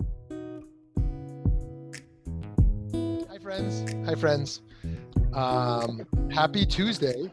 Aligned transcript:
Hi, 3.30 3.38
friends. 3.38 3.84
Hi, 4.04 4.14
friends. 4.14 4.62
Um, 5.32 6.06
happy 6.32 6.66
Tuesday. 6.66 7.30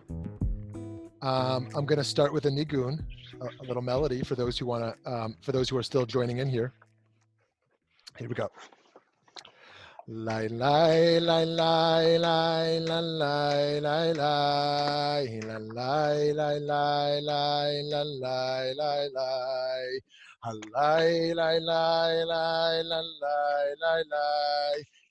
Um, 1.21 1.69
I'm 1.73 1.85
going 1.85 1.97
to 1.97 2.03
start 2.03 2.33
with 2.33 2.45
a 2.45 2.49
nigun, 2.49 2.99
a, 3.43 3.63
little 3.63 3.81
melody 3.81 4.21
for 4.23 4.35
those 4.35 4.57
who 4.57 4.65
want 4.65 4.83
to, 4.83 5.11
um, 5.11 5.35
for 5.41 5.51
those 5.51 5.69
who 5.69 5.77
are 5.77 5.83
still 5.83 6.05
joining 6.05 6.37
in 6.37 6.49
here. 6.49 6.73
Here 8.17 8.27
we 8.27 8.35
go. 8.35 8.49
Lai 10.07 10.47
lai 10.47 11.19
lai 11.19 11.45
lai 11.45 12.17
lai 12.17 12.79
la 12.79 12.99
lai 12.99 13.79
lai 13.79 14.11
lai 14.11 15.39
la 15.41 15.57
lai 15.57 16.31
lai 16.33 16.59
lai 16.59 17.21
lai 17.21 17.81
la 17.83 18.03
lai 18.03 18.73
lai 18.73 19.09
lai 19.15 19.99
lai 20.53 21.33
lai 21.33 21.59
lai 21.59 22.19
lai 22.25 22.83
la 22.83 23.01
lai 23.21 23.75
lai 23.81 24.03
lai 24.11 24.83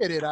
Join 0.00 0.22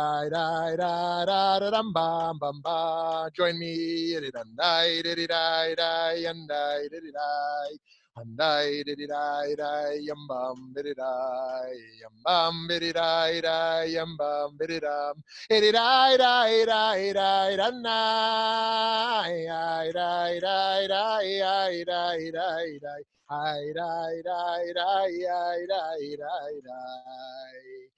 me. 3.58 4.14
Itty 4.14 4.30
dum 4.30 4.54
die 4.56 5.02
itty 5.04 5.26
die 5.26 5.74
die 5.76 6.24
and 6.30 6.48
die 6.48 6.86
itty 6.86 7.10
die. 7.12 7.76
Handai 8.16 8.80
diddy 8.86 9.06
die 9.06 9.54
die 9.56 10.00
yum 10.08 10.26
bum 10.26 10.72
biddy 10.72 10.94
die 10.94 11.76
yum 12.00 12.12
bum 12.24 12.66
biddy 12.66 12.92
die 12.92 13.40
die 13.42 13.84
yum 13.92 14.16
bum 14.16 14.56
biddy 14.56 14.80
dum 14.80 15.22
itty 15.50 15.70
die 15.76 16.16
die 16.16 16.64
die 16.64 17.12
die 17.12 17.56
da 17.60 17.70
na 17.84 19.22
die 19.26 19.92
die 19.92 20.40
die 20.46 20.88
die 20.88 21.44
die 21.44 21.84
die 21.84 22.32
die 22.32 22.80
die 22.80 23.04
Hi 23.28 23.60
die 23.76 24.22
die 24.24 24.72
die 24.72 24.78
die 24.78 25.66
die 25.66 26.16
die 26.16 26.60
die 26.64 27.95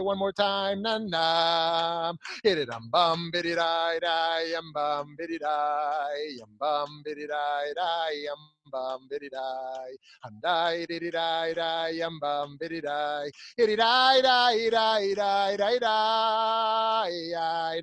one 0.00 0.18
more 0.18 0.32
time, 0.32 0.82
na 0.82 0.98
na. 0.98 2.12
It 2.44 2.58
it 2.58 2.70
um 2.70 2.88
bum 2.92 3.30
biddy 3.32 3.56
I, 3.58 3.98
die 4.00 4.54
um 4.58 4.72
bum 4.72 5.16
biddy 5.18 5.38
I'm 5.44 6.56
bum 6.60 7.02
hit 7.04 7.18
it, 7.18 7.30
I, 7.32 7.72
die 7.74 8.30
um 8.32 8.57
bum 8.70 9.08
biddy 9.08 9.28
die. 9.28 9.96
Hum 10.24 10.40
die 10.42 10.86
diddy 10.86 11.10
die 11.10 11.54
die 11.54 11.98
yum 11.98 12.18
bum 12.20 12.56
biddy 12.58 12.80
die. 12.80 13.30
Itty 13.56 13.76
die 13.76 14.22
die 14.22 14.70
die 14.70 15.14
die 15.14 15.56
die 15.56 15.78
die 15.78 15.78
die 15.78 17.08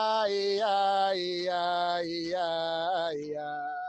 Itty 1.16 1.46
die 1.46 3.34
die 3.34 3.85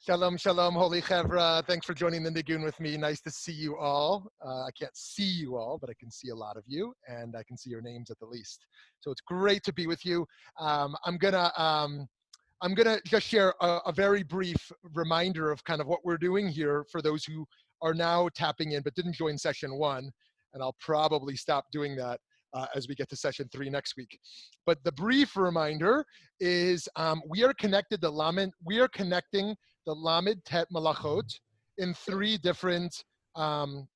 Shalom, 0.00 0.38
shalom, 0.38 0.74
holy 0.74 1.02
chevra. 1.02 1.66
Thanks 1.66 1.84
for 1.84 1.92
joining 1.92 2.22
the 2.22 2.30
Nigun 2.30 2.64
with 2.64 2.80
me. 2.80 2.96
Nice 2.96 3.20
to 3.22 3.30
see 3.30 3.52
you 3.52 3.76
all. 3.76 4.30
Uh, 4.42 4.64
I 4.64 4.70
can't 4.78 4.96
see 4.96 5.24
you 5.24 5.56
all, 5.56 5.76
but 5.78 5.90
I 5.90 5.94
can 6.00 6.10
see 6.10 6.30
a 6.30 6.34
lot 6.34 6.56
of 6.56 6.62
you, 6.66 6.94
and 7.08 7.36
I 7.36 7.42
can 7.42 7.58
see 7.58 7.68
your 7.68 7.82
names 7.82 8.10
at 8.10 8.18
the 8.18 8.26
least. 8.26 8.64
So 9.00 9.10
it's 9.10 9.20
great 9.20 9.64
to 9.64 9.74
be 9.74 9.86
with 9.86 10.06
you. 10.06 10.26
Um, 10.58 10.96
I'm 11.04 11.18
gonna 11.18 11.52
um, 11.58 12.08
I'm 12.62 12.74
going 12.74 12.86
to 12.86 13.02
just 13.06 13.26
share 13.26 13.52
a, 13.60 13.80
a, 13.84 13.92
very 13.92 14.22
brief 14.22 14.72
reminder 14.94 15.52
of 15.52 15.62
kind 15.64 15.82
of 15.82 15.86
what 15.86 16.00
we're 16.04 16.16
doing 16.16 16.48
here 16.48 16.86
for 16.90 17.02
those 17.02 17.22
who 17.22 17.46
are 17.82 17.92
now 17.92 18.30
tapping 18.34 18.72
in 18.72 18.82
but 18.82 18.94
didn't 18.94 19.14
join 19.14 19.36
session 19.36 19.74
one. 19.74 20.10
And 20.56 20.62
I'll 20.62 20.76
probably 20.80 21.36
stop 21.36 21.66
doing 21.70 21.94
that 21.96 22.18
uh, 22.54 22.64
as 22.74 22.88
we 22.88 22.94
get 22.94 23.10
to 23.10 23.16
session 23.16 23.46
three 23.52 23.68
next 23.68 23.94
week. 23.98 24.18
But 24.64 24.82
the 24.84 24.92
brief 24.92 25.36
reminder 25.36 26.02
is 26.40 26.88
um, 26.96 27.20
we 27.28 27.44
are 27.44 27.52
connected 27.52 28.00
to 28.00 28.08
Lamed, 28.08 28.54
we 28.64 28.80
are 28.80 28.88
connecting 28.88 29.54
the 29.84 29.92
Lamed 29.92 30.42
Tet 30.46 30.66
Melachot 30.74 31.30
in 31.76 31.92
three 31.92 32.38
different 32.38 33.04
um, 33.34 33.86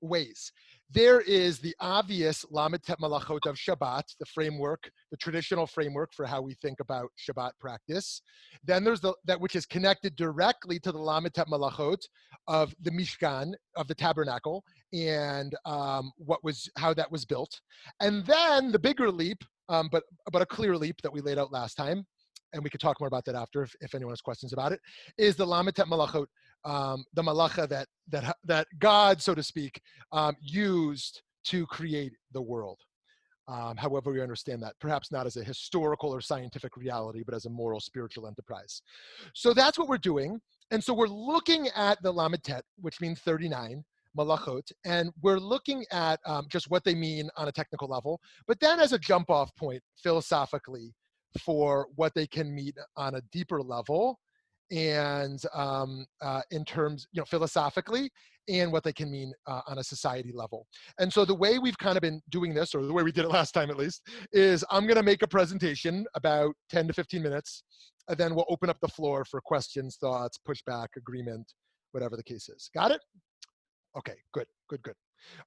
ways. 0.00 0.50
There 0.90 1.20
is 1.20 1.58
the 1.58 1.74
obvious 1.80 2.46
Lamed 2.50 2.82
Tet 2.82 2.98
Melachot 2.98 3.46
of 3.46 3.56
Shabbat, 3.56 4.04
the 4.18 4.24
framework, 4.24 4.90
the 5.10 5.18
traditional 5.18 5.66
framework 5.66 6.14
for 6.14 6.24
how 6.24 6.40
we 6.40 6.54
think 6.54 6.80
about 6.80 7.10
Shabbat 7.18 7.50
practice. 7.60 8.22
Then 8.64 8.84
there's 8.84 9.02
the, 9.02 9.12
that 9.26 9.38
which 9.38 9.54
is 9.54 9.66
connected 9.66 10.16
directly 10.16 10.78
to 10.80 10.90
the 10.90 10.98
Lamed 10.98 11.34
Tet 11.34 11.46
Melachot 11.48 11.98
of 12.46 12.74
the 12.80 12.90
Mishkan, 12.90 13.52
of 13.76 13.86
the 13.86 13.94
tabernacle, 13.94 14.64
and 14.94 15.54
um, 15.66 16.10
what 16.16 16.42
was 16.42 16.70
how 16.78 16.94
that 16.94 17.12
was 17.12 17.26
built. 17.26 17.60
And 18.00 18.24
then 18.24 18.72
the 18.72 18.78
bigger 18.78 19.10
leap, 19.10 19.44
um, 19.68 19.90
but 19.92 20.04
but 20.32 20.40
a 20.40 20.46
clear 20.46 20.74
leap 20.74 21.02
that 21.02 21.12
we 21.12 21.20
laid 21.20 21.36
out 21.36 21.52
last 21.52 21.74
time, 21.74 22.06
and 22.54 22.64
we 22.64 22.70
could 22.70 22.80
talk 22.80 22.98
more 22.98 23.08
about 23.08 23.26
that 23.26 23.34
after 23.34 23.62
if, 23.62 23.74
if 23.82 23.94
anyone 23.94 24.12
has 24.12 24.22
questions 24.22 24.54
about 24.54 24.72
it, 24.72 24.80
is 25.18 25.36
the 25.36 25.46
Lamed 25.46 25.76
Tet 25.76 25.86
Melachot 25.86 26.26
um, 26.68 27.04
the 27.14 27.22
melacha 27.22 27.68
that 27.68 27.88
that 28.08 28.36
that 28.44 28.66
God, 28.78 29.22
so 29.22 29.34
to 29.34 29.42
speak, 29.42 29.80
um, 30.12 30.36
used 30.40 31.22
to 31.44 31.66
create 31.66 32.12
the 32.32 32.42
world. 32.42 32.78
Um, 33.48 33.78
however, 33.78 34.12
we 34.12 34.20
understand 34.20 34.62
that, 34.62 34.74
perhaps 34.78 35.10
not 35.10 35.26
as 35.26 35.38
a 35.38 35.42
historical 35.42 36.14
or 36.14 36.20
scientific 36.20 36.76
reality, 36.76 37.22
but 37.24 37.34
as 37.34 37.46
a 37.46 37.50
moral, 37.50 37.80
spiritual 37.80 38.26
enterprise. 38.26 38.82
So 39.34 39.54
that's 39.54 39.78
what 39.78 39.88
we're 39.88 39.96
doing. 39.96 40.38
And 40.70 40.84
so 40.84 40.92
we're 40.92 41.06
looking 41.06 41.68
at 41.74 41.96
the 42.02 42.12
Lamed 42.12 42.44
Tet, 42.44 42.64
which 42.78 43.00
means 43.00 43.20
39, 43.20 43.82
melachot, 44.18 44.70
and 44.84 45.10
we're 45.22 45.38
looking 45.38 45.86
at 45.90 46.20
um, 46.26 46.46
just 46.50 46.70
what 46.70 46.84
they 46.84 46.94
mean 46.94 47.30
on 47.38 47.48
a 47.48 47.52
technical 47.52 47.88
level, 47.88 48.20
but 48.46 48.60
then 48.60 48.80
as 48.80 48.92
a 48.92 48.98
jump 48.98 49.30
off 49.30 49.54
point 49.56 49.82
philosophically 50.02 50.92
for 51.40 51.86
what 51.96 52.14
they 52.14 52.26
can 52.26 52.54
mean 52.54 52.72
on 52.98 53.14
a 53.14 53.22
deeper 53.32 53.62
level 53.62 54.18
and 54.70 55.40
um, 55.54 56.04
uh, 56.20 56.42
in 56.50 56.64
terms, 56.64 57.06
you 57.12 57.20
know, 57.20 57.24
philosophically 57.24 58.10
and 58.48 58.72
what 58.72 58.82
they 58.82 58.92
can 58.92 59.10
mean 59.10 59.32
uh, 59.46 59.60
on 59.66 59.78
a 59.78 59.84
society 59.84 60.32
level. 60.32 60.66
And 60.98 61.12
so 61.12 61.24
the 61.24 61.34
way 61.34 61.58
we've 61.58 61.78
kind 61.78 61.96
of 61.96 62.02
been 62.02 62.22
doing 62.30 62.54
this, 62.54 62.74
or 62.74 62.84
the 62.84 62.92
way 62.92 63.02
we 63.02 63.12
did 63.12 63.24
it 63.24 63.28
last 63.30 63.52
time 63.52 63.70
at 63.70 63.76
least, 63.76 64.02
is 64.32 64.64
I'm 64.70 64.84
going 64.84 64.96
to 64.96 65.02
make 65.02 65.22
a 65.22 65.28
presentation 65.28 66.06
about 66.14 66.54
10 66.70 66.88
to 66.88 66.92
15 66.94 67.22
minutes, 67.22 67.62
and 68.08 68.16
then 68.16 68.34
we'll 68.34 68.46
open 68.48 68.70
up 68.70 68.78
the 68.80 68.88
floor 68.88 69.24
for 69.24 69.40
questions, 69.40 69.96
thoughts, 70.00 70.38
pushback, 70.48 70.88
agreement, 70.96 71.52
whatever 71.92 72.16
the 72.16 72.24
case 72.24 72.48
is. 72.48 72.70
Got 72.74 72.90
it? 72.92 73.00
Okay, 73.96 74.16
good, 74.32 74.46
good, 74.68 74.82
good. 74.82 74.94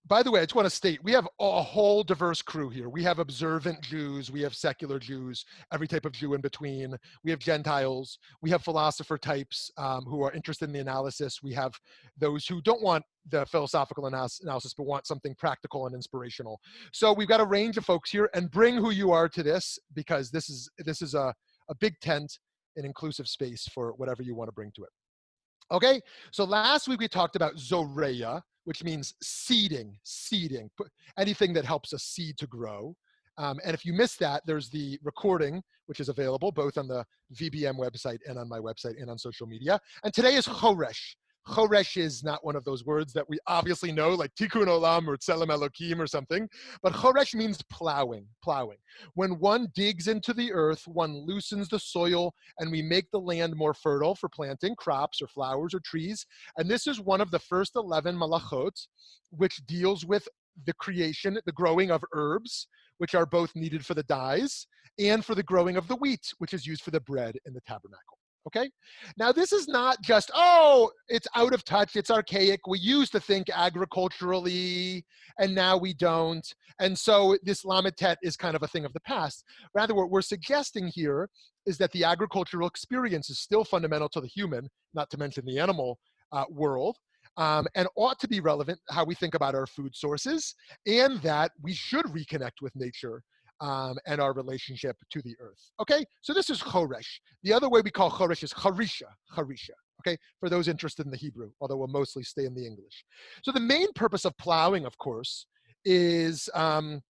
By 0.07 0.23
the 0.23 0.31
way, 0.31 0.39
I 0.41 0.43
just 0.43 0.55
want 0.55 0.65
to 0.65 0.75
state 0.75 1.03
we 1.03 1.11
have 1.11 1.27
a 1.39 1.61
whole 1.61 2.03
diverse 2.03 2.41
crew 2.41 2.69
here. 2.69 2.89
We 2.89 3.03
have 3.03 3.19
observant 3.19 3.81
Jews, 3.81 4.31
we 4.31 4.41
have 4.41 4.55
secular 4.55 4.99
Jews, 4.99 5.45
every 5.73 5.87
type 5.87 6.05
of 6.05 6.13
Jew 6.13 6.33
in 6.33 6.41
between. 6.41 6.95
We 7.23 7.31
have 7.31 7.39
Gentiles, 7.39 8.19
we 8.41 8.49
have 8.49 8.63
philosopher 8.63 9.17
types 9.17 9.71
um, 9.77 10.05
who 10.05 10.23
are 10.23 10.31
interested 10.31 10.65
in 10.65 10.73
the 10.73 10.79
analysis. 10.79 11.39
We 11.43 11.53
have 11.53 11.73
those 12.17 12.45
who 12.45 12.61
don't 12.61 12.81
want 12.81 13.03
the 13.29 13.45
philosophical 13.45 14.07
analysis 14.07 14.73
but 14.75 14.85
want 14.85 15.05
something 15.05 15.35
practical 15.35 15.85
and 15.85 15.95
inspirational. 15.95 16.59
So 16.91 17.13
we've 17.13 17.27
got 17.27 17.39
a 17.39 17.45
range 17.45 17.77
of 17.77 17.85
folks 17.85 18.11
here, 18.11 18.29
and 18.33 18.49
bring 18.49 18.75
who 18.75 18.91
you 18.91 19.11
are 19.11 19.29
to 19.29 19.43
this 19.43 19.77
because 19.93 20.31
this 20.31 20.49
is 20.49 20.69
this 20.79 21.01
is 21.01 21.13
a, 21.13 21.33
a 21.69 21.75
big 21.75 21.99
tent, 22.01 22.39
an 22.75 22.85
inclusive 22.85 23.27
space 23.27 23.67
for 23.73 23.93
whatever 23.93 24.23
you 24.23 24.35
want 24.35 24.47
to 24.47 24.53
bring 24.53 24.71
to 24.75 24.83
it. 24.83 24.89
Okay, 25.71 26.01
so 26.31 26.43
last 26.43 26.89
week 26.89 26.99
we 26.99 27.07
talked 27.07 27.37
about 27.37 27.57
Zoreya, 27.57 28.43
which 28.65 28.83
means 28.83 29.13
seeding, 29.21 29.97
seeding, 30.03 30.69
anything 31.17 31.53
that 31.53 31.65
helps 31.65 31.93
a 31.93 31.99
seed 31.99 32.37
to 32.37 32.47
grow. 32.47 32.95
Um, 33.37 33.59
and 33.65 33.73
if 33.73 33.85
you 33.85 33.93
missed 33.93 34.19
that, 34.19 34.43
there's 34.45 34.69
the 34.69 34.99
recording, 35.03 35.61
which 35.87 35.99
is 35.99 36.09
available 36.09 36.51
both 36.51 36.77
on 36.77 36.87
the 36.87 37.05
VBM 37.35 37.77
website 37.77 38.19
and 38.27 38.37
on 38.37 38.47
my 38.47 38.59
website 38.59 39.01
and 39.01 39.09
on 39.09 39.17
social 39.17 39.47
media. 39.47 39.79
And 40.03 40.13
today 40.13 40.35
is 40.35 40.45
Choresh. 40.45 41.15
Choresh 41.47 41.97
is 41.97 42.23
not 42.23 42.45
one 42.45 42.55
of 42.55 42.63
those 42.63 42.85
words 42.85 43.13
that 43.13 43.27
we 43.27 43.39
obviously 43.47 43.91
know, 43.91 44.11
like 44.11 44.33
Tikkun 44.35 44.67
Olam 44.67 45.07
or 45.07 45.17
Tselem 45.17 45.47
Elokim 45.47 45.99
or 45.99 46.07
something, 46.07 46.47
but 46.83 46.93
Choresh 46.93 47.33
means 47.33 47.61
plowing, 47.71 48.25
plowing. 48.43 48.77
When 49.15 49.39
one 49.39 49.67
digs 49.73 50.07
into 50.07 50.33
the 50.33 50.53
earth, 50.53 50.83
one 50.87 51.25
loosens 51.25 51.67
the 51.67 51.79
soil, 51.79 52.33
and 52.59 52.71
we 52.71 52.81
make 52.81 53.09
the 53.11 53.19
land 53.19 53.55
more 53.55 53.73
fertile 53.73 54.15
for 54.15 54.29
planting 54.29 54.75
crops 54.75 55.21
or 55.21 55.27
flowers 55.27 55.73
or 55.73 55.79
trees. 55.79 56.25
And 56.57 56.69
this 56.69 56.87
is 56.87 57.01
one 57.01 57.21
of 57.21 57.31
the 57.31 57.39
first 57.39 57.75
11 57.75 58.15
melachot, 58.15 58.87
which 59.31 59.65
deals 59.65 60.05
with 60.05 60.27
the 60.65 60.73
creation, 60.73 61.39
the 61.45 61.51
growing 61.51 61.91
of 61.91 62.03
herbs, 62.13 62.67
which 62.99 63.15
are 63.15 63.25
both 63.25 63.55
needed 63.55 63.85
for 63.85 63.95
the 63.95 64.03
dyes, 64.03 64.67
and 64.99 65.25
for 65.25 65.33
the 65.33 65.43
growing 65.43 65.75
of 65.75 65.87
the 65.87 65.95
wheat, 65.95 66.33
which 66.37 66.53
is 66.53 66.67
used 66.67 66.83
for 66.83 66.91
the 66.91 66.99
bread 66.99 67.35
in 67.45 67.53
the 67.53 67.61
tabernacle. 67.61 68.17
Okay. 68.47 68.71
Now, 69.17 69.31
this 69.31 69.53
is 69.53 69.67
not 69.67 70.01
just, 70.01 70.31
oh, 70.33 70.89
it's 71.09 71.27
out 71.35 71.53
of 71.53 71.63
touch, 71.63 71.95
it's 71.95 72.09
archaic. 72.09 72.61
We 72.67 72.79
used 72.79 73.11
to 73.11 73.19
think 73.19 73.47
agriculturally, 73.53 75.05
and 75.39 75.53
now 75.53 75.77
we 75.77 75.93
don't. 75.93 76.45
And 76.79 76.97
so 76.97 77.37
this 77.43 77.63
Lamitet 77.63 78.15
is 78.23 78.35
kind 78.35 78.55
of 78.55 78.63
a 78.63 78.67
thing 78.67 78.83
of 78.83 78.93
the 78.93 78.99
past. 79.01 79.43
Rather, 79.75 79.93
what 79.93 80.09
we're 80.09 80.23
suggesting 80.23 80.87
here 80.87 81.29
is 81.67 81.77
that 81.77 81.91
the 81.91 82.03
agricultural 82.03 82.67
experience 82.67 83.29
is 83.29 83.39
still 83.39 83.63
fundamental 83.63 84.09
to 84.09 84.21
the 84.21 84.27
human, 84.27 84.67
not 84.95 85.09
to 85.11 85.17
mention 85.17 85.45
the 85.45 85.59
animal 85.59 85.99
uh, 86.31 86.45
world. 86.49 86.97
Um, 87.37 87.67
and 87.75 87.87
ought 87.95 88.19
to 88.19 88.27
be 88.27 88.41
relevant 88.41 88.79
how 88.89 89.05
we 89.05 89.15
think 89.15 89.35
about 89.35 89.55
our 89.55 89.65
food 89.65 89.95
sources, 89.95 90.53
and 90.85 91.21
that 91.21 91.51
we 91.61 91.73
should 91.73 92.05
reconnect 92.07 92.61
with 92.61 92.75
nature 92.75 93.21
um, 93.61 93.97
and 94.07 94.19
our 94.19 94.33
relationship 94.33 94.97
to 95.11 95.21
the 95.21 95.35
earth. 95.39 95.71
Okay, 95.79 96.03
so 96.21 96.33
this 96.33 96.49
is 96.49 96.61
Choresh. 96.61 97.19
The 97.43 97.53
other 97.53 97.69
way 97.69 97.81
we 97.81 97.91
call 97.91 98.11
Choresh 98.11 98.43
is 98.43 98.51
Harisha, 98.51 99.03
Harisha. 99.35 99.75
Okay, 100.01 100.17
for 100.39 100.49
those 100.49 100.67
interested 100.67 101.05
in 101.05 101.11
the 101.11 101.17
Hebrew, 101.17 101.51
although 101.61 101.77
we'll 101.77 101.87
mostly 101.87 102.23
stay 102.23 102.45
in 102.45 102.55
the 102.55 102.65
English. 102.65 103.05
So 103.43 103.51
the 103.51 103.59
main 103.59 103.93
purpose 103.93 104.25
of 104.25 104.35
plowing, 104.37 104.85
of 104.85 104.97
course, 104.97 105.45
is 105.85 106.49
um, 106.55 107.01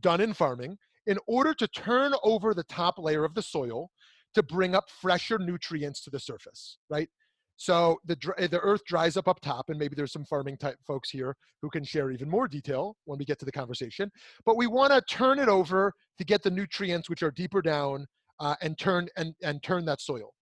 done 0.00 0.20
in 0.20 0.34
farming 0.34 0.76
in 1.06 1.18
order 1.26 1.54
to 1.54 1.66
turn 1.68 2.12
over 2.22 2.52
the 2.52 2.64
top 2.64 2.98
layer 2.98 3.24
of 3.24 3.34
the 3.34 3.42
soil 3.42 3.90
to 4.34 4.42
bring 4.42 4.74
up 4.74 4.84
fresher 5.00 5.38
nutrients 5.38 6.02
to 6.02 6.10
the 6.10 6.20
surface, 6.20 6.78
right? 6.90 7.08
So 7.56 7.98
the, 8.04 8.16
the 8.50 8.60
earth 8.60 8.84
dries 8.84 9.16
up 9.16 9.28
up 9.28 9.40
top, 9.40 9.70
and 9.70 9.78
maybe 9.78 9.94
there's 9.94 10.12
some 10.12 10.24
farming 10.24 10.58
type 10.58 10.76
folks 10.86 11.10
here 11.10 11.36
who 11.62 11.70
can 11.70 11.84
share 11.84 12.10
even 12.10 12.28
more 12.28 12.48
detail 12.48 12.96
when 13.04 13.18
we 13.18 13.24
get 13.24 13.38
to 13.38 13.44
the 13.44 13.52
conversation. 13.52 14.10
But 14.44 14.56
we 14.56 14.66
want 14.66 14.92
to 14.92 15.00
turn 15.02 15.38
it 15.38 15.48
over 15.48 15.92
to 16.18 16.24
get 16.24 16.42
the 16.42 16.50
nutrients 16.50 17.08
which 17.08 17.22
are 17.22 17.30
deeper 17.30 17.62
down 17.62 18.06
uh, 18.40 18.56
and 18.60 18.76
turn 18.76 19.08
and, 19.16 19.34
and 19.42 19.62
turn 19.62 19.84
that 19.86 20.00
soil. 20.00 20.32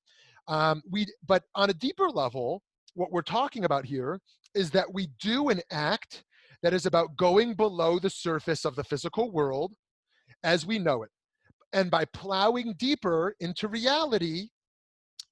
Um, 0.48 0.82
we, 0.90 1.06
but 1.26 1.42
on 1.54 1.70
a 1.70 1.74
deeper 1.74 2.08
level, 2.08 2.62
what 2.94 3.12
we're 3.12 3.22
talking 3.22 3.64
about 3.64 3.84
here 3.84 4.18
is 4.54 4.70
that 4.70 4.92
we 4.92 5.08
do 5.20 5.50
an 5.50 5.60
act 5.70 6.24
that 6.62 6.74
is 6.74 6.86
about 6.86 7.16
going 7.16 7.54
below 7.54 7.98
the 7.98 8.10
surface 8.10 8.64
of 8.64 8.74
the 8.76 8.84
physical 8.84 9.30
world 9.30 9.74
as 10.44 10.66
we 10.66 10.78
know 10.78 11.02
it. 11.02 11.10
And 11.72 11.90
by 11.90 12.04
plowing 12.06 12.74
deeper 12.78 13.34
into 13.40 13.68
reality, 13.68 14.48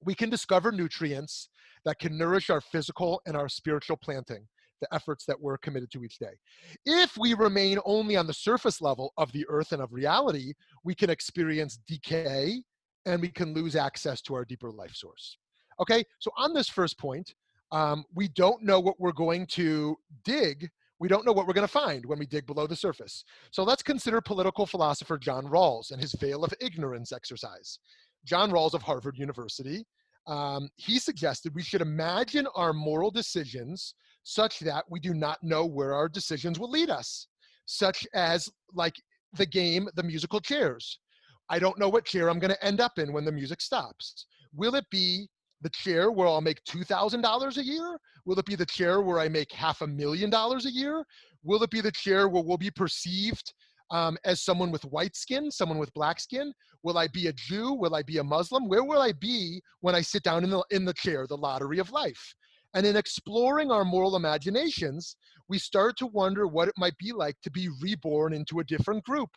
we 0.05 0.15
can 0.15 0.31
discover 0.31 0.73
nutrients 0.73 1.49
that 1.85 1.99
can 1.99 2.17
nourish 2.17 2.51
our 2.51 2.61
physical 2.61 3.21
and 3.27 3.37
our 3.37 3.49
spiritual 3.49 3.97
planting, 3.97 4.47
the 4.81 4.89
efforts 4.95 5.25
that 5.27 5.41
we're 5.41 5.59
committed 5.59 5.91
to 5.93 6.05
each 6.05 6.19
day. 6.19 6.39
If 6.85 7.17
we 7.19 7.35
remain 7.35 7.79
only 7.85 8.17
on 8.17 8.27
the 8.27 8.35
surface 8.35 8.81
level 8.81 9.13
of 9.17 9.33
the 9.33 9.47
earth 9.49 9.73
and 9.73 9.83
of 9.83 9.93
reality, 9.93 10.55
we 10.85 10.95
can 10.95 11.11
experience 11.11 11.79
decay 11.87 12.63
and 13.07 13.21
we 13.21 13.29
can 13.29 13.55
lose 13.55 13.77
access 13.77 14.21
to 14.23 14.35
our 14.35 14.45
deeper 14.45 14.71
life 14.71 14.95
source. 14.95 15.39
Okay, 15.81 16.05
so 16.19 16.31
on 16.37 16.53
this 16.53 16.69
first 16.69 16.99
point, 16.99 17.35
um, 17.73 18.05
we 18.15 18.29
don't 18.29 18.63
know 18.63 18.81
what 18.81 18.99
we're 18.99 19.13
going 19.13 19.47
to 19.47 19.97
dig. 20.25 20.69
We 20.99 21.09
don't 21.09 21.25
know 21.25 21.33
what 21.33 21.47
we're 21.47 21.55
going 21.55 21.67
to 21.67 21.73
find 21.73 22.05
when 22.05 22.19
we 22.19 22.27
dig 22.27 22.47
below 22.47 22.67
the 22.67 22.77
surface. 22.77 23.25
So 23.53 23.63
let's 23.63 23.83
consider 23.83 24.21
political 24.21 24.67
philosopher 24.67 25.17
John 25.17 25.47
Rawls 25.47 25.93
and 25.93 26.01
his 26.01 26.13
veil 26.13 26.45
of 26.45 26.53
ignorance 26.61 27.13
exercise. 27.13 27.79
John 28.27 28.51
Rawls 28.51 28.75
of 28.75 28.83
Harvard 28.83 29.17
University 29.17 29.87
um, 30.31 30.71
he 30.77 30.99
suggested 30.99 31.55
we 31.55 31.63
should 31.63 31.83
imagine 31.83 32.47
our 32.55 32.73
moral 32.73 33.11
decisions 33.11 33.95
such 34.23 34.61
that 34.61 34.85
we 34.89 35.01
do 35.01 35.13
not 35.13 35.43
know 35.43 35.67
where 35.67 35.93
our 35.93 36.09
decisions 36.09 36.59
will 36.59 36.71
lead 36.71 36.89
us, 36.89 37.27
such 37.67 38.07
as 38.15 38.49
like 38.73 38.95
the 39.35 39.47
game, 39.47 39.89
the 39.97 40.03
musical 40.03 40.41
chairs. 40.41 41.01
I 41.49 41.59
don't 41.59 41.79
know 41.81 41.89
what 41.89 42.05
chair 42.05 42.31
I'm 42.31 42.39
going 42.39 42.53
to 42.53 42.65
end 42.65 42.81
up 42.81 42.99
in 42.99 43.13
when 43.13 43.25
the 43.25 43.33
music 43.33 43.61
stops. 43.61 44.27
Will 44.55 44.77
it 44.77 44.85
be 44.91 45.27
the 45.63 45.71
chair 45.71 46.13
where 46.13 46.29
I'll 46.29 46.41
make 46.41 46.63
$2,000 46.65 47.57
a 47.57 47.65
year? 47.65 47.99
Will 48.25 48.39
it 48.39 48.47
be 48.47 48.55
the 48.55 48.67
chair 48.67 49.03
where 49.03 49.19
I 49.19 49.29
make 49.29 49.51
half 49.51 49.81
a 49.83 49.87
million 49.87 50.31
dollars 50.31 50.65
a 50.65 50.71
year? 50.71 51.05
Will 51.43 51.63
it 51.65 51.71
be 51.71 51.81
the 51.81 51.91
chair 51.91 52.29
where 52.29 52.43
we'll 52.43 52.57
be 52.57 52.71
perceived 52.71 53.53
um, 53.91 54.17
as 54.25 54.43
someone 54.43 54.71
with 54.71 54.85
white 54.85 55.17
skin, 55.17 55.51
someone 55.51 55.79
with 55.79 55.93
black 55.95 56.21
skin? 56.21 56.53
Will 56.83 56.99
I 56.99 57.09
be 57.09 57.27
a 57.27 57.33
Jew? 57.33 57.75
Will 57.75 57.95
I 57.95 58.03
be 58.03 58.19
a 58.19 58.25
Muslim? 58.25 58.69
Where 58.69 58.85
will 58.85 59.03
I 59.03 59.13
be 59.13 59.61
when 59.81 59.95
I 59.95 60.01
sit 60.01 60.23
down 60.23 60.45
in 60.45 60.51
the, 60.51 60.65
in 60.71 60.85
the 60.85 60.95
chair, 60.95 61.27
the 61.27 61.37
lottery 61.37 61.79
of 61.79 61.91
life? 61.91 62.35
And 62.75 62.87
in 62.87 62.97
exploring 62.97 63.71
our 63.71 63.85
moral 63.85 64.17
imaginations, 64.17 65.17
we 65.49 65.59
start 65.59 65.97
to 65.99 66.07
wonder 66.07 66.47
what 66.47 66.69
it 66.69 66.75
might 66.79 66.97
be 66.99 67.13
like 67.13 67.37
to 67.43 67.51
be 67.51 67.69
reborn 67.83 68.33
into 68.33 68.61
a 68.61 68.65
different 68.65 69.05
group 69.05 69.31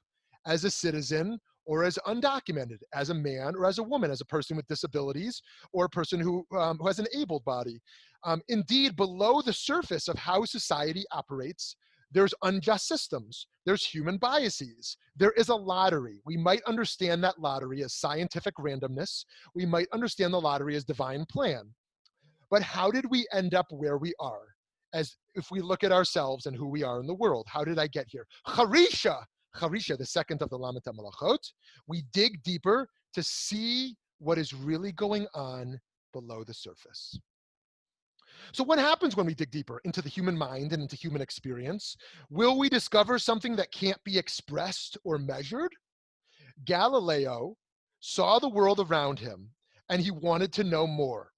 as 0.45 0.63
a 0.63 0.69
citizen 0.71 1.39
or 1.65 1.83
as 1.83 1.97
undocumented, 2.05 2.79
as 2.93 3.09
a 3.09 3.13
man 3.13 3.55
or 3.55 3.65
as 3.65 3.79
a 3.79 3.83
woman, 3.83 4.11
as 4.11 4.21
a 4.21 4.25
person 4.25 4.55
with 4.55 4.67
disabilities 4.67 5.41
or 5.71 5.85
a 5.85 5.89
person 5.89 6.19
who, 6.19 6.45
um, 6.55 6.77
who 6.77 6.87
has 6.87 6.99
an 6.99 7.07
able 7.15 7.39
body. 7.45 7.79
Um, 8.23 8.41
indeed, 8.49 8.95
below 8.95 9.41
the 9.41 9.53
surface 9.53 10.07
of 10.07 10.17
how 10.17 10.45
society 10.45 11.03
operates, 11.11 11.75
there's 12.13 12.33
unjust 12.43 12.87
systems, 12.87 13.47
there's 13.65 13.85
human 13.85 14.17
biases, 14.17 14.97
there 15.15 15.31
is 15.31 15.49
a 15.49 15.55
lottery. 15.55 16.21
We 16.25 16.37
might 16.37 16.61
understand 16.65 17.23
that 17.23 17.39
lottery 17.39 17.83
as 17.83 17.93
scientific 17.93 18.55
randomness, 18.55 19.25
we 19.55 19.65
might 19.65 19.87
understand 19.91 20.33
the 20.33 20.41
lottery 20.41 20.75
as 20.75 20.83
divine 20.83 21.25
plan. 21.29 21.73
But 22.51 22.61
how 22.61 22.91
did 22.91 23.05
we 23.09 23.25
end 23.33 23.55
up 23.55 23.65
where 23.71 23.97
we 23.97 24.13
are? 24.19 24.43
As 24.93 25.15
if 25.33 25.49
we 25.49 25.59
look 25.59 25.83
at 25.83 25.91
ourselves 25.91 26.45
and 26.45 26.55
who 26.55 26.67
we 26.67 26.83
are 26.83 26.99
in 26.99 27.07
the 27.07 27.15
world, 27.15 27.47
how 27.49 27.63
did 27.63 27.79
I 27.79 27.87
get 27.87 28.05
here? 28.07 28.27
Harisha, 28.47 29.23
Harisha, 29.55 29.97
the 29.97 30.05
second 30.05 30.43
of 30.43 30.49
the 30.51 30.57
Lamet 30.59 30.83
Melachot, 30.87 31.39
we 31.87 32.03
dig 32.13 32.43
deeper 32.43 32.87
to 33.13 33.23
see 33.23 33.95
what 34.19 34.37
is 34.37 34.53
really 34.53 34.91
going 34.91 35.25
on 35.33 35.79
below 36.13 36.43
the 36.43 36.53
surface. 36.53 37.19
So, 38.51 38.63
what 38.63 38.79
happens 38.79 39.15
when 39.15 39.25
we 39.25 39.33
dig 39.33 39.51
deeper 39.51 39.79
into 39.83 40.01
the 40.01 40.09
human 40.09 40.37
mind 40.37 40.73
and 40.73 40.81
into 40.81 40.95
human 40.95 41.21
experience? 41.21 41.95
Will 42.29 42.57
we 42.57 42.69
discover 42.69 43.17
something 43.17 43.55
that 43.55 43.71
can't 43.71 44.03
be 44.03 44.17
expressed 44.17 44.97
or 45.03 45.17
measured? 45.17 45.71
Galileo 46.65 47.55
saw 47.99 48.39
the 48.39 48.49
world 48.49 48.79
around 48.79 49.19
him 49.19 49.49
and 49.89 50.01
he 50.01 50.11
wanted 50.11 50.51
to 50.53 50.63
know 50.63 50.85
more 50.85 51.31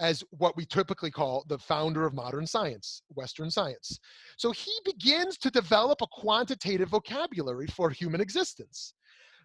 as 0.00 0.22
what 0.30 0.56
we 0.56 0.64
typically 0.64 1.10
call 1.10 1.44
the 1.48 1.58
founder 1.58 2.06
of 2.06 2.14
modern 2.14 2.46
science, 2.46 3.02
Western 3.14 3.50
science. 3.50 3.98
So 4.36 4.52
he 4.52 4.72
begins 4.84 5.36
to 5.38 5.50
develop 5.50 6.02
a 6.02 6.06
quantitative 6.06 6.88
vocabulary 6.88 7.66
for 7.66 7.90
human 7.90 8.20
existence. 8.20 8.94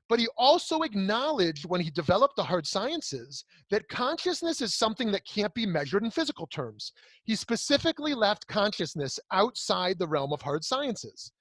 But 0.09 0.19
he 0.19 0.27
also 0.37 0.81
acknowledged 0.81 1.65
when 1.65 1.81
he 1.81 1.89
developed 1.89 2.35
the 2.35 2.43
hard 2.43 2.67
sciences 2.67 3.45
that 3.69 3.87
consciousness 3.87 4.61
is 4.61 4.75
something 4.75 5.11
that 5.11 5.25
can't 5.25 5.53
be 5.53 5.65
measured 5.65 6.03
in 6.03 6.11
physical 6.11 6.47
terms. 6.47 6.91
He 7.23 7.35
specifically 7.35 8.13
left 8.13 8.47
consciousness 8.47 9.19
outside 9.31 9.97
the 9.97 10.07
realm 10.07 10.33
of 10.33 10.41
hard 10.41 10.63
sciences. 10.63 11.31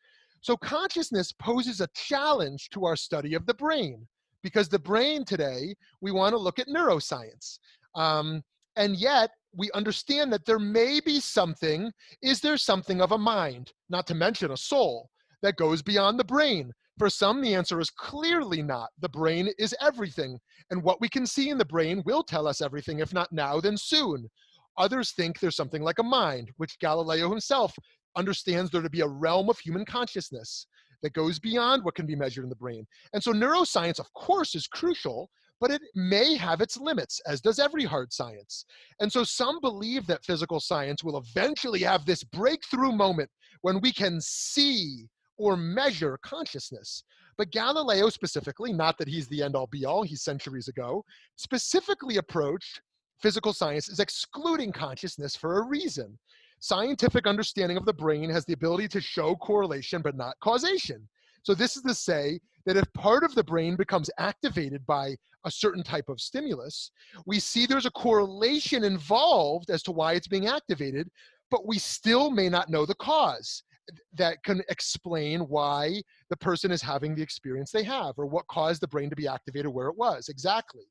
So 0.40 0.56
consciousness 0.56 1.32
poses 1.32 1.80
a 1.80 1.88
challenge 1.94 2.70
to 2.70 2.84
our 2.84 2.96
study 2.96 3.34
of 3.34 3.46
the 3.46 3.54
brain 3.54 4.06
because 4.42 4.68
the 4.68 4.78
brain 4.78 5.24
today, 5.24 5.74
we 6.00 6.10
want 6.10 6.32
to 6.32 6.38
look 6.38 6.58
at 6.58 6.68
neuroscience. 6.68 7.58
Um, 7.94 8.42
and 8.76 8.96
yet, 8.96 9.30
we 9.54 9.70
understand 9.72 10.32
that 10.32 10.46
there 10.46 10.58
may 10.58 10.98
be 11.00 11.20
something, 11.20 11.92
is 12.22 12.40
there 12.40 12.56
something 12.56 13.00
of 13.00 13.12
a 13.12 13.18
mind, 13.18 13.72
not 13.90 14.06
to 14.06 14.14
mention 14.14 14.50
a 14.50 14.56
soul, 14.56 15.10
that 15.42 15.56
goes 15.56 15.82
beyond 15.82 16.18
the 16.18 16.24
brain? 16.24 16.72
For 17.02 17.10
some, 17.10 17.40
the 17.40 17.56
answer 17.56 17.80
is 17.80 17.90
clearly 17.90 18.62
not. 18.62 18.90
The 19.00 19.08
brain 19.08 19.50
is 19.58 19.74
everything, 19.80 20.38
and 20.70 20.84
what 20.84 21.00
we 21.00 21.08
can 21.08 21.26
see 21.26 21.50
in 21.50 21.58
the 21.58 21.64
brain 21.64 22.00
will 22.06 22.22
tell 22.22 22.46
us 22.46 22.60
everything, 22.60 23.00
if 23.00 23.12
not 23.12 23.32
now, 23.32 23.58
then 23.58 23.76
soon. 23.76 24.30
Others 24.78 25.10
think 25.10 25.40
there's 25.40 25.56
something 25.56 25.82
like 25.82 25.98
a 25.98 26.04
mind, 26.04 26.52
which 26.58 26.78
Galileo 26.78 27.28
himself 27.28 27.74
understands 28.14 28.70
there 28.70 28.82
to 28.82 28.88
be 28.88 29.00
a 29.00 29.08
realm 29.08 29.50
of 29.50 29.58
human 29.58 29.84
consciousness 29.84 30.68
that 31.02 31.12
goes 31.12 31.40
beyond 31.40 31.82
what 31.82 31.96
can 31.96 32.06
be 32.06 32.14
measured 32.14 32.44
in 32.44 32.50
the 32.50 32.54
brain. 32.54 32.86
And 33.12 33.20
so 33.20 33.32
neuroscience, 33.32 33.98
of 33.98 34.12
course, 34.12 34.54
is 34.54 34.68
crucial, 34.68 35.28
but 35.60 35.72
it 35.72 35.82
may 35.96 36.36
have 36.36 36.60
its 36.60 36.76
limits, 36.76 37.20
as 37.26 37.40
does 37.40 37.58
every 37.58 37.82
hard 37.82 38.12
science. 38.12 38.64
And 39.00 39.12
so 39.12 39.24
some 39.24 39.58
believe 39.60 40.06
that 40.06 40.24
physical 40.24 40.60
science 40.60 41.02
will 41.02 41.18
eventually 41.18 41.80
have 41.80 42.06
this 42.06 42.22
breakthrough 42.22 42.92
moment 42.92 43.30
when 43.62 43.80
we 43.80 43.92
can 43.92 44.20
see 44.20 45.08
or 45.38 45.56
measure 45.56 46.18
consciousness. 46.22 47.04
But 47.36 47.50
Galileo 47.50 48.08
specifically, 48.08 48.72
not 48.72 48.98
that 48.98 49.08
he's 49.08 49.28
the 49.28 49.42
end 49.42 49.56
all 49.56 49.66
be 49.66 49.84
all, 49.84 50.02
he's 50.02 50.22
centuries 50.22 50.68
ago, 50.68 51.04
specifically 51.36 52.18
approached 52.18 52.80
physical 53.20 53.52
science 53.52 53.88
as 53.88 54.00
excluding 54.00 54.72
consciousness 54.72 55.36
for 55.36 55.58
a 55.58 55.66
reason. 55.66 56.18
Scientific 56.60 57.26
understanding 57.26 57.76
of 57.76 57.84
the 57.84 57.92
brain 57.92 58.28
has 58.30 58.44
the 58.44 58.52
ability 58.52 58.88
to 58.88 59.00
show 59.00 59.34
correlation 59.36 60.02
but 60.02 60.16
not 60.16 60.38
causation. 60.40 61.08
So, 61.44 61.54
this 61.54 61.76
is 61.76 61.82
to 61.82 61.94
say 61.94 62.38
that 62.66 62.76
if 62.76 62.92
part 62.92 63.24
of 63.24 63.34
the 63.34 63.42
brain 63.42 63.74
becomes 63.74 64.10
activated 64.18 64.86
by 64.86 65.16
a 65.44 65.50
certain 65.50 65.82
type 65.82 66.08
of 66.08 66.20
stimulus, 66.20 66.92
we 67.26 67.40
see 67.40 67.66
there's 67.66 67.86
a 67.86 67.90
correlation 67.90 68.84
involved 68.84 69.70
as 69.70 69.82
to 69.84 69.92
why 69.92 70.12
it's 70.12 70.28
being 70.28 70.46
activated, 70.46 71.08
but 71.50 71.66
we 71.66 71.78
still 71.78 72.30
may 72.30 72.48
not 72.48 72.70
know 72.70 72.86
the 72.86 72.94
cause 72.94 73.64
that 74.14 74.42
can 74.44 74.62
explain 74.68 75.40
why 75.40 76.00
the 76.30 76.36
person 76.36 76.70
is 76.70 76.82
having 76.82 77.14
the 77.14 77.22
experience 77.22 77.70
they 77.70 77.84
have 77.84 78.14
or 78.16 78.26
what 78.26 78.46
caused 78.48 78.80
the 78.80 78.88
brain 78.88 79.10
to 79.10 79.16
be 79.16 79.28
activated 79.28 79.72
where 79.72 79.88
it 79.88 79.96
was 79.96 80.28
exactly. 80.28 80.84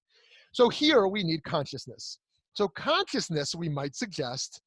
So, 0.53 0.69
here 0.69 1.07
we 1.07 1.23
need 1.23 1.43
consciousness. 1.43 2.19
So, 2.53 2.67
consciousness, 2.67 3.55
we 3.55 3.69
might 3.69 3.95
suggest, 3.95 4.61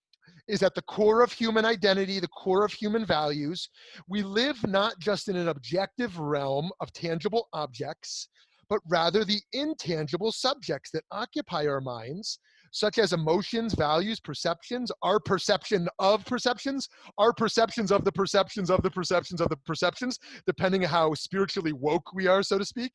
is 0.48 0.62
at 0.62 0.74
the 0.74 0.82
core 0.82 1.22
of 1.22 1.32
human 1.32 1.64
identity, 1.64 2.20
the 2.20 2.28
core 2.28 2.64
of 2.64 2.72
human 2.72 3.04
values. 3.04 3.68
We 4.08 4.22
live 4.22 4.66
not 4.66 4.98
just 4.98 5.28
in 5.28 5.36
an 5.36 5.48
objective 5.48 6.18
realm 6.18 6.70
of 6.80 6.92
tangible 6.92 7.48
objects, 7.52 8.28
but 8.68 8.80
rather 8.88 9.24
the 9.24 9.40
intangible 9.52 10.32
subjects 10.32 10.90
that 10.92 11.04
occupy 11.10 11.66
our 11.66 11.80
minds 11.80 12.38
such 12.74 12.98
as 12.98 13.12
emotions, 13.12 13.72
values, 13.72 14.18
perceptions, 14.18 14.90
our 15.02 15.20
perception 15.20 15.86
of 16.00 16.24
perceptions, 16.24 16.88
our 17.18 17.32
perceptions 17.32 17.92
of 17.92 18.04
the 18.04 18.10
perceptions 18.10 18.68
of 18.68 18.82
the 18.82 18.90
perceptions 18.90 19.40
of 19.40 19.48
the 19.48 19.56
perceptions, 19.58 20.18
depending 20.44 20.82
how 20.82 21.14
spiritually 21.14 21.72
woke 21.72 22.12
we 22.12 22.26
are, 22.26 22.42
so 22.42 22.58
to 22.58 22.64
speak. 22.64 22.90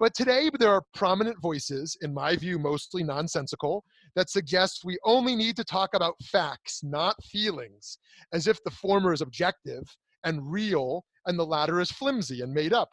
But 0.00 0.14
today, 0.14 0.50
there 0.58 0.72
are 0.72 0.82
prominent 0.94 1.40
voices, 1.40 1.96
in 2.02 2.12
my 2.12 2.34
view, 2.34 2.58
mostly 2.58 3.04
nonsensical, 3.04 3.84
that 4.16 4.28
suggest 4.28 4.80
we 4.84 4.98
only 5.04 5.36
need 5.36 5.54
to 5.56 5.64
talk 5.64 5.94
about 5.94 6.14
facts, 6.24 6.80
not 6.82 7.14
feelings, 7.22 7.98
as 8.32 8.48
if 8.48 8.58
the 8.64 8.72
former 8.72 9.12
is 9.12 9.20
objective 9.20 9.84
and 10.24 10.50
real 10.50 11.04
and 11.26 11.38
the 11.38 11.46
latter 11.46 11.80
is 11.80 11.92
flimsy 11.92 12.40
and 12.40 12.52
made 12.52 12.72
up. 12.72 12.90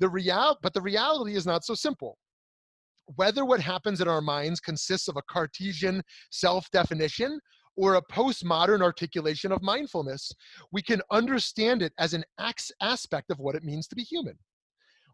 The 0.00 0.08
real, 0.08 0.58
but 0.62 0.74
the 0.74 0.82
reality 0.82 1.36
is 1.36 1.46
not 1.46 1.64
so 1.64 1.74
simple 1.74 2.18
whether 3.14 3.44
what 3.44 3.60
happens 3.60 4.00
in 4.00 4.08
our 4.08 4.20
minds 4.20 4.60
consists 4.60 5.08
of 5.08 5.16
a 5.16 5.22
Cartesian 5.22 6.02
self 6.30 6.70
definition 6.70 7.38
or 7.76 7.94
a 7.94 8.02
postmodern 8.02 8.82
articulation 8.82 9.52
of 9.52 9.62
mindfulness, 9.62 10.32
we 10.72 10.82
can 10.82 11.00
understand 11.10 11.82
it 11.82 11.92
as 11.98 12.14
an 12.14 12.24
aspect 12.80 13.30
of 13.30 13.38
what 13.38 13.54
it 13.54 13.64
means 13.64 13.86
to 13.86 13.94
be 13.94 14.02
human. 14.02 14.36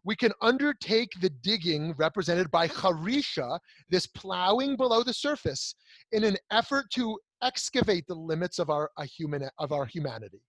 We 0.05 0.15
can 0.15 0.31
undertake 0.41 1.11
the 1.21 1.29
digging 1.29 1.93
represented 1.97 2.51
by 2.51 2.67
harisha, 2.67 3.59
this 3.89 4.07
plowing 4.07 4.75
below 4.75 5.03
the 5.03 5.13
surface, 5.13 5.75
in 6.11 6.23
an 6.23 6.37
effort 6.51 6.85
to 6.91 7.17
excavate 7.41 8.05
the 8.07 8.15
limits 8.15 8.59
of 8.59 8.69
our, 8.69 8.91
human, 9.17 9.49
of 9.59 9.71
our 9.71 9.85
humanity. 9.85 10.41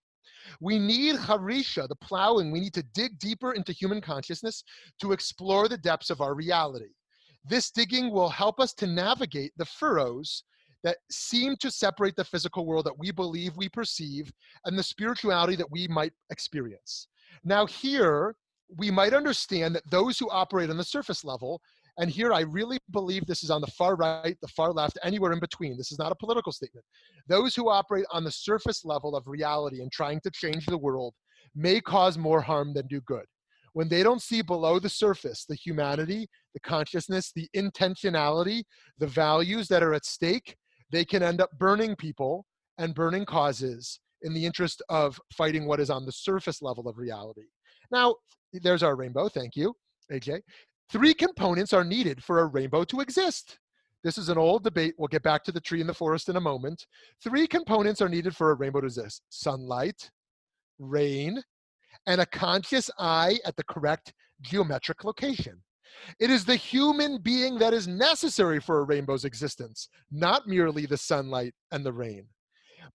We 0.59 0.77
need 0.77 1.15
harisha, 1.15 1.87
the 1.87 1.95
plowing. 1.95 2.51
We 2.51 2.59
need 2.59 2.73
to 2.73 2.83
dig 2.93 3.17
deeper 3.17 3.53
into 3.53 3.71
human 3.71 4.01
consciousness 4.01 4.63
to 5.01 5.11
explore 5.11 5.67
the 5.67 5.77
depths 5.77 6.09
of 6.09 6.21
our 6.21 6.35
reality. 6.35 6.91
This 7.47 7.69
digging 7.69 8.11
will 8.11 8.29
help 8.29 8.59
us 8.59 8.73
to 8.75 8.87
navigate 8.87 9.51
the 9.57 9.65
furrows 9.65 10.43
that 10.83 10.97
seem 11.11 11.55
to 11.57 11.71
separate 11.71 12.15
the 12.15 12.23
physical 12.23 12.65
world 12.65 12.85
that 12.85 12.97
we 12.97 13.11
believe 13.11 13.55
we 13.55 13.69
perceive 13.69 14.31
and 14.65 14.77
the 14.77 14.83
spirituality 14.83 15.55
that 15.55 15.71
we 15.71 15.87
might 15.87 16.13
experience. 16.31 17.07
Now, 17.43 17.65
here, 17.65 18.35
we 18.77 18.89
might 18.89 19.13
understand 19.13 19.75
that 19.75 19.89
those 19.89 20.17
who 20.17 20.29
operate 20.29 20.69
on 20.69 20.77
the 20.77 20.83
surface 20.83 21.23
level, 21.23 21.61
and 21.99 22.09
here 22.09 22.33
I 22.33 22.41
really 22.41 22.79
believe 22.91 23.25
this 23.25 23.43
is 23.43 23.51
on 23.51 23.61
the 23.61 23.67
far 23.67 23.95
right, 23.95 24.37
the 24.41 24.47
far 24.47 24.71
left, 24.71 24.97
anywhere 25.03 25.31
in 25.31 25.39
between. 25.39 25.77
This 25.77 25.91
is 25.91 25.99
not 25.99 26.11
a 26.11 26.15
political 26.15 26.51
statement. 26.51 26.85
Those 27.27 27.55
who 27.55 27.69
operate 27.69 28.05
on 28.11 28.23
the 28.23 28.31
surface 28.31 28.85
level 28.85 29.15
of 29.15 29.27
reality 29.27 29.81
and 29.81 29.91
trying 29.91 30.19
to 30.21 30.31
change 30.31 30.65
the 30.65 30.77
world 30.77 31.13
may 31.55 31.79
cause 31.79 32.17
more 32.17 32.41
harm 32.41 32.73
than 32.73 32.87
do 32.87 33.01
good 33.01 33.25
when 33.75 33.89
they 33.89 34.03
don't 34.03 34.21
see 34.21 34.41
below 34.41 34.79
the 34.79 34.87
surface 34.87 35.43
the 35.43 35.53
humanity, 35.53 36.27
the 36.53 36.61
consciousness, 36.61 37.33
the 37.35 37.49
intentionality, 37.53 38.63
the 38.99 39.07
values 39.07 39.67
that 39.67 39.83
are 39.83 39.93
at 39.93 40.05
stake, 40.05 40.55
they 40.93 41.03
can 41.03 41.21
end 41.21 41.41
up 41.41 41.49
burning 41.59 41.93
people 41.97 42.45
and 42.77 42.95
burning 42.95 43.25
causes 43.25 43.99
in 44.21 44.33
the 44.33 44.45
interest 44.45 44.81
of 44.87 45.19
fighting 45.35 45.67
what 45.67 45.81
is 45.81 45.89
on 45.89 46.05
the 46.05 46.11
surface 46.13 46.61
level 46.61 46.87
of 46.87 46.97
reality. 46.97 47.49
Now, 47.91 48.15
there's 48.53 48.81
our 48.81 48.95
rainbow. 48.95 49.27
Thank 49.27 49.57
you, 49.57 49.75
AJ. 50.09 50.39
Three 50.89 51.13
components 51.13 51.73
are 51.73 51.83
needed 51.83 52.23
for 52.23 52.39
a 52.39 52.45
rainbow 52.45 52.85
to 52.85 53.01
exist. 53.01 53.59
This 54.05 54.17
is 54.17 54.29
an 54.29 54.37
old 54.37 54.63
debate. 54.63 54.93
We'll 54.97 55.09
get 55.09 55.23
back 55.23 55.43
to 55.43 55.51
the 55.51 55.59
tree 55.59 55.81
in 55.81 55.87
the 55.87 55.93
forest 55.93 56.29
in 56.29 56.37
a 56.37 56.41
moment. 56.41 56.85
Three 57.21 57.45
components 57.45 58.01
are 58.01 58.07
needed 58.07 58.37
for 58.37 58.51
a 58.51 58.55
rainbow 58.55 58.79
to 58.79 58.85
exist 58.85 59.21
sunlight, 59.27 60.09
rain, 60.79 61.43
and 62.07 62.21
a 62.21 62.25
conscious 62.25 62.89
eye 62.99 63.39
at 63.45 63.55
the 63.55 63.63
correct 63.63 64.13
geometric 64.41 65.03
location. 65.03 65.61
It 66.19 66.29
is 66.29 66.45
the 66.45 66.55
human 66.55 67.19
being 67.19 67.57
that 67.59 67.73
is 67.73 67.87
necessary 67.87 68.59
for 68.59 68.79
a 68.79 68.83
rainbow's 68.83 69.25
existence, 69.25 69.89
not 70.11 70.47
merely 70.47 70.85
the 70.85 70.97
sunlight 70.97 71.53
and 71.71 71.85
the 71.85 71.93
rain. 71.93 72.27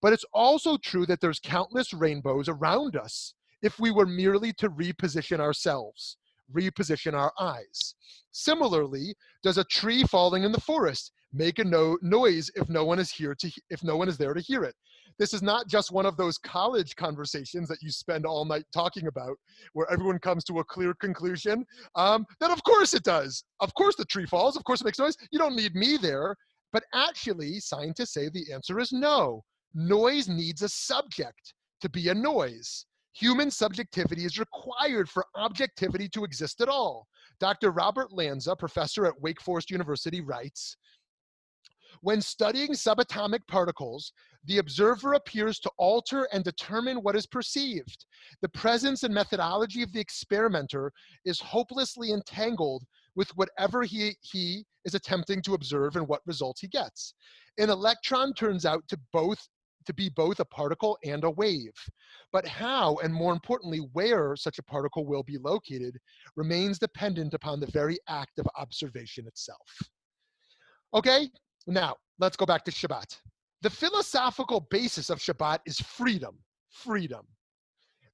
But 0.01 0.13
it's 0.13 0.25
also 0.33 0.77
true 0.77 1.05
that 1.07 1.19
there's 1.19 1.39
countless 1.39 1.93
rainbows 1.93 2.47
around 2.47 2.95
us 2.95 3.33
if 3.61 3.79
we 3.79 3.91
were 3.91 4.05
merely 4.05 4.53
to 4.53 4.69
reposition 4.69 5.39
ourselves, 5.39 6.17
reposition 6.53 7.13
our 7.13 7.33
eyes. 7.39 7.95
Similarly, 8.31 9.15
does 9.43 9.57
a 9.57 9.63
tree 9.65 10.03
falling 10.03 10.43
in 10.43 10.51
the 10.51 10.61
forest 10.61 11.11
make 11.33 11.59
a 11.59 11.63
no- 11.63 11.97
noise 12.01 12.49
if 12.55 12.69
no 12.69 12.85
one 12.85 12.99
is 12.99 13.11
here 13.11 13.35
to 13.35 13.51
if 13.69 13.83
no 13.83 13.97
one 13.97 14.09
is 14.09 14.17
there 14.17 14.33
to 14.33 14.41
hear 14.41 14.63
it? 14.63 14.75
this 15.19 15.33
is 15.33 15.41
not 15.41 15.67
just 15.67 15.91
one 15.91 16.05
of 16.05 16.17
those 16.17 16.37
college 16.37 16.95
conversations 16.95 17.67
that 17.67 17.81
you 17.81 17.91
spend 17.91 18.25
all 18.25 18.45
night 18.45 18.65
talking 18.73 19.07
about 19.07 19.37
where 19.73 19.91
everyone 19.91 20.19
comes 20.19 20.43
to 20.43 20.59
a 20.59 20.63
clear 20.63 20.93
conclusion 20.95 21.65
um, 21.95 22.25
then 22.39 22.51
of 22.51 22.63
course 22.63 22.93
it 22.93 23.03
does. 23.03 23.43
Of 23.59 23.73
course 23.75 23.95
the 23.95 24.05
tree 24.05 24.25
falls 24.25 24.55
of 24.55 24.63
course 24.63 24.81
it 24.81 24.85
makes 24.85 24.99
noise. 24.99 25.15
You 25.31 25.39
don't 25.39 25.55
need 25.55 25.75
me 25.75 25.97
there. 25.97 26.35
But 26.73 26.83
actually 26.93 27.59
scientists 27.59 28.13
say 28.13 28.29
the 28.29 28.51
answer 28.53 28.79
is 28.79 28.91
no. 28.91 29.43
Noise 29.73 30.27
needs 30.27 30.61
a 30.61 30.69
subject 30.69 31.53
to 31.81 31.89
be 31.89 32.09
a 32.09 32.13
noise. 32.13 32.85
Human 33.13 33.51
subjectivity 33.51 34.23
is 34.23 34.39
required 34.39 35.09
for 35.09 35.25
objectivity 35.35 36.07
to 36.09 36.23
exist 36.23 36.61
at 36.61 36.69
all. 36.69 37.07
Dr 37.39 37.71
robert 37.71 38.13
lanza 38.13 38.55
professor 38.55 39.05
at 39.05 39.19
wake 39.21 39.41
forest 39.41 39.69
university 39.69 40.21
writes 40.21 40.77
when 42.01 42.21
studying 42.21 42.71
subatomic 42.71 43.47
particles, 43.47 44.11
the 44.45 44.57
observer 44.57 45.13
appears 45.13 45.59
to 45.59 45.71
alter 45.77 46.27
and 46.33 46.43
determine 46.43 46.97
what 46.97 47.15
is 47.15 47.27
perceived. 47.27 48.05
The 48.41 48.49
presence 48.49 49.03
and 49.03 49.13
methodology 49.13 49.83
of 49.83 49.93
the 49.93 49.99
experimenter 49.99 50.91
is 51.25 51.39
hopelessly 51.39 52.11
entangled 52.11 52.83
with 53.15 53.29
whatever 53.37 53.83
he, 53.83 54.15
he 54.21 54.65
is 54.83 54.95
attempting 54.95 55.41
to 55.43 55.53
observe 55.53 55.95
and 55.95 56.07
what 56.07 56.21
results 56.25 56.61
he 56.61 56.67
gets. 56.67 57.13
An 57.59 57.69
electron 57.69 58.33
turns 58.33 58.65
out 58.65 58.87
to 58.87 58.99
both 59.13 59.47
to 59.85 59.93
be 59.93 60.09
both 60.09 60.39
a 60.39 60.45
particle 60.45 60.97
and 61.03 61.23
a 61.23 61.31
wave. 61.31 61.73
But 62.31 62.47
how, 62.47 62.97
and 63.03 63.13
more 63.13 63.33
importantly, 63.33 63.79
where 63.93 64.35
such 64.35 64.59
a 64.59 64.63
particle 64.63 65.05
will 65.05 65.23
be 65.23 65.39
located 65.39 65.97
remains 66.35 66.77
dependent 66.77 67.33
upon 67.33 67.59
the 67.59 67.67
very 67.67 67.97
act 68.07 68.37
of 68.37 68.45
observation 68.57 69.25
itself. 69.25 69.59
Okay, 70.93 71.29
now, 71.67 71.95
let's 72.19 72.37
go 72.37 72.45
back 72.45 72.63
to 72.65 72.71
Shabbat. 72.71 73.19
The 73.61 73.69
philosophical 73.69 74.67
basis 74.71 75.09
of 75.09 75.19
Shabbat 75.19 75.59
is 75.65 75.79
freedom. 75.79 76.37
Freedom. 76.69 77.25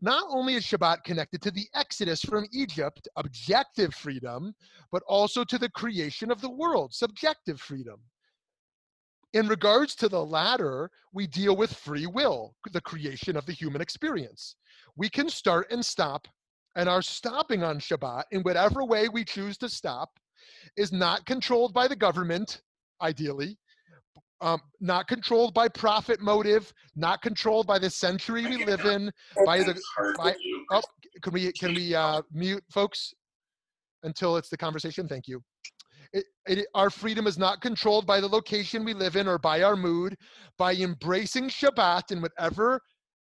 Not 0.01 0.25
only 0.30 0.56
is 0.56 0.63
Shabbat 0.63 1.04
connected 1.04 1.42
to 1.42 1.51
the 1.51 1.68
exodus 1.74 2.22
from 2.22 2.46
Egypt, 2.51 3.08
objective 3.16 3.96
freedom, 3.96 4.54
but 4.92 5.01
also 5.08 5.44
to 5.46 5.58
the 5.58 5.70
creation 5.70 6.30
of 6.30 6.42
the 6.42 6.50
world, 6.50 6.94
subjective 6.94 7.60
freedom. 7.60 8.00
In 9.34 9.48
regards 9.48 9.96
to 9.96 10.08
the 10.08 10.24
latter, 10.24 10.92
we 11.13 11.27
deal 11.27 11.56
with 11.56 11.74
free 11.74 12.06
will, 12.06 12.56
the 12.72 12.82
creation 12.82 13.36
of 13.36 13.46
the 13.46 13.54
human 13.54 13.82
experience. 13.82 14.56
We 14.96 15.10
can 15.10 15.30
start 15.30 15.72
and 15.72 15.84
stop, 15.84 16.27
and 16.75 16.88
our 16.88 17.01
stopping 17.01 17.63
on 17.63 17.80
Shabbat, 17.80 18.24
in 18.32 18.42
whatever 18.42 18.86
way 18.86 19.10
we 19.10 19.25
choose 19.25 19.58
to 19.60 19.70
stop, 19.70 20.20
is 20.75 20.92
not 20.92 21.25
controlled 21.25 21.74
by 21.74 21.88
the 21.88 21.96
government, 21.96 22.62
ideally, 23.01 23.58
um, 24.42 24.62
not 24.80 25.08
controlled 25.08 25.54
by 25.54 25.68
profit 25.68 26.22
motive, 26.22 26.72
not 26.96 27.22
controlled 27.22 27.66
by 27.66 27.80
the 27.80 27.89
century 27.89 28.46
we 28.46 28.66
live 28.66 28.86
in, 28.86 29.12
by 29.46 29.60
the. 29.60 29.80
By, 30.18 30.36
oh, 30.72 30.82
can 31.24 31.34
we 31.34 31.51
can 31.54 31.74
we 31.74 31.96
uh, 31.96 32.22
mute 32.32 32.63
folks 32.72 33.13
until 34.04 34.38
it's 34.38 34.50
the 34.50 34.58
conversation? 34.58 35.08
Thank 35.08 35.27
you. 35.27 35.42
It, 36.13 36.25
it, 36.48 36.68
our 36.74 36.89
freedom 36.89 37.27
is 37.27 37.38
not 37.38 37.62
controlled 37.62 38.08
by 38.08 38.22
the 38.22 38.27
location 38.27 38.86
we 38.86 38.94
live 38.94 39.18
in 39.18 39.27
or 39.27 39.38
by 39.38 39.63
our 39.63 39.75
mood. 39.75 40.16
By 40.58 40.74
embracing 40.75 41.50
Shabbat 41.50 42.12
in 42.12 42.22
whatever 42.22 42.80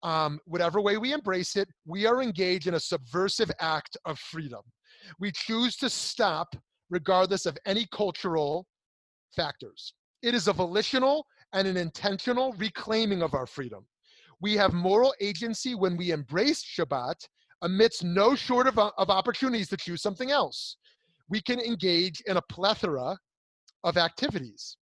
um, 0.03 0.39
whatever 0.47 0.81
way 0.81 0.97
we 0.97 1.13
embrace 1.13 1.57
it, 1.57 1.69
we 1.85 2.07
are 2.07 2.23
engaged 2.23 2.67
in 2.67 2.75
a 2.75 2.81
subversive 2.81 3.51
act 3.61 3.97
of 4.07 4.19
freedom. 4.19 4.63
We 5.19 5.33
choose 5.33 5.77
to 5.77 5.91
stop 5.91 6.55
regardless 6.89 7.47
of 7.47 7.59
any 7.67 7.87
cultural 7.93 8.67
factors. 9.35 9.95
It 10.23 10.35
is 10.35 10.49
a 10.49 10.53
volitional 10.53 11.27
and 11.53 11.67
an 11.67 11.77
intentional 11.77 12.53
reclaiming 12.55 13.23
of 13.23 13.35
our 13.35 13.47
freedom. 13.47 13.87
We 14.41 14.55
have 14.55 14.73
moral 14.73 15.15
agency 15.21 15.75
when 15.75 15.97
we 15.97 16.13
embrace 16.13 16.63
Shabbat 16.63 17.27
amidst 17.63 18.05
no 18.05 18.35
short 18.35 18.67
of, 18.67 18.79
of 18.79 19.11
opportunities 19.11 19.69
to 19.69 19.77
choose 19.77 20.03
something 20.03 20.31
else. 20.31 20.77
We 21.29 21.41
can 21.41 21.61
engage 21.61 22.23
in 22.23 22.37
a 22.37 22.43
plethora 22.43 23.17
of 23.85 23.97
activities. 23.97 24.77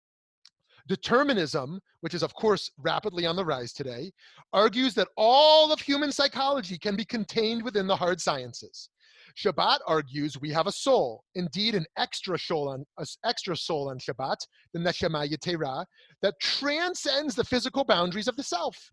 Determinism, 0.88 1.80
which 2.02 2.14
is 2.14 2.22
of 2.22 2.34
course 2.36 2.70
rapidly 2.78 3.26
on 3.26 3.36
the 3.36 3.46
rise 3.46 3.74
today, 3.74 4.12
argues 4.54 4.94
that 4.94 5.08
all 5.18 5.72
of 5.72 5.80
human 5.80 6.12
psychology 6.12 6.78
can 6.78 6.96
be 6.96 7.06
contained 7.06 7.64
within 7.64 7.88
the 7.88 7.96
hard 7.96 8.22
sciences. 8.22 8.90
Shabbat 9.38 9.80
argues 9.86 10.40
we 10.40 10.52
have 10.52 10.68
a 10.68 10.72
soul, 10.72 11.24
indeed 11.36 11.76
an 11.76 11.86
extra 11.98 12.40
soul 12.40 12.70
on 12.70 12.86
an 12.98 13.06
extra 13.26 13.56
soul 13.56 13.90
on 13.90 14.00
Shabbat, 14.00 14.38
the 14.74 14.80
Neshama 14.80 15.28
Yetera, 15.30 15.86
that 16.22 16.40
transcends 16.40 17.36
the 17.36 17.44
physical 17.44 17.84
boundaries 17.84 18.28
of 18.30 18.38
the 18.38 18.44
self. 18.44 18.92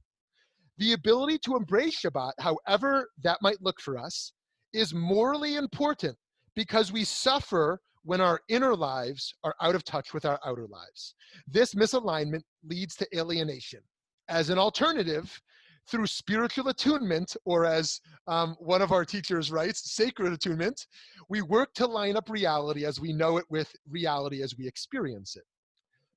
The 0.78 0.94
ability 0.94 1.38
to 1.44 1.56
embrace 1.56 2.00
Shabbat, 2.00 2.32
however 2.40 3.10
that 3.22 3.38
might 3.40 3.62
look 3.62 3.80
for 3.80 3.96
us, 3.96 4.32
is 4.72 4.92
morally 4.92 5.54
important 5.56 6.16
because 6.56 6.92
we 6.92 7.04
suffer 7.04 7.80
when 8.04 8.20
our 8.20 8.40
inner 8.48 8.74
lives 8.74 9.32
are 9.44 9.54
out 9.60 9.76
of 9.76 9.84
touch 9.84 10.12
with 10.12 10.24
our 10.24 10.40
outer 10.44 10.66
lives. 10.66 11.14
This 11.46 11.74
misalignment 11.74 12.42
leads 12.64 12.96
to 12.96 13.06
alienation. 13.16 13.80
As 14.28 14.50
an 14.50 14.58
alternative, 14.58 15.40
through 15.88 16.06
spiritual 16.06 16.68
attunement, 16.68 17.36
or 17.44 17.64
as 17.64 18.00
um, 18.26 18.56
one 18.58 18.82
of 18.82 18.92
our 18.92 19.04
teachers 19.04 19.50
writes, 19.50 19.92
sacred 19.94 20.32
attunement, 20.32 20.86
we 21.28 21.42
work 21.42 21.74
to 21.74 21.86
line 21.86 22.16
up 22.16 22.30
reality 22.30 22.84
as 22.84 23.00
we 23.00 23.12
know 23.12 23.36
it 23.36 23.44
with 23.50 23.70
reality 23.88 24.42
as 24.42 24.56
we 24.56 24.66
experience 24.66 25.36
it. 25.36 25.44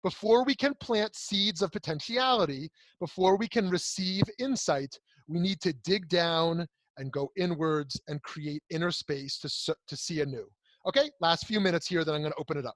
Before 0.03 0.43
we 0.43 0.53
can 0.53 0.75
plant 0.75 1.15
seeds 1.15 1.62
of 1.63 1.72
potentiality, 1.72 2.69
before 3.00 3.38
we 3.38 3.48
can 3.48 3.69
receive 3.69 4.24
insight, 4.38 5.00
we 5.27 5.39
need 5.39 5.60
to 5.62 5.74
dig 5.84 6.07
down 6.10 6.67
and 6.98 7.12
go 7.12 7.31
inwards 7.36 8.00
and 8.07 8.22
create 8.22 8.62
inner 8.69 8.91
space 8.91 9.39
to, 9.39 9.75
to 9.88 9.98
see 9.98 10.22
anew. 10.22 10.45
Okay, 10.88 11.10
last 11.19 11.48
few 11.48 11.60
minutes 11.60 11.88
here, 11.88 12.03
then 12.03 12.13
I'm 12.13 12.22
going 12.22 12.31
to 12.31 12.39
open 12.39 12.57
it 12.57 12.65
up. 12.65 12.75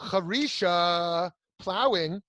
Charisha, 0.00 1.30
plowing, 1.58 2.20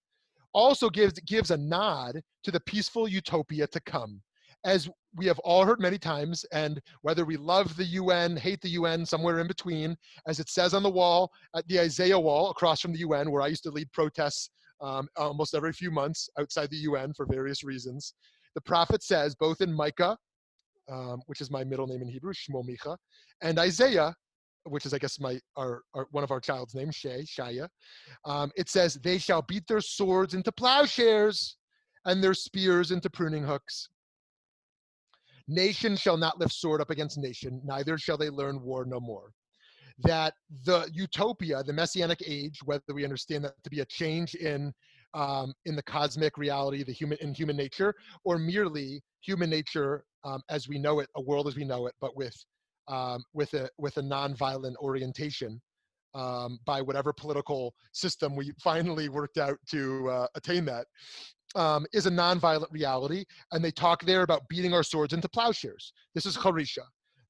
also 0.55 0.89
gives, 0.89 1.19
gives 1.21 1.51
a 1.51 1.57
nod 1.57 2.21
to 2.43 2.51
the 2.51 2.59
peaceful 2.61 3.07
utopia 3.07 3.67
to 3.67 3.79
come. 3.81 4.21
As 4.63 4.89
we 5.15 5.27
have 5.27 5.37
all 5.39 5.65
heard 5.65 5.79
many 5.79 5.97
times, 5.99 6.43
and 6.51 6.81
whether 7.01 7.25
we 7.25 7.37
love 7.37 7.75
the 7.75 7.83
UN, 7.83 8.35
hate 8.35 8.61
the 8.61 8.69
UN, 8.69 9.05
somewhere 9.05 9.39
in 9.39 9.47
between, 9.47 9.95
as 10.27 10.39
it 10.39 10.49
says 10.49 10.73
on 10.73 10.81
the 10.81 10.89
wall 10.89 11.31
at 11.55 11.67
the 11.67 11.79
Isaiah 11.79 12.19
wall 12.19 12.49
across 12.49 12.79
from 12.79 12.93
the 12.93 12.99
UN, 12.99 13.31
where 13.31 13.43
I 13.43 13.47
used 13.47 13.63
to 13.63 13.69
lead 13.69 13.91
protests 13.91 14.49
um, 14.81 15.07
almost 15.17 15.53
every 15.53 15.73
few 15.73 15.91
months 15.91 16.29
outside 16.39 16.69
the 16.71 16.77
UN 16.77 17.13
for 17.13 17.25
various 17.25 17.63
reasons. 17.63 18.13
The 18.55 18.61
prophet 18.61 19.03
says, 19.03 19.35
both 19.35 19.61
in 19.61 19.71
Micah, 19.71 20.17
um, 20.89 21.21
which 21.27 21.41
is 21.41 21.51
my 21.51 21.63
middle 21.63 21.87
name 21.87 22.01
in 22.01 22.07
Hebrew, 22.07 22.33
Shmo 22.33 22.63
Micha, 22.65 22.95
and 23.41 23.59
Isaiah, 23.59 24.15
which 24.65 24.85
is 24.85 24.93
I 24.93 24.97
guess 24.97 25.19
my 25.19 25.39
our, 25.55 25.81
our 25.93 26.07
one 26.11 26.23
of 26.23 26.31
our 26.31 26.39
child's 26.39 26.75
names, 26.75 26.95
Shay, 26.95 27.23
Shaya. 27.23 27.67
Um, 28.25 28.51
it 28.55 28.69
says, 28.69 28.95
"They 28.95 29.17
shall 29.17 29.41
beat 29.41 29.67
their 29.67 29.81
swords 29.81 30.33
into 30.33 30.51
plowshares, 30.51 31.57
and 32.05 32.23
their 32.23 32.33
spears 32.33 32.91
into 32.91 33.09
pruning 33.09 33.43
hooks. 33.43 33.89
Nation 35.47 35.95
shall 35.95 36.17
not 36.17 36.39
lift 36.39 36.53
sword 36.53 36.81
up 36.81 36.89
against 36.89 37.17
nation, 37.17 37.61
neither 37.63 37.97
shall 37.97 38.17
they 38.17 38.29
learn 38.29 38.61
war 38.61 38.85
no 38.85 38.99
more." 38.99 39.31
That 39.99 40.33
the 40.65 40.89
utopia, 40.93 41.63
the 41.63 41.73
messianic 41.73 42.21
age, 42.25 42.59
whether 42.65 42.93
we 42.93 43.05
understand 43.05 43.45
that 43.45 43.53
to 43.63 43.69
be 43.69 43.79
a 43.79 43.85
change 43.85 44.35
in 44.35 44.73
um, 45.13 45.53
in 45.65 45.75
the 45.75 45.83
cosmic 45.83 46.37
reality, 46.37 46.83
the 46.83 46.91
human 46.91 47.17
in 47.21 47.33
human 47.33 47.55
nature, 47.55 47.93
or 48.23 48.37
merely 48.37 49.01
human 49.21 49.49
nature 49.49 50.03
um, 50.25 50.41
as 50.49 50.67
we 50.67 50.77
know 50.77 50.99
it, 50.99 51.09
a 51.15 51.21
world 51.21 51.47
as 51.47 51.55
we 51.55 51.63
know 51.63 51.87
it, 51.87 51.93
but 52.01 52.15
with 52.17 52.35
um, 52.87 53.23
with 53.33 53.53
a 53.53 53.69
with 53.77 53.97
a 53.97 54.01
nonviolent 54.01 54.75
orientation 54.77 55.61
um, 56.13 56.59
by 56.65 56.81
whatever 56.81 57.11
political 57.13 57.73
system 57.91 58.35
we 58.35 58.51
finally 58.63 59.09
worked 59.09 59.37
out 59.37 59.57
to 59.69 60.09
uh, 60.09 60.27
attain 60.35 60.65
that 60.65 60.87
um, 61.55 61.85
is 61.93 62.05
a 62.05 62.11
nonviolent 62.11 62.71
reality. 62.71 63.25
And 63.51 63.63
they 63.63 63.71
talk 63.71 64.03
there 64.03 64.23
about 64.23 64.47
beating 64.49 64.73
our 64.73 64.83
swords 64.83 65.13
into 65.13 65.29
plowshares. 65.29 65.93
This 66.13 66.25
is 66.25 66.37
charisha. 66.37 66.83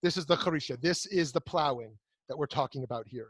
This 0.03 0.17
is 0.17 0.25
the 0.25 0.35
charisha. 0.35 0.79
This 0.81 1.05
is 1.07 1.31
the 1.31 1.41
plowing 1.41 1.97
that 2.29 2.37
we're 2.37 2.47
talking 2.47 2.83
about 2.83 3.07
here 3.07 3.29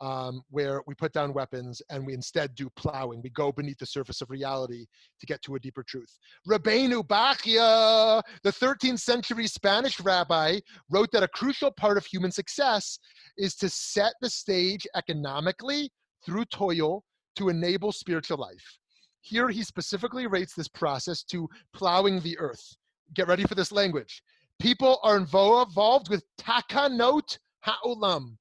um, 0.00 0.42
where 0.50 0.82
we 0.86 0.94
put 0.94 1.12
down 1.12 1.32
weapons 1.32 1.80
and 1.90 2.06
we 2.06 2.14
instead 2.14 2.54
do 2.54 2.68
plowing. 2.76 3.20
We 3.22 3.30
go 3.30 3.52
beneath 3.52 3.78
the 3.78 3.86
surface 3.86 4.20
of 4.20 4.30
reality 4.30 4.86
to 5.20 5.26
get 5.26 5.42
to 5.42 5.54
a 5.54 5.60
deeper 5.60 5.82
truth. 5.82 6.18
Rabbeinu 6.48 7.06
Bachya, 7.06 8.22
the 8.42 8.52
13th 8.52 9.00
century 9.00 9.46
Spanish 9.46 10.00
rabbi, 10.00 10.60
wrote 10.90 11.10
that 11.12 11.22
a 11.22 11.28
crucial 11.28 11.70
part 11.70 11.96
of 11.96 12.04
human 12.06 12.30
success 12.30 12.98
is 13.38 13.54
to 13.56 13.68
set 13.68 14.14
the 14.20 14.30
stage 14.30 14.86
economically 14.96 15.90
through 16.24 16.44
toil 16.46 17.04
to 17.36 17.48
enable 17.48 17.92
spiritual 17.92 18.38
life. 18.38 18.78
Here 19.20 19.48
he 19.48 19.62
specifically 19.62 20.26
rates 20.26 20.54
this 20.54 20.68
process 20.68 21.22
to 21.24 21.48
plowing 21.72 22.20
the 22.20 22.38
earth. 22.38 22.76
Get 23.14 23.26
ready 23.26 23.44
for 23.44 23.54
this 23.54 23.72
language. 23.72 24.22
People 24.60 25.00
are 25.02 25.16
involved 25.16 26.10
with 26.10 26.24
takanot 26.38 27.38
ha'olam, 27.60 28.36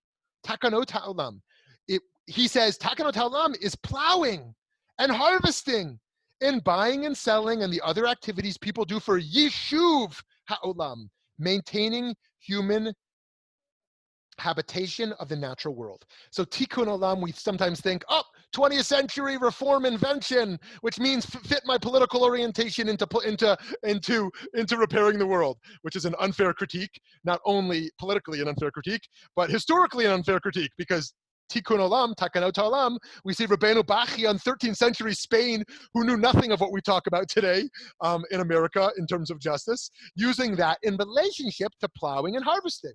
Takanot 0.45 0.89
Ha'olam. 0.91 1.39
It, 1.88 2.01
he 2.27 2.47
says 2.47 2.77
Takanot 2.77 3.15
Ha'olam 3.15 3.56
is 3.62 3.75
plowing 3.75 4.53
and 4.99 5.12
harvesting 5.12 5.99
and 6.41 6.63
buying 6.63 7.06
and 7.06 7.17
selling 7.17 7.63
and 7.63 7.71
the 7.71 7.82
other 7.82 8.08
activities 8.08 8.58
people 8.58 8.86
do 8.86 8.99
for 8.99 9.19
Yishuv 9.19 10.21
Ha'olam, 10.49 11.08
maintaining 11.39 12.15
human 12.39 12.93
habitation 14.38 15.13
of 15.13 15.29
the 15.29 15.36
natural 15.36 15.75
world. 15.75 16.06
So 16.32 16.43
tikkun 16.43 16.88
olam, 16.88 17.21
we 17.21 17.32
sometimes 17.32 17.82
think, 17.82 18.03
oh, 18.10 18.23
20th 18.53 18.85
century 18.85 19.37
reform 19.37 19.85
invention, 19.85 20.59
which 20.81 20.99
means 20.99 21.25
fit 21.25 21.61
my 21.65 21.77
political 21.77 22.23
orientation 22.23 22.87
into 22.87 23.07
into 23.25 23.57
into 23.83 24.31
into 24.53 24.77
repairing 24.77 25.17
the 25.19 25.27
world, 25.27 25.57
which 25.81 25.95
is 25.95 26.05
an 26.05 26.15
unfair 26.19 26.53
critique, 26.53 27.01
not 27.23 27.39
only 27.45 27.91
politically 27.99 28.41
an 28.41 28.47
unfair 28.47 28.71
critique, 28.71 29.07
but 29.35 29.49
historically 29.49 30.05
an 30.05 30.11
unfair 30.11 30.39
critique 30.39 30.71
because 30.77 31.13
Tikkun 31.51 31.77
Olam, 31.77 32.15
Takanot 32.15 32.53
Olam, 32.53 32.97
we 33.25 33.33
see 33.33 33.45
Rabbeinu 33.45 33.83
Bachya 33.83 34.29
on 34.29 34.39
13th 34.39 34.77
century 34.77 35.13
Spain, 35.13 35.63
who 35.93 36.03
knew 36.03 36.17
nothing 36.17 36.51
of 36.51 36.59
what 36.59 36.71
we 36.71 36.81
talk 36.81 37.05
about 37.07 37.27
today 37.27 37.69
um, 38.01 38.23
in 38.31 38.39
America 38.39 38.89
in 38.97 39.05
terms 39.05 39.29
of 39.29 39.39
justice, 39.39 39.91
using 40.15 40.55
that 40.55 40.77
in 40.83 40.95
relationship 40.97 41.71
to 41.81 41.89
plowing 41.97 42.35
and 42.35 42.45
harvesting 42.45 42.93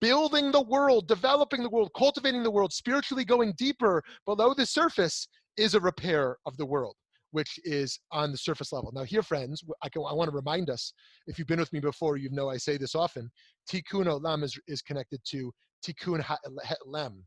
building 0.00 0.52
the 0.52 0.62
world, 0.62 1.08
developing 1.08 1.62
the 1.62 1.70
world, 1.70 1.90
cultivating 1.96 2.42
the 2.42 2.50
world, 2.50 2.72
spiritually 2.72 3.24
going 3.24 3.52
deeper 3.56 4.02
below 4.26 4.54
the 4.54 4.66
surface 4.66 5.28
is 5.56 5.74
a 5.74 5.80
repair 5.80 6.36
of 6.46 6.56
the 6.56 6.66
world, 6.66 6.94
which 7.32 7.58
is 7.64 7.98
on 8.12 8.30
the 8.30 8.38
surface 8.38 8.72
level. 8.72 8.92
Now, 8.94 9.04
here, 9.04 9.22
friends, 9.22 9.62
I, 9.82 9.88
can, 9.88 10.02
I 10.08 10.14
want 10.14 10.30
to 10.30 10.36
remind 10.36 10.70
us 10.70 10.92
if 11.26 11.38
you've 11.38 11.48
been 11.48 11.60
with 11.60 11.72
me 11.72 11.80
before, 11.80 12.16
you 12.16 12.30
know 12.30 12.48
I 12.48 12.56
say 12.56 12.76
this 12.76 12.94
often 12.94 13.30
Tikkun 13.70 14.06
Olam 14.06 14.44
is, 14.44 14.58
is 14.68 14.82
connected 14.82 15.20
to 15.30 15.52
Tikkun 15.84 16.20
Ha'lem, 16.20 17.24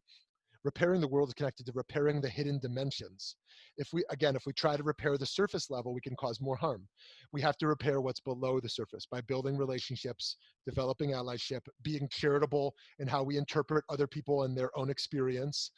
repairing 0.64 1.02
the 1.02 1.08
world 1.08 1.30
is 1.30 1.34
connected 1.34 1.66
to 1.66 1.72
repairing 1.74 2.22
the 2.22 2.30
hidden 2.30 2.60
dimensions. 2.60 3.36
If 3.78 3.94
we 3.94 4.04
again 4.10 4.36
if 4.36 4.46
we 4.46 4.54
try 4.54 4.78
to 4.78 4.84
repair 4.84 5.18
the 5.18 5.26
surface 5.26 5.70
level 5.70 5.94
we 5.94 6.02
can 6.02 6.16
cause 6.16 6.40
more 6.42 6.56
harm. 6.56 6.88
We 7.32 7.42
have 7.42 7.58
to 7.58 7.68
repair 7.68 8.02
what's 8.02 8.20
below 8.20 8.60
the 8.60 8.70
surface 8.70 9.06
by 9.10 9.22
building 9.22 9.58
relationships 9.58 10.38
developing 10.66 11.12
allyship 11.12 11.62
being 11.82 12.08
charitable 12.12 12.76
in 13.00 13.08
how 13.08 13.24
we 13.24 13.38
interpret 13.38 13.84
other 13.90 14.08
people 14.08 14.44
and 14.44 14.56
their 14.56 14.78
own 14.78 14.90
experience 14.90 15.72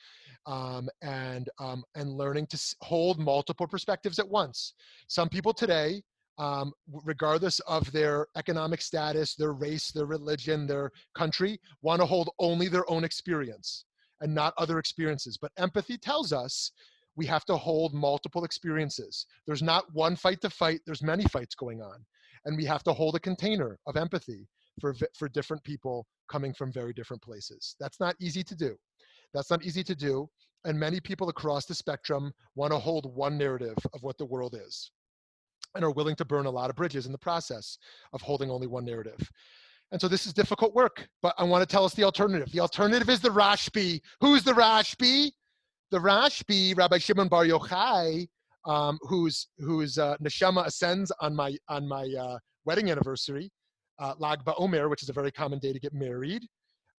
um, 0.46 0.90
and 1.02 1.50
um, 1.60 1.84
and 1.96 2.10
learning 2.10 2.48
to 2.48 2.76
hold 2.82 3.20
multiple 3.20 3.68
perspectives 3.68 4.20
at 4.20 4.28
once. 4.28 4.74
Some 5.08 5.30
people 5.30 5.54
today 5.54 6.04
um, 6.40 6.74
regardless 7.06 7.60
of 7.62 7.92
their 7.92 8.26
economic 8.36 8.82
status, 8.82 9.36
their 9.36 9.54
race, 9.54 9.92
their 9.92 10.08
religion, 10.08 10.66
their 10.66 10.92
country, 11.16 11.60
want 11.84 12.02
to 12.02 12.08
hold 12.08 12.32
only 12.40 12.68
their 12.68 12.90
own 12.90 13.04
experience 13.04 13.86
and 14.24 14.34
not 14.34 14.56
other 14.58 14.80
experiences. 14.80 15.38
But 15.40 15.52
empathy 15.58 15.98
tells 15.98 16.34
us 16.34 16.72
we 17.16 17.28
have 17.28 17.46
to 17.46 17.58
hold 17.58 17.94
multiple 17.94 18.44
experiences. 18.44 19.28
There's 19.46 19.62
not 19.62 19.86
one 19.94 20.16
fight 20.16 20.42
to 20.42 20.50
fight, 20.50 20.80
there's 20.86 21.04
many 21.04 21.26
fights 21.26 21.54
going 21.54 21.82
on. 21.82 22.04
And 22.46 22.58
we 22.58 22.66
have 22.66 22.84
to 22.84 22.94
hold 22.94 23.16
a 23.16 23.20
container 23.20 23.78
of 23.86 23.98
empathy 23.98 24.48
for, 24.82 24.96
for 25.16 25.30
different 25.30 25.64
people 25.64 26.08
coming 26.30 26.54
from 26.54 26.72
very 26.72 26.94
different 26.94 27.22
places. 27.22 27.76
That's 27.80 28.00
not 28.00 28.16
easy 28.20 28.44
to 28.44 28.56
do. 28.56 28.76
That's 29.34 29.52
not 29.52 29.64
easy 29.64 29.84
to 29.84 29.96
do. 29.96 30.28
And 30.66 30.80
many 30.80 31.00
people 31.00 31.30
across 31.30 31.66
the 31.66 31.76
spectrum 31.76 32.34
want 32.56 32.72
to 32.72 32.80
hold 32.80 33.14
one 33.16 33.38
narrative 33.38 33.78
of 33.94 34.02
what 34.02 34.18
the 34.18 34.26
world 34.26 34.56
is 34.60 34.92
and 35.76 35.84
are 35.84 35.92
willing 35.92 36.16
to 36.16 36.26
burn 36.26 36.46
a 36.46 36.52
lot 36.52 36.70
of 36.70 36.76
bridges 36.76 37.06
in 37.06 37.12
the 37.12 37.18
process 37.18 37.78
of 38.14 38.22
holding 38.22 38.50
only 38.50 38.68
one 38.68 38.86
narrative. 38.86 39.30
And 39.94 40.02
so 40.02 40.10
this 40.10 40.26
is 40.26 40.34
difficult 40.34 40.76
work, 40.76 41.08
but 41.22 41.34
I 41.38 41.46
want 41.46 41.62
to 41.62 41.72
tell 41.72 41.86
us 41.86 41.94
the 41.94 42.04
alternative. 42.04 42.52
The 42.52 42.60
alternative 42.60 43.10
is 43.10 43.22
the 43.22 43.30
Rashbi. 43.30 44.02
Who's 44.20 44.44
the 44.44 44.52
Rashbi? 44.52 45.32
The 45.92 46.00
Rashbi, 46.00 46.76
Rabbi 46.76 46.98
Shimon 46.98 47.30
Bar 47.30 47.46
Yochai, 47.46 48.28
um, 48.66 49.00
whose 49.04 49.48
whose 49.60 49.98
uh, 49.98 50.18
neshama 50.18 50.66
ascends 50.66 51.12
on 51.22 51.36
my 51.36 51.56
on 51.70 51.88
my 51.88 52.12
uh, 52.20 52.38
wedding 52.66 52.90
anniversary, 52.90 53.50
uh, 54.00 54.16
Lag 54.18 54.44
BaOmer, 54.44 54.90
which 54.90 55.04
is 55.04 55.10
a 55.10 55.14
very 55.14 55.32
common 55.32 55.60
day 55.60 55.72
to 55.72 55.80
get 55.80 55.94
married 55.94 56.44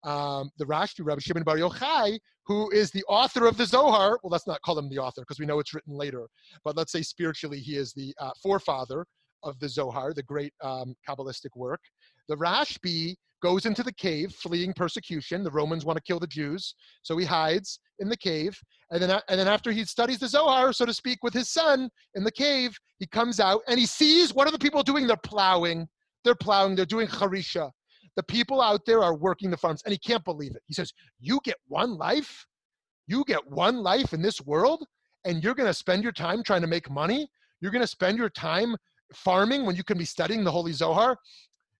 um, 0.05 0.51
the 0.57 0.65
Rashbi, 0.65 1.03
Rabbi 1.03 1.19
Shimon 1.19 1.43
Bar 1.43 1.57
Yochai, 1.57 2.19
who 2.45 2.69
is 2.71 2.91
the 2.91 3.03
author 3.09 3.47
of 3.47 3.57
the 3.57 3.65
Zohar. 3.65 4.19
Well, 4.23 4.31
let's 4.31 4.47
not 4.47 4.61
call 4.61 4.77
him 4.77 4.87
the 4.89 4.99
author 4.99 5.21
because 5.21 5.39
we 5.39 5.45
know 5.45 5.59
it's 5.59 5.73
written 5.73 5.95
later, 5.95 6.27
but 6.63 6.77
let's 6.77 6.91
say 6.91 7.01
spiritually 7.01 7.59
he 7.59 7.75
is 7.75 7.91
the 7.93 8.13
uh, 8.19 8.31
forefather 8.41 9.05
of 9.43 9.59
the 9.59 9.67
Zohar, 9.67 10.13
the 10.13 10.23
great 10.23 10.53
um, 10.61 10.95
Kabbalistic 11.07 11.49
work. 11.55 11.81
The 12.27 12.35
Rashbi 12.35 13.15
goes 13.41 13.65
into 13.65 13.83
the 13.83 13.93
cave 13.93 14.33
fleeing 14.33 14.73
persecution. 14.73 15.43
The 15.43 15.51
Romans 15.51 15.85
want 15.85 15.97
to 15.97 16.03
kill 16.03 16.19
the 16.19 16.27
Jews, 16.27 16.73
so 17.03 17.15
he 17.17 17.25
hides 17.25 17.79
in 17.99 18.09
the 18.09 18.17
cave. 18.17 18.57
And 18.91 19.01
then, 19.01 19.11
and 19.29 19.39
then 19.39 19.47
after 19.47 19.71
he 19.71 19.85
studies 19.85 20.19
the 20.19 20.27
Zohar, 20.27 20.73
so 20.73 20.85
to 20.85 20.93
speak, 20.93 21.19
with 21.21 21.33
his 21.33 21.49
son 21.49 21.89
in 22.15 22.23
the 22.23 22.31
cave, 22.31 22.77
he 22.99 23.07
comes 23.07 23.39
out 23.39 23.61
and 23.67 23.79
he 23.79 23.85
sees 23.85 24.33
what 24.33 24.47
are 24.47 24.51
the 24.51 24.59
people 24.59 24.83
doing? 24.83 25.05
They're 25.07 25.17
plowing. 25.17 25.87
They're 26.23 26.35
plowing. 26.35 26.75
They're 26.75 26.85
doing 26.85 27.07
charisha. 27.07 27.69
The 28.15 28.23
people 28.23 28.61
out 28.61 28.85
there 28.85 29.03
are 29.03 29.15
working 29.15 29.51
the 29.51 29.57
farms, 29.57 29.81
and 29.85 29.91
he 29.91 29.97
can't 29.97 30.23
believe 30.23 30.55
it. 30.55 30.63
He 30.67 30.73
says, 30.73 30.91
You 31.19 31.39
get 31.43 31.57
one 31.67 31.97
life? 31.97 32.45
You 33.07 33.23
get 33.27 33.45
one 33.47 33.77
life 33.77 34.13
in 34.13 34.21
this 34.21 34.41
world, 34.41 34.83
and 35.25 35.43
you're 35.43 35.55
going 35.55 35.69
to 35.69 35.73
spend 35.73 36.01
your 36.01 36.11
time 36.11 36.41
trying 36.41 36.61
to 36.61 36.67
make 36.67 36.89
money? 36.89 37.27
You're 37.61 37.71
going 37.71 37.81
to 37.81 37.87
spend 37.87 38.17
your 38.17 38.29
time 38.29 38.75
farming 39.13 39.65
when 39.65 39.75
you 39.75 39.83
can 39.83 39.97
be 39.97 40.05
studying 40.05 40.43
the 40.43 40.51
Holy 40.51 40.71
Zohar? 40.71 41.17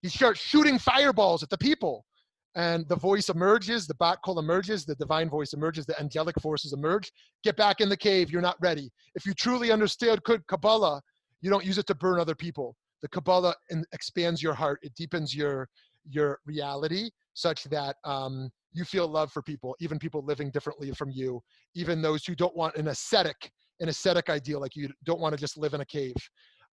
He 0.06 0.10
starts 0.10 0.40
shooting 0.40 0.78
fireballs 0.78 1.42
at 1.42 1.50
the 1.50 1.58
people. 1.58 2.06
And 2.54 2.88
the 2.88 2.96
voice 2.96 3.30
emerges, 3.30 3.88
the 3.88 3.96
bat 3.96 4.20
kol 4.24 4.38
emerges, 4.38 4.86
the 4.86 4.94
divine 4.94 5.32
voice 5.32 5.54
emerges, 5.54 5.88
the 5.88 6.00
angelic 6.00 6.40
forces 6.40 6.74
emerge. 6.74 7.12
Get 7.44 7.58
back 7.58 7.82
in 7.82 7.90
the 7.90 7.98
cave, 7.98 8.30
you're 8.30 8.40
not 8.40 8.56
ready. 8.62 8.92
If 9.16 9.26
you 9.26 9.34
truly 9.34 9.72
understand 9.72 10.22
Kabbalah, 10.48 11.02
you 11.42 11.50
don't 11.50 11.66
use 11.66 11.80
it 11.80 11.88
to 11.88 11.96
burn 11.96 12.20
other 12.20 12.36
people. 12.36 12.76
The 13.02 13.08
Kabbalah 13.08 13.56
expands 13.94 14.44
your 14.44 14.54
heart, 14.54 14.78
it 14.84 14.94
deepens 14.94 15.34
your 15.34 15.68
your 16.08 16.38
reality 16.46 17.10
such 17.34 17.64
that 17.64 17.96
um, 18.04 18.52
you 18.74 18.86
feel 18.86 19.08
love 19.08 19.32
for 19.32 19.42
people, 19.42 19.76
even 19.80 19.98
people 19.98 20.24
living 20.24 20.52
differently 20.52 20.92
from 20.92 21.10
you, 21.10 21.42
even 21.74 22.00
those 22.00 22.24
who 22.26 22.36
don't 22.36 22.56
want 22.56 22.76
an 22.76 22.90
ascetic, 22.90 23.52
an 23.80 23.90
ascetic 23.90 24.30
ideal, 24.30 24.62
like 24.62 24.76
you 24.76 24.88
don't 25.04 25.20
want 25.20 25.34
to 25.34 25.42
just 25.42 25.58
live 25.58 25.74
in 25.74 25.82
a 25.82 25.86
cave. 25.86 26.16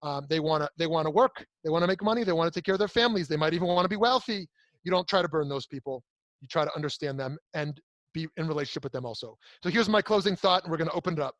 Um, 0.02 0.26
they 0.28 0.40
want 0.40 0.64
to 0.64 0.70
they 0.78 0.86
want 0.86 1.06
to 1.06 1.10
work, 1.10 1.44
they 1.62 1.70
want 1.70 1.82
to 1.82 1.86
make 1.86 2.02
money, 2.02 2.24
they 2.24 2.32
want 2.32 2.52
to 2.52 2.58
take 2.58 2.64
care 2.64 2.74
of 2.74 2.80
their 2.80 2.88
families, 2.88 3.28
they 3.28 3.36
might 3.36 3.54
even 3.54 3.68
want 3.68 3.84
to 3.84 3.88
be 3.88 3.96
wealthy. 3.96 4.48
You 4.82 4.90
don't 4.90 5.06
try 5.06 5.22
to 5.22 5.28
burn 5.28 5.48
those 5.48 5.66
people. 5.66 6.02
You 6.40 6.48
try 6.48 6.64
to 6.64 6.74
understand 6.74 7.20
them 7.20 7.38
and 7.54 7.80
be 8.12 8.26
in 8.36 8.48
relationship 8.48 8.82
with 8.82 8.92
them 8.92 9.06
also. 9.06 9.36
So 9.62 9.70
here's 9.70 9.88
my 9.88 10.02
closing 10.02 10.34
thought, 10.34 10.64
and 10.64 10.70
we're 10.70 10.76
going 10.76 10.90
to 10.90 10.96
open 10.96 11.14
it 11.14 11.20
up. 11.20 11.36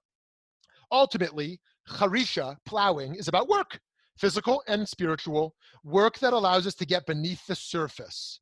Ultimately, 0.92 1.60
charisha, 1.88 2.56
plowing, 2.64 3.16
is 3.16 3.26
about 3.28 3.48
work 3.48 3.80
physical 4.18 4.62
and 4.68 4.88
spiritual, 4.88 5.54
work 5.84 6.18
that 6.20 6.32
allows 6.32 6.66
us 6.66 6.74
to 6.76 6.86
get 6.86 7.06
beneath 7.06 7.44
the 7.46 7.54
surface. 7.54 8.40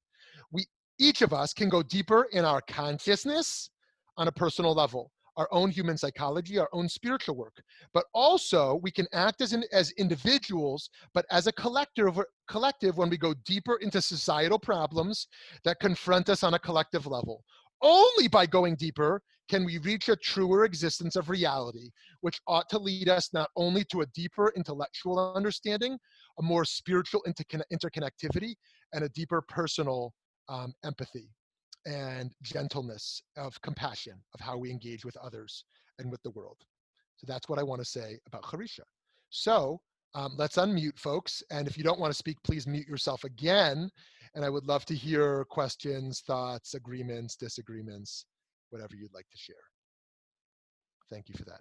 We 0.52 0.66
each 0.98 1.22
of 1.22 1.32
us 1.32 1.54
can 1.54 1.68
go 1.68 1.82
deeper 1.82 2.28
in 2.32 2.44
our 2.44 2.60
consciousness 2.60 3.70
on 4.18 4.28
a 4.28 4.32
personal 4.32 4.74
level, 4.74 5.10
our 5.36 5.48
own 5.52 5.70
human 5.70 5.96
psychology, 5.96 6.58
our 6.58 6.68
own 6.72 6.88
spiritual 6.88 7.36
work. 7.36 7.62
But 7.92 8.04
also 8.14 8.80
we 8.82 8.90
can 8.90 9.06
act 9.12 9.40
as, 9.40 9.56
as 9.72 9.90
individuals, 9.92 10.90
but 11.14 11.26
as 11.30 11.46
a 11.46 11.52
collective, 11.52 12.18
collective 12.48 12.96
when 12.96 13.10
we 13.10 13.16
go 13.16 13.34
deeper 13.44 13.76
into 13.76 14.02
societal 14.02 14.58
problems 14.58 15.28
that 15.64 15.80
confront 15.80 16.28
us 16.28 16.42
on 16.42 16.54
a 16.54 16.58
collective 16.58 17.06
level. 17.06 17.44
Only 17.82 18.28
by 18.28 18.46
going 18.46 18.76
deeper 18.76 19.22
can 19.48 19.64
we 19.64 19.78
reach 19.78 20.08
a 20.08 20.16
truer 20.16 20.64
existence 20.64 21.16
of 21.16 21.28
reality, 21.28 21.90
which 22.20 22.40
ought 22.46 22.68
to 22.68 22.78
lead 22.78 23.08
us 23.08 23.32
not 23.32 23.50
only 23.56 23.84
to 23.90 24.02
a 24.02 24.06
deeper 24.14 24.52
intellectual 24.56 25.32
understanding, 25.34 25.98
a 26.38 26.42
more 26.42 26.64
spiritual 26.64 27.22
intercon- 27.26 27.62
interconnectivity, 27.72 28.54
and 28.92 29.02
a 29.02 29.08
deeper 29.08 29.42
personal 29.48 30.12
um, 30.48 30.72
empathy 30.84 31.30
and 31.86 32.32
gentleness 32.42 33.22
of 33.36 33.60
compassion 33.62 34.14
of 34.34 34.40
how 34.40 34.56
we 34.56 34.70
engage 34.70 35.04
with 35.04 35.16
others 35.16 35.64
and 35.98 36.10
with 36.10 36.22
the 36.22 36.30
world. 36.30 36.58
So 37.16 37.26
that's 37.26 37.48
what 37.48 37.58
I 37.58 37.62
want 37.62 37.80
to 37.80 37.84
say 37.84 38.18
about 38.26 38.44
Harisha. 38.44 38.84
So 39.30 39.80
um, 40.14 40.34
let's 40.36 40.56
unmute 40.56 40.98
folks. 40.98 41.42
And 41.50 41.68
if 41.68 41.78
you 41.78 41.84
don't 41.84 42.00
want 42.00 42.12
to 42.12 42.18
speak, 42.18 42.38
please 42.42 42.66
mute 42.66 42.88
yourself 42.88 43.24
again. 43.24 43.90
And 44.34 44.44
I 44.44 44.50
would 44.50 44.66
love 44.66 44.84
to 44.86 44.94
hear 44.94 45.44
questions, 45.50 46.20
thoughts, 46.20 46.74
agreements, 46.74 47.36
disagreements 47.36 48.24
whatever 48.70 48.94
you'd 48.94 49.12
like 49.12 49.28
to 49.30 49.38
share. 49.38 49.56
Thank 51.10 51.28
you 51.28 51.34
for 51.36 51.44
that. 51.44 51.60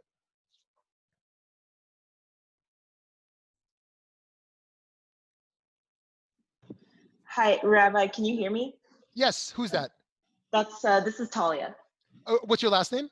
Hi, 7.25 7.60
Rabbi, 7.63 8.08
can 8.08 8.25
you 8.25 8.36
hear 8.36 8.51
me? 8.51 8.75
Yes, 9.13 9.51
who's 9.55 9.71
that? 9.71 9.91
That's, 10.51 10.83
uh, 10.83 10.99
this 11.01 11.19
is 11.19 11.29
Talia. 11.29 11.75
Oh, 12.27 12.39
what's 12.43 12.62
your 12.62 12.71
last 12.71 12.91
name? 12.91 13.09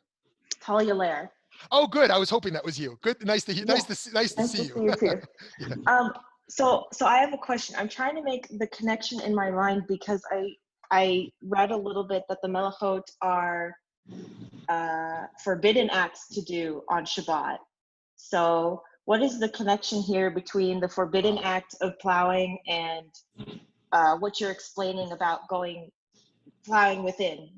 Talia 0.60 0.94
Lair. 0.94 1.32
Oh, 1.72 1.88
good. 1.88 2.12
I 2.12 2.18
was 2.18 2.30
hoping 2.30 2.54
that 2.54 2.64
was 2.64 2.80
you. 2.80 2.98
Good. 3.02 3.26
Nice 3.26 3.44
to 3.46 3.54
hear. 3.54 3.66
Yeah. 3.66 3.74
Nice 3.74 3.84
to 3.86 3.96
see. 3.96 4.12
Nice 4.12 4.34
to 4.34 4.42
nice 4.42 4.52
see 4.52 4.58
to 4.70 4.84
you. 4.84 4.94
See 4.94 5.06
you 5.06 5.22
yeah. 5.60 5.76
Um. 5.88 6.14
So, 6.50 6.86
so 6.94 7.06
I 7.06 7.18
have 7.18 7.34
a 7.34 7.38
question. 7.38 7.76
I'm 7.78 7.90
trying 7.90 8.16
to 8.16 8.24
make 8.24 8.48
the 8.58 8.68
connection 8.68 9.20
in 9.22 9.36
my 9.36 9.52
mind 9.52 9.84
because 9.88 10.22
I 10.32 10.50
I 10.92 11.30
read 11.44 11.72
a 11.72 11.78
little 11.78 12.06
bit 12.06 12.24
that 12.30 12.40
the 12.42 12.48
melachot 12.48 13.04
are 13.22 13.74
uh, 14.70 15.26
forbidden 15.44 15.90
acts 15.90 16.28
to 16.30 16.42
do 16.42 16.84
on 16.90 17.06
Shabbat. 17.06 17.58
So, 18.16 18.82
what 19.06 19.22
is 19.22 19.40
the 19.40 19.50
connection 19.50 20.02
here 20.02 20.30
between 20.30 20.80
the 20.80 20.88
forbidden 20.88 21.38
act 21.40 21.76
of 21.82 21.98
plowing 22.00 22.58
and 22.68 23.10
uh, 23.92 24.16
what 24.18 24.40
you're 24.40 24.52
explaining 24.52 25.12
about 25.12 25.48
going 25.50 25.90
plowing 26.68 27.02
within 27.02 27.50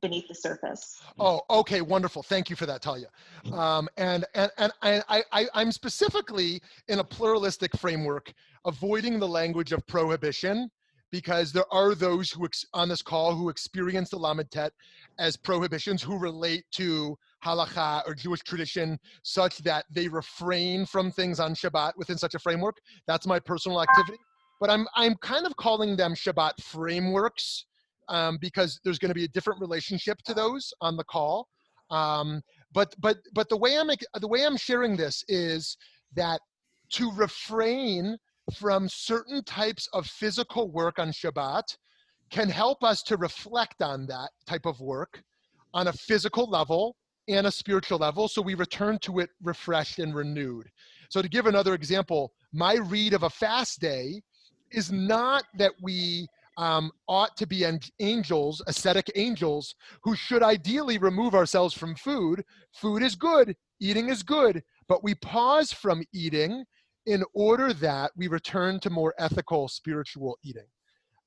beneath 0.00 0.26
the 0.26 0.34
surface. 0.34 0.96
Oh, 1.18 1.42
okay, 1.50 1.82
wonderful. 1.82 2.22
Thank 2.22 2.48
you 2.48 2.56
for 2.56 2.66
that, 2.66 2.80
Talia. 2.80 3.08
Um, 3.52 3.88
and 3.96 4.24
and 4.34 4.50
and 4.58 4.72
I, 4.82 5.22
I 5.32 5.46
I'm 5.54 5.70
specifically 5.70 6.62
in 6.88 6.98
a 6.98 7.04
pluralistic 7.04 7.76
framework, 7.76 8.32
avoiding 8.64 9.18
the 9.18 9.28
language 9.28 9.72
of 9.72 9.86
prohibition 9.86 10.70
because 11.12 11.52
there 11.52 11.72
are 11.72 11.94
those 11.94 12.30
who 12.30 12.44
ex- 12.44 12.64
on 12.72 12.88
this 12.88 13.02
call 13.02 13.36
who 13.36 13.48
experience 13.48 14.10
the 14.10 14.16
Lamed 14.16 14.50
Tet 14.50 14.72
as 15.20 15.36
prohibitions 15.36 16.02
who 16.02 16.18
relate 16.18 16.64
to 16.72 17.16
halacha 17.44 18.02
or 18.04 18.14
Jewish 18.14 18.40
tradition 18.40 18.98
such 19.22 19.58
that 19.58 19.84
they 19.92 20.08
refrain 20.08 20.84
from 20.86 21.12
things 21.12 21.38
on 21.38 21.54
Shabbat 21.54 21.92
within 21.96 22.18
such 22.18 22.34
a 22.34 22.38
framework. 22.40 22.78
That's 23.06 23.28
my 23.28 23.38
personal 23.38 23.80
activity. 23.80 24.18
But 24.60 24.70
I'm, 24.70 24.88
I'm 24.96 25.14
kind 25.16 25.46
of 25.46 25.54
calling 25.56 25.94
them 25.94 26.14
Shabbat 26.14 26.60
frameworks 26.60 27.66
um, 28.08 28.38
because 28.40 28.80
there's 28.84 28.98
going 28.98 29.10
to 29.10 29.14
be 29.14 29.24
a 29.24 29.28
different 29.28 29.60
relationship 29.60 30.18
to 30.26 30.34
those 30.34 30.72
on 30.80 30.96
the 30.96 31.04
call. 31.04 31.48
Um, 31.90 32.42
but 32.72 32.94
but 32.98 33.18
but 33.34 33.48
the 33.48 33.56
way 33.56 33.78
I'm 33.78 33.88
the 34.20 34.28
way 34.28 34.44
I'm 34.44 34.56
sharing 34.56 34.96
this 34.96 35.22
is 35.28 35.76
that 36.14 36.40
to 36.92 37.10
refrain 37.12 38.16
from 38.52 38.88
certain 38.88 39.42
types 39.44 39.88
of 39.92 40.06
physical 40.06 40.70
work 40.70 40.98
on 40.98 41.10
Shabbat 41.10 41.64
can 42.30 42.48
help 42.48 42.82
us 42.82 43.02
to 43.02 43.16
reflect 43.16 43.82
on 43.82 44.06
that 44.06 44.30
type 44.46 44.66
of 44.66 44.80
work 44.80 45.22
on 45.72 45.88
a 45.88 45.92
physical 45.92 46.48
level 46.48 46.96
and 47.28 47.46
a 47.46 47.50
spiritual 47.50 47.98
level. 47.98 48.28
So 48.28 48.42
we 48.42 48.54
return 48.54 48.98
to 49.00 49.20
it 49.20 49.30
refreshed 49.42 49.98
and 49.98 50.14
renewed. 50.14 50.68
So 51.08 51.22
to 51.22 51.28
give 51.28 51.46
another 51.46 51.74
example, 51.74 52.32
my 52.52 52.74
read 52.74 53.14
of 53.14 53.22
a 53.22 53.30
fast 53.30 53.80
day 53.80 54.20
is 54.70 54.90
not 54.90 55.44
that 55.58 55.72
we 55.82 56.26
um, 56.56 56.90
ought 57.08 57.36
to 57.36 57.46
be 57.46 57.66
angels, 58.00 58.62
ascetic 58.66 59.10
angels, 59.14 59.74
who 60.02 60.14
should 60.14 60.42
ideally 60.42 60.98
remove 60.98 61.34
ourselves 61.34 61.74
from 61.74 61.94
food. 61.96 62.44
Food 62.72 63.02
is 63.02 63.14
good, 63.14 63.56
eating 63.80 64.08
is 64.08 64.22
good, 64.22 64.62
but 64.88 65.02
we 65.02 65.14
pause 65.16 65.72
from 65.72 66.02
eating 66.12 66.64
in 67.06 67.24
order 67.34 67.72
that 67.72 68.10
we 68.16 68.28
return 68.28 68.80
to 68.80 68.90
more 68.90 69.14
ethical 69.18 69.68
spiritual 69.68 70.38
eating. 70.42 70.66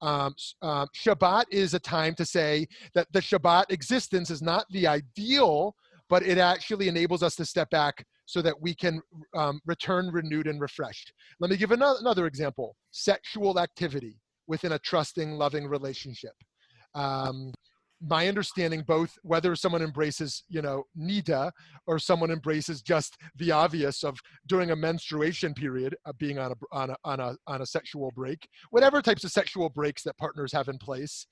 Um, 0.01 0.35
um, 0.61 0.87
Shabbat 0.95 1.45
is 1.51 1.73
a 1.73 1.79
time 1.79 2.13
to 2.15 2.25
say 2.25 2.67
that 2.93 3.07
the 3.11 3.19
Shabbat 3.19 3.65
existence 3.69 4.29
is 4.29 4.41
not 4.41 4.65
the 4.69 4.87
ideal, 4.87 5.75
but 6.09 6.23
it 6.23 6.37
actually 6.37 6.87
enables 6.87 7.23
us 7.23 7.35
to 7.35 7.45
step 7.45 7.69
back 7.69 8.05
so 8.25 8.41
that 8.41 8.61
we 8.61 8.75
can 8.75 9.01
um, 9.35 9.59
return 9.65 10.09
renewed 10.11 10.47
and 10.47 10.61
refreshed. 10.61 11.13
Let 11.39 11.49
me 11.49 11.57
give 11.57 11.71
another, 11.71 11.99
another 11.99 12.27
example 12.27 12.75
sexual 12.91 13.59
activity 13.59 14.19
within 14.47 14.73
a 14.73 14.79
trusting, 14.79 15.31
loving 15.31 15.67
relationship. 15.67 16.33
Um, 16.95 17.51
my 18.01 18.27
understanding 18.27 18.83
both 18.85 19.17
whether 19.23 19.55
someone 19.55 19.81
embraces 19.81 20.43
you 20.49 20.61
know 20.61 20.83
nida 20.97 21.51
or 21.87 21.97
someone 21.97 22.29
embraces 22.29 22.81
just 22.81 23.17
the 23.37 23.51
obvious 23.51 24.03
of 24.03 24.19
during 24.47 24.71
a 24.71 24.75
menstruation 24.75 25.53
period 25.53 25.95
of 26.05 26.17
being 26.17 26.37
on 26.37 26.51
a 26.51 26.55
on 26.71 26.91
a 26.91 26.95
on 27.03 27.19
a, 27.19 27.35
on 27.47 27.61
a 27.61 27.65
sexual 27.65 28.11
break 28.15 28.47
whatever 28.69 29.01
types 29.01 29.23
of 29.23 29.31
sexual 29.31 29.69
breaks 29.69 30.03
that 30.03 30.17
partners 30.17 30.53
have 30.53 30.67
in 30.67 30.77
place. 30.77 31.25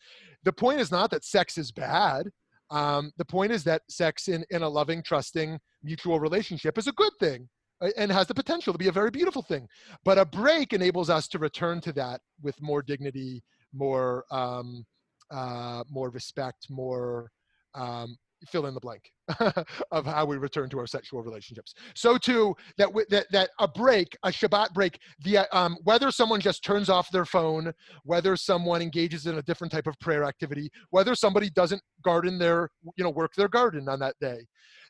The 0.43 0.53
point 0.53 0.79
is 0.79 0.91
not 0.91 1.11
that 1.11 1.23
sex 1.23 1.57
is 1.57 1.71
bad. 1.71 2.29
Um, 2.71 3.11
the 3.17 3.25
point 3.25 3.51
is 3.51 3.63
that 3.65 3.83
sex 3.89 4.27
in 4.27 4.43
in 4.49 4.63
a 4.63 4.69
loving 4.69 5.03
trusting 5.03 5.59
mutual 5.83 6.19
relationship 6.19 6.79
is 6.79 6.87
a 6.87 6.93
good 6.93 7.13
thing. 7.19 7.47
uh, 7.47 7.54
and 7.97 8.11
has 8.11 8.27
the 8.27 8.33
potential 8.33 8.73
to 8.73 8.79
be 8.79 8.87
a 8.87 8.91
very 8.91 9.11
beautiful 9.11 9.41
thing 9.41 9.67
but 10.03 10.17
a 10.17 10.25
break 10.25 10.73
enables 10.73 11.09
us 11.09 11.27
to 11.27 11.37
return 11.37 11.81
to 11.81 11.91
that 11.91 12.21
with 12.41 12.59
more 12.61 12.81
dignity 12.81 13.43
more 13.73 14.23
um, 14.31 14.85
uh, 15.31 15.83
more 15.89 16.09
respect, 16.09 16.67
more 16.69 17.31
um, 17.73 18.17
fill 18.47 18.67
in 18.67 18.73
the 18.73 18.79
blank 18.79 19.01
of 19.91 20.05
how 20.05 20.25
we 20.25 20.37
return 20.37 20.69
to 20.69 20.77
our 20.77 20.85
sexual 20.85 21.23
relationships. 21.23 21.73
So 21.95 22.17
too 22.17 22.55
that 22.77 22.89
that 23.09 23.25
that 23.31 23.49
a 23.59 23.67
break, 23.67 24.15
a 24.23 24.29
Shabbat 24.29 24.73
break, 24.73 24.99
the 25.23 25.39
um, 25.55 25.77
whether 25.83 26.11
someone 26.11 26.39
just 26.39 26.63
turns 26.63 26.89
off 26.89 27.11
their 27.11 27.25
phone, 27.25 27.73
whether 28.03 28.35
someone 28.35 28.81
engages 28.81 29.25
in 29.25 29.37
a 29.37 29.41
different 29.41 29.71
type 29.71 29.87
of 29.87 29.99
prayer 29.99 30.23
activity, 30.23 30.69
whether 30.91 31.15
somebody 31.15 31.49
doesn't 31.49 31.81
garden 32.03 32.37
their 32.37 32.69
you 32.97 33.03
know 33.03 33.09
work 33.09 33.33
their 33.35 33.49
garden 33.49 33.89
on 33.89 33.99
that 33.99 34.15
day, 34.21 34.45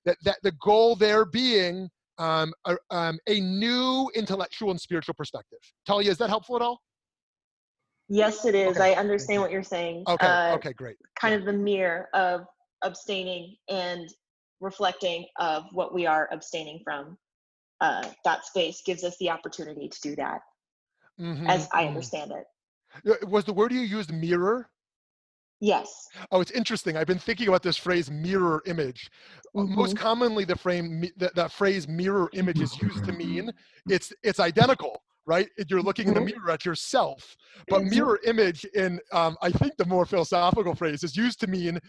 that 0.06 0.18
that 0.24 0.38
the 0.44 0.52
goal 0.64 0.96
there 0.96 1.26
being 1.26 1.90
um, 2.18 2.54
a, 2.66 2.78
um, 2.92 3.20
a 3.28 3.40
new 3.40 4.10
intellectual 4.16 4.72
and 4.72 4.80
spiritual 4.80 5.14
perspective. 5.14 5.60
Talia, 5.86 6.12
is 6.12 6.18
that 6.18 6.30
helpful 6.30 6.56
at 6.56 6.62
all? 6.62 6.82
Yes, 8.08 8.46
it 8.46 8.56
is. 8.56 8.78
Okay. 8.78 8.94
I 8.94 9.00
understand 9.00 9.42
what 9.42 9.52
you're 9.52 9.64
saying. 9.64 10.04
Okay. 10.08 10.28
Uh, 10.28 10.52
okay. 10.54 10.74
Great. 10.74 10.96
Kind 11.20 11.34
of 11.34 11.46
the 11.46 11.54
mirror 11.54 12.08
of 12.14 12.42
abstaining 12.84 13.56
and 13.70 14.08
reflecting 14.62 15.26
of 15.40 15.64
what 15.72 15.94
we 15.94 16.06
are 16.06 16.30
abstaining 16.32 16.82
from. 16.84 17.18
Uh, 17.82 18.08
that 18.24 18.46
space 18.46 18.82
gives 18.86 19.04
us 19.04 19.18
the 19.20 19.30
opportunity 19.30 19.90
to 19.90 20.00
do 20.02 20.16
that, 20.16 20.40
Mhm, 21.20 21.50
as 21.50 21.68
I 21.74 21.84
mhm. 21.84 21.88
understand 21.88 22.32
it. 22.32 23.28
Was 23.28 23.44
the 23.44 23.54
word 23.54 23.74
you 23.74 23.82
used 23.82 24.14
mirror? 24.14 24.70
Yes. 25.62 26.08
Oh, 26.32 26.42
it's 26.42 26.52
interesting. 26.52 26.98
I've 26.98 27.08
been 27.08 27.20
thinking 27.20 27.48
about 27.48 27.64
this 27.64 27.78
phrase 27.78 28.10
mirror 28.12 28.62
image. 28.66 29.10
Uh, 29.58 29.64
Most 29.64 29.96
commonly, 29.96 30.46
the 30.46 30.56
frame 30.56 31.04
that, 31.18 31.36
that 31.36 31.52
phrase 31.52 31.88
mirror 31.88 32.30
image 32.34 32.62
is 32.62 32.78
used 32.82 33.06
to 33.06 33.12
mean 33.12 33.52
it's 33.90 34.14
it's 34.24 34.40
identical, 34.40 35.02
right? 35.26 35.50
You're 35.70 35.82
looking 35.82 36.08
in 36.08 36.14
the 36.14 36.22
Mhm. 36.22 36.26
mirror 36.36 36.52
at 36.52 36.66
yourself. 36.66 37.36
But 37.70 37.84
mirror 37.84 38.20
image, 38.26 38.66
in 38.76 39.00
um, 39.12 39.38
I 39.42 39.52
think 39.52 39.78
the 39.78 39.86
more 39.86 40.06
philosophical 40.06 40.76
phrase, 40.76 41.04
is 41.04 41.16
used 41.18 41.40
to 41.42 41.48
mean 41.48 41.80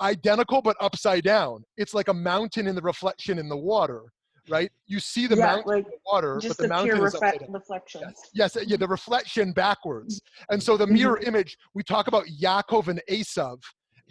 identical 0.00 0.60
but 0.62 0.76
upside 0.80 1.24
down. 1.24 1.64
It's 1.76 1.94
like 1.94 2.08
a 2.08 2.14
mountain 2.14 2.66
in 2.66 2.74
the 2.74 2.82
reflection 2.82 3.38
in 3.38 3.48
the 3.48 3.56
water, 3.56 4.02
right? 4.48 4.70
You 4.86 5.00
see 5.00 5.26
the 5.26 5.36
yeah, 5.36 5.44
mountain 5.46 5.72
like 5.74 5.84
the 5.86 5.92
water, 6.06 6.38
just 6.40 6.48
but 6.48 6.56
the 6.58 6.62
the 6.64 6.68
mountain 6.68 6.96
pure 6.96 7.06
is 7.06 7.14
reflect- 7.14 7.40
down. 7.40 7.52
reflections. 7.52 8.04
Yes, 8.34 8.54
yes, 8.56 8.66
yeah, 8.66 8.76
the 8.76 8.88
reflection 8.88 9.52
backwards. 9.52 10.20
And 10.50 10.62
so 10.62 10.76
the 10.76 10.86
Mhm. 10.86 10.90
mirror 10.92 11.18
image, 11.20 11.56
we 11.74 11.82
talk 11.82 12.06
about 12.08 12.24
Yaakov 12.26 12.88
and 12.88 13.02
Esav 13.10 13.60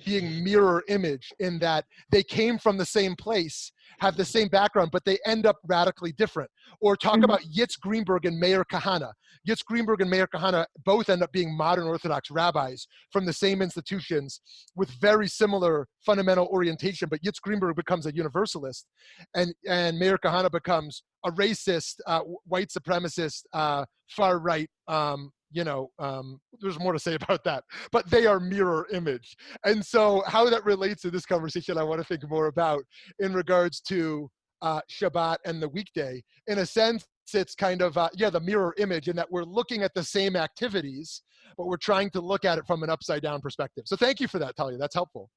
being 0.06 0.44
mirror 0.44 0.84
image 0.88 1.32
in 1.40 1.60
that 1.60 1.86
they 2.10 2.24
came 2.24 2.58
from 2.58 2.78
the 2.78 2.86
same 2.86 3.16
place, 3.16 3.72
have 4.00 4.18
the 4.18 4.26
same 4.26 4.48
background, 4.48 4.90
but 4.92 5.06
they 5.06 5.18
end 5.26 5.46
up 5.46 5.58
radically 5.68 6.12
different. 6.14 6.50
Or 6.82 6.96
talk 6.96 7.18
Mhm. 7.20 7.26
about 7.26 7.42
Yitz 7.42 7.80
Greenberg 7.80 8.26
and 8.26 8.40
Meir 8.40 8.66
Kahana. 8.66 9.14
Yitz 9.48 9.64
Greenberg 9.64 10.02
and 10.02 10.10
Meir 10.10 10.28
Kahana 10.28 10.66
both 10.84 11.10
end 11.10 11.22
up 11.22 11.32
being 11.32 11.56
modern 11.56 11.86
Orthodox 11.86 12.32
rabbis 12.32 12.88
from 13.12 13.26
the 13.26 13.34
same 13.34 13.62
institutions 13.62 14.42
with 14.76 14.90
very 15.02 15.28
similar 15.28 15.88
fundamental 16.06 16.48
orientation, 16.48 17.08
but 17.10 17.22
Yitz 17.22 17.42
Greenberg 17.42 17.76
becomes 17.76 18.06
a 18.06 18.16
universalist 18.16 18.88
and, 19.36 19.54
and 19.68 19.98
Meir 20.00 20.18
Kahana 20.18 20.52
becomes 20.52 21.04
a 21.26 21.32
racist, 21.32 21.96
uh, 22.08 22.22
white 22.46 22.70
supremacist, 22.70 23.44
uh, 23.54 23.86
far 24.10 24.40
right 24.40 24.70
um, 24.88 25.32
you 25.54 25.64
know, 25.64 25.90
um, 26.00 26.40
there's 26.60 26.80
more 26.80 26.94
to 26.94 27.00
say 27.00 27.16
about 27.22 27.44
that, 27.46 27.64
but 27.92 28.10
they 28.10 28.26
are 28.26 28.40
mirror 28.40 28.88
image. 28.92 29.36
And 29.66 29.86
so, 29.86 30.24
how 30.28 30.50
that 30.50 30.66
relates 30.66 31.02
to 31.04 31.12
this 31.12 31.26
conversation, 31.26 31.78
I 31.78 31.84
want 31.84 32.02
to 32.02 32.08
think 32.08 32.30
more 32.30 32.48
about 32.48 32.84
in 33.20 33.34
regards 33.34 33.80
to 33.82 34.30
uh, 34.62 34.82
Shabbat 34.92 35.38
and 35.46 35.62
the 35.62 35.70
weekday. 35.70 36.22
In 36.48 36.60
a 36.60 36.66
sense, 36.66 37.06
it's 37.34 37.56
kind 37.56 37.82
of, 37.82 37.98
uh, 37.98 38.10
yeah, 38.16 38.30
the 38.30 38.40
mirror 38.40 38.74
image 38.78 39.08
in 39.08 39.16
that 39.16 39.32
we're 39.32 39.44
looking 39.44 39.84
at 39.84 39.94
the 39.94 40.04
same 40.04 40.36
activities, 40.36 41.22
but 41.58 41.68
we're 41.68 41.78
trying 41.78 42.10
to 42.12 42.22
look 42.22 42.46
at 42.46 42.58
it 42.58 42.66
from 42.66 42.84
an 42.84 42.90
upside 42.90 43.22
down 43.22 43.40
perspective. 43.42 43.84
So, 43.88 43.96
thank 43.96 44.20
you 44.20 44.28
for 44.28 44.40
that, 44.40 44.56
Talia. 44.56 44.78
That's 44.78 44.96
helpful. 44.96 45.30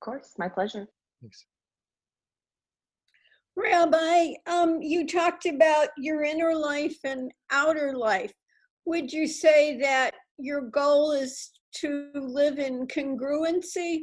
Of 0.00 0.04
course, 0.04 0.32
my 0.38 0.48
pleasure. 0.48 0.86
Thanks. 1.20 1.44
Rabbi, 3.54 4.32
um, 4.46 4.80
you 4.80 5.06
talked 5.06 5.44
about 5.44 5.88
your 5.98 6.24
inner 6.24 6.54
life 6.54 6.96
and 7.04 7.30
outer 7.50 7.94
life. 7.94 8.32
Would 8.84 9.12
you 9.12 9.26
say 9.26 9.78
that 9.78 10.14
your 10.38 10.62
goal 10.62 11.12
is 11.12 11.50
to 11.76 12.10
live 12.14 12.58
in 12.58 12.86
congruency? 12.86 14.02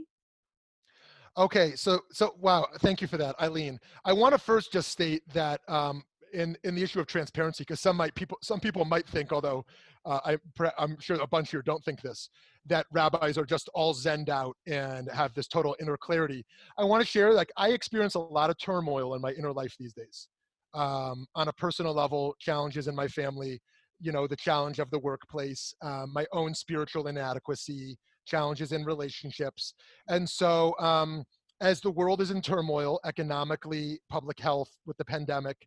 Okay, 1.38 1.76
so 1.76 2.00
so 2.12 2.34
wow, 2.40 2.68
thank 2.80 3.02
you 3.02 3.08
for 3.08 3.18
that, 3.18 3.40
Eileen. 3.40 3.80
I 4.04 4.14
want 4.14 4.34
to 4.34 4.40
first 4.40 4.74
just 4.74 4.90
state 4.90 5.22
that 5.34 5.62
um, 5.68 6.04
in 6.34 6.58
in 6.64 6.76
the 6.76 6.84
issue 6.84 7.00
of 7.00 7.08
transparency, 7.08 7.64
because 7.64 7.80
some 7.80 7.96
might 7.96 8.16
people 8.16 8.38
some 8.42 8.60
people 8.60 8.84
might 8.84 9.08
think, 9.08 9.32
although 9.32 9.66
uh, 10.06 10.20
I, 10.26 10.72
I'm 10.78 11.00
sure 11.00 11.18
a 11.22 11.28
bunch 11.28 11.52
here 11.52 11.62
don't 11.62 11.84
think 11.84 12.02
this, 12.02 12.30
that 12.66 12.88
rabbis 12.92 13.38
are 13.38 13.46
just 13.46 13.70
all 13.74 13.94
zened 13.94 14.30
out 14.30 14.56
and 14.68 15.10
have 15.12 15.34
this 15.34 15.48
total 15.48 15.76
inner 15.80 15.98
clarity. 15.98 16.46
I 16.78 16.84
want 16.84 17.02
to 17.02 17.08
share 17.08 17.34
like 17.34 17.52
I 17.58 17.70
experience 17.70 18.16
a 18.16 18.20
lot 18.20 18.50
of 18.50 18.58
turmoil 18.58 19.14
in 19.16 19.22
my 19.22 19.32
inner 19.32 19.54
life 19.54 19.76
these 19.80 19.94
days, 19.94 20.28
um, 20.74 21.26
on 21.36 21.48
a 21.48 21.54
personal 21.54 21.94
level, 21.94 22.36
challenges 22.40 22.88
in 22.88 22.96
my 22.96 23.08
family, 23.08 23.62
you 24.00 24.12
know, 24.12 24.28
the 24.28 24.36
challenge 24.36 24.80
of 24.80 24.90
the 24.92 25.00
workplace, 25.00 25.74
um, 25.82 26.12
my 26.14 26.26
own 26.32 26.54
spiritual 26.54 27.08
inadequacy, 27.08 27.98
challenges 28.26 28.72
in 28.72 28.86
relationships. 28.86 29.74
And 30.08 30.30
so, 30.30 30.76
um, 30.80 31.24
as 31.62 31.82
the 31.82 31.92
world 31.92 32.22
is 32.22 32.32
in 32.32 32.42
turmoil 32.42 33.00
economically, 33.06 34.00
public 34.10 34.40
health 34.40 34.70
with 34.86 34.98
the 34.98 35.06
pandemic, 35.06 35.58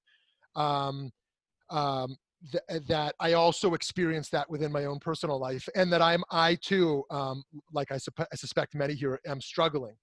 um, 0.56 1.10
um, 1.68 2.16
th- 2.50 2.82
that 2.88 3.14
I 3.20 3.34
also 3.34 3.74
experience 3.74 4.30
that 4.30 4.48
within 4.48 4.72
my 4.72 4.86
own 4.86 4.98
personal 5.00 5.38
life, 5.38 5.68
and 5.74 5.92
that 5.92 6.00
I'm 6.00 6.24
I 6.30 6.56
too, 6.56 7.04
um, 7.10 7.42
like 7.72 7.92
I, 7.92 7.98
sup- 7.98 8.28
I 8.32 8.36
suspect 8.36 8.74
many 8.74 8.94
here, 8.94 9.20
am 9.26 9.40
struggling. 9.40 9.94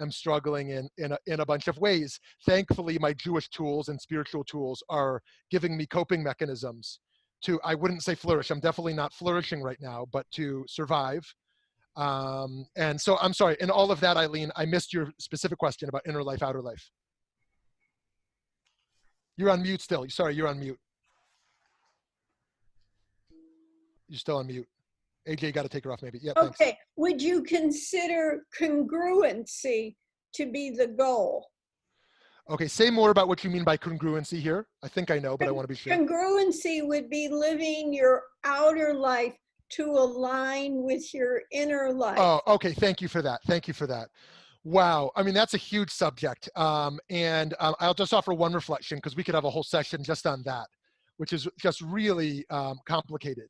am 0.00 0.10
struggling 0.10 0.70
in 0.70 0.88
in 0.98 1.12
a, 1.12 1.18
in 1.26 1.40
a 1.40 1.46
bunch 1.46 1.68
of 1.68 1.78
ways. 1.78 2.20
Thankfully, 2.46 2.98
my 2.98 3.12
Jewish 3.12 3.48
tools 3.50 3.88
and 3.88 4.00
spiritual 4.00 4.44
tools 4.44 4.82
are 4.88 5.20
giving 5.50 5.76
me 5.76 5.86
coping 5.86 6.22
mechanisms 6.22 7.00
to 7.42 7.60
I 7.64 7.74
wouldn't 7.74 8.02
say 8.02 8.14
flourish. 8.14 8.50
I'm 8.50 8.60
definitely 8.60 8.94
not 8.94 9.12
flourishing 9.12 9.62
right 9.62 9.80
now, 9.80 10.06
but 10.12 10.26
to 10.32 10.64
survive 10.68 11.24
um, 11.96 12.66
and 12.76 13.00
so 13.00 13.18
I'm 13.20 13.34
sorry, 13.34 13.56
in 13.60 13.70
all 13.70 13.90
of 13.90 14.00
that, 14.00 14.16
Eileen, 14.16 14.50
I 14.56 14.64
missed 14.64 14.92
your 14.92 15.12
specific 15.18 15.58
question 15.58 15.88
about 15.88 16.02
inner 16.06 16.22
life, 16.22 16.42
outer 16.42 16.62
life. 16.62 16.90
You're 19.36 19.50
on 19.50 19.62
mute 19.62 19.82
still. 19.82 20.06
Sorry, 20.08 20.34
you're 20.34 20.48
on 20.48 20.58
mute. 20.58 20.78
You're 24.08 24.18
still 24.18 24.38
on 24.38 24.46
mute. 24.46 24.68
AJ 25.28 25.52
got 25.54 25.62
to 25.62 25.68
take 25.68 25.84
her 25.84 25.92
off 25.92 26.02
maybe. 26.02 26.18
Yeah, 26.20 26.32
thanks. 26.34 26.60
Okay, 26.60 26.76
would 26.96 27.20
you 27.20 27.42
consider 27.42 28.44
congruency 28.58 29.94
to 30.34 30.50
be 30.50 30.70
the 30.70 30.86
goal? 30.86 31.46
Okay, 32.50 32.66
say 32.66 32.90
more 32.90 33.10
about 33.10 33.28
what 33.28 33.44
you 33.44 33.50
mean 33.50 33.64
by 33.64 33.76
congruency 33.76 34.40
here. 34.40 34.66
I 34.82 34.88
think 34.88 35.10
I 35.10 35.18
know, 35.18 35.36
but 35.36 35.48
I 35.48 35.52
want 35.52 35.64
to 35.64 35.68
be 35.68 35.76
sure. 35.76 35.96
Congruency 35.96 36.86
would 36.86 37.08
be 37.08 37.28
living 37.28 37.92
your 37.92 38.22
outer 38.44 38.94
life 38.94 39.34
to 39.70 39.84
align 39.84 40.82
with 40.82 41.14
your 41.14 41.40
inner 41.52 41.92
life. 41.92 42.18
Oh, 42.18 42.40
okay. 42.46 42.72
Thank 42.72 43.00
you 43.00 43.08
for 43.08 43.22
that. 43.22 43.40
Thank 43.46 43.68
you 43.68 43.74
for 43.74 43.86
that. 43.86 44.08
Wow. 44.64 45.10
I 45.16 45.22
mean, 45.22 45.34
that's 45.34 45.54
a 45.54 45.58
huge 45.58 45.90
subject. 45.90 46.48
Um, 46.56 47.00
and 47.10 47.54
um, 47.58 47.74
I'll 47.80 47.94
just 47.94 48.12
offer 48.12 48.34
one 48.34 48.52
reflection 48.52 48.98
because 48.98 49.16
we 49.16 49.24
could 49.24 49.34
have 49.34 49.44
a 49.44 49.50
whole 49.50 49.62
session 49.62 50.04
just 50.04 50.26
on 50.26 50.42
that, 50.44 50.66
which 51.16 51.32
is 51.32 51.48
just 51.60 51.80
really 51.80 52.44
um, 52.50 52.78
complicated. 52.86 53.46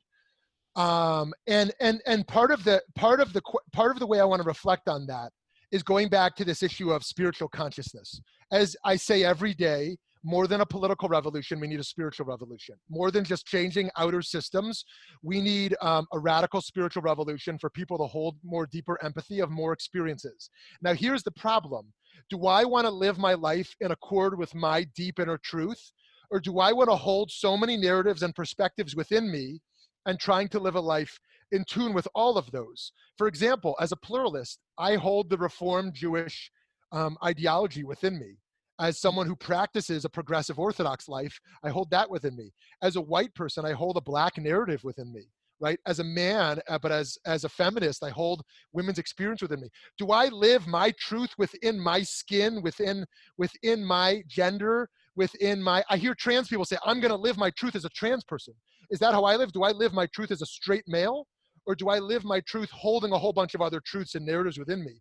Um, 0.76 1.34
and 1.46 1.72
and 1.80 2.00
and 2.06 2.26
part 2.26 2.50
of 2.50 2.64
the 2.64 2.82
part 2.94 3.20
of 3.20 3.34
the 3.34 3.42
part 3.74 3.92
of 3.92 3.98
the 3.98 4.06
way 4.06 4.20
I 4.20 4.24
want 4.24 4.40
to 4.40 4.48
reflect 4.48 4.88
on 4.88 5.06
that 5.06 5.30
is 5.72 5.82
going 5.82 6.08
back 6.08 6.36
to 6.36 6.44
this 6.44 6.62
issue 6.62 6.92
of 6.92 7.02
spiritual 7.02 7.48
consciousness. 7.48 8.20
As 8.52 8.76
I 8.84 8.96
say 8.96 9.24
every 9.24 9.54
day, 9.54 9.96
more 10.24 10.46
than 10.46 10.60
a 10.60 10.66
political 10.66 11.08
revolution, 11.08 11.58
we 11.58 11.66
need 11.66 11.80
a 11.80 11.84
spiritual 11.84 12.26
revolution. 12.26 12.76
More 12.88 13.10
than 13.10 13.24
just 13.24 13.46
changing 13.46 13.90
outer 13.96 14.22
systems, 14.22 14.84
we 15.22 15.40
need 15.40 15.74
um, 15.80 16.06
a 16.12 16.18
radical 16.18 16.60
spiritual 16.60 17.02
revolution 17.02 17.58
for 17.58 17.70
people 17.70 17.98
to 17.98 18.04
hold 18.04 18.36
more 18.44 18.66
deeper 18.66 19.02
empathy 19.02 19.40
of 19.40 19.50
more 19.50 19.72
experiences. 19.72 20.50
Now, 20.80 20.94
here's 20.94 21.24
the 21.24 21.32
problem 21.32 21.92
Do 22.30 22.46
I 22.46 22.64
want 22.64 22.86
to 22.86 22.90
live 22.90 23.18
my 23.18 23.34
life 23.34 23.74
in 23.80 23.90
accord 23.90 24.38
with 24.38 24.54
my 24.54 24.86
deep 24.94 25.18
inner 25.18 25.38
truth? 25.38 25.92
Or 26.30 26.40
do 26.40 26.60
I 26.60 26.72
want 26.72 26.88
to 26.88 26.96
hold 26.96 27.30
so 27.30 27.56
many 27.56 27.76
narratives 27.76 28.22
and 28.22 28.34
perspectives 28.34 28.96
within 28.96 29.30
me 29.30 29.60
and 30.06 30.18
trying 30.18 30.48
to 30.48 30.58
live 30.58 30.76
a 30.76 30.80
life 30.80 31.18
in 31.52 31.64
tune 31.64 31.92
with 31.92 32.08
all 32.14 32.36
of 32.36 32.50
those? 32.50 32.92
For 33.16 33.28
example, 33.28 33.76
as 33.80 33.92
a 33.92 33.96
pluralist, 33.96 34.58
I 34.78 34.96
hold 34.96 35.30
the 35.30 35.38
Reformed 35.38 35.94
Jewish 35.94 36.50
um, 36.90 37.16
ideology 37.24 37.84
within 37.84 38.18
me. 38.18 38.36
As 38.80 39.00
someone 39.00 39.26
who 39.26 39.36
practices 39.36 40.04
a 40.04 40.08
progressive 40.08 40.58
orthodox 40.58 41.06
life 41.08 41.38
i 41.62 41.68
hold 41.68 41.90
that 41.90 42.10
within 42.10 42.36
me. 42.36 42.52
As 42.82 42.96
a 42.96 43.00
white 43.00 43.34
person 43.34 43.64
i 43.64 43.72
hold 43.72 43.96
a 43.96 44.00
black 44.00 44.38
narrative 44.38 44.82
within 44.82 45.12
me 45.12 45.28
right? 45.62 45.78
As 45.86 46.00
a 46.00 46.04
man 46.04 46.60
uh, 46.68 46.78
but 46.78 46.92
as 46.92 47.16
as 47.24 47.44
a 47.44 47.48
feminist 47.48 48.02
i 48.02 48.10
hold 48.10 48.42
women's 48.72 48.98
experience 48.98 49.40
within 49.40 49.60
me. 49.60 49.68
Do 49.96 50.10
i 50.10 50.26
live 50.26 50.66
my 50.66 50.92
truth 50.98 51.30
within 51.38 51.78
my 51.78 52.02
skin 52.02 52.60
within 52.62 53.06
within 53.38 53.84
my 53.84 54.22
gender 54.26 54.88
within 55.14 55.62
my 55.62 55.84
i 55.88 55.96
hear 55.96 56.14
trans 56.14 56.48
people 56.48 56.64
say 56.64 56.76
i'm 56.84 57.00
going 57.00 57.12
to 57.12 57.16
live 57.16 57.38
my 57.38 57.50
truth 57.50 57.76
as 57.76 57.84
a 57.84 57.90
trans 57.90 58.24
person. 58.24 58.54
Is 58.90 58.98
that 58.98 59.12
how 59.12 59.24
i 59.24 59.36
live? 59.36 59.52
Do 59.52 59.62
i 59.62 59.70
live 59.70 59.94
my 59.94 60.06
truth 60.06 60.32
as 60.32 60.42
a 60.42 60.46
straight 60.46 60.84
male 60.88 61.26
or 61.66 61.74
do 61.74 61.88
i 61.88 61.98
live 61.98 62.24
my 62.24 62.40
truth 62.40 62.70
holding 62.70 63.12
a 63.12 63.18
whole 63.18 63.32
bunch 63.32 63.54
of 63.54 63.60
other 63.60 63.80
truths 63.84 64.14
and 64.14 64.24
narratives 64.24 64.58
within 64.58 64.84
me 64.84 65.00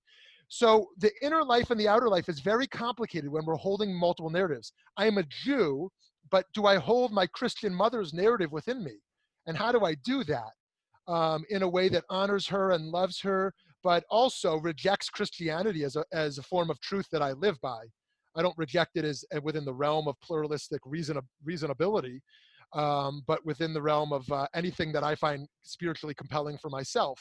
so 0.53 0.89
the 0.97 1.13
inner 1.21 1.45
life 1.45 1.71
and 1.71 1.79
the 1.79 1.87
outer 1.87 2.09
life 2.09 2.27
is 2.27 2.41
very 2.41 2.67
complicated 2.67 3.31
when 3.31 3.45
we're 3.45 3.55
holding 3.55 3.97
multiple 3.97 4.29
narratives. 4.29 4.73
I 4.97 5.07
am 5.07 5.17
a 5.17 5.23
Jew, 5.23 5.89
but 6.29 6.45
do 6.53 6.65
I 6.65 6.75
hold 6.75 7.13
my 7.13 7.25
Christian 7.25 7.73
mother's 7.73 8.13
narrative 8.13 8.51
within 8.51 8.83
me? 8.83 8.97
And 9.47 9.55
how 9.55 9.71
do 9.71 9.85
I 9.85 9.95
do 10.03 10.25
that 10.25 10.51
um, 11.07 11.45
in 11.49 11.63
a 11.63 11.69
way 11.69 11.87
that 11.87 12.03
honors 12.09 12.47
her 12.47 12.71
and 12.71 12.89
loves 12.89 13.21
her, 13.21 13.53
but 13.81 14.03
also 14.11 14.57
rejects 14.57 15.09
Christianity 15.09 15.85
as 15.85 15.95
a, 15.95 16.03
as 16.11 16.37
a 16.37 16.43
form 16.43 16.69
of 16.69 16.81
truth 16.81 17.07
that 17.13 17.21
I 17.21 17.31
live 17.31 17.57
by? 17.61 17.85
I 18.35 18.41
don't 18.41 18.57
reject 18.57 18.97
it 18.97 19.05
as 19.05 19.23
within 19.43 19.63
the 19.63 19.73
realm 19.73 20.09
of 20.09 20.19
pluralistic 20.19 20.81
reason, 20.83 21.17
reasonability, 21.47 22.19
um, 22.73 23.23
but 23.27 23.45
within 23.45 23.73
the 23.73 23.81
realm 23.81 24.13
of 24.13 24.29
uh, 24.31 24.47
anything 24.55 24.91
that 24.93 25.03
I 25.03 25.15
find 25.15 25.47
spiritually 25.63 26.13
compelling 26.13 26.57
for 26.57 26.69
myself. 26.69 27.19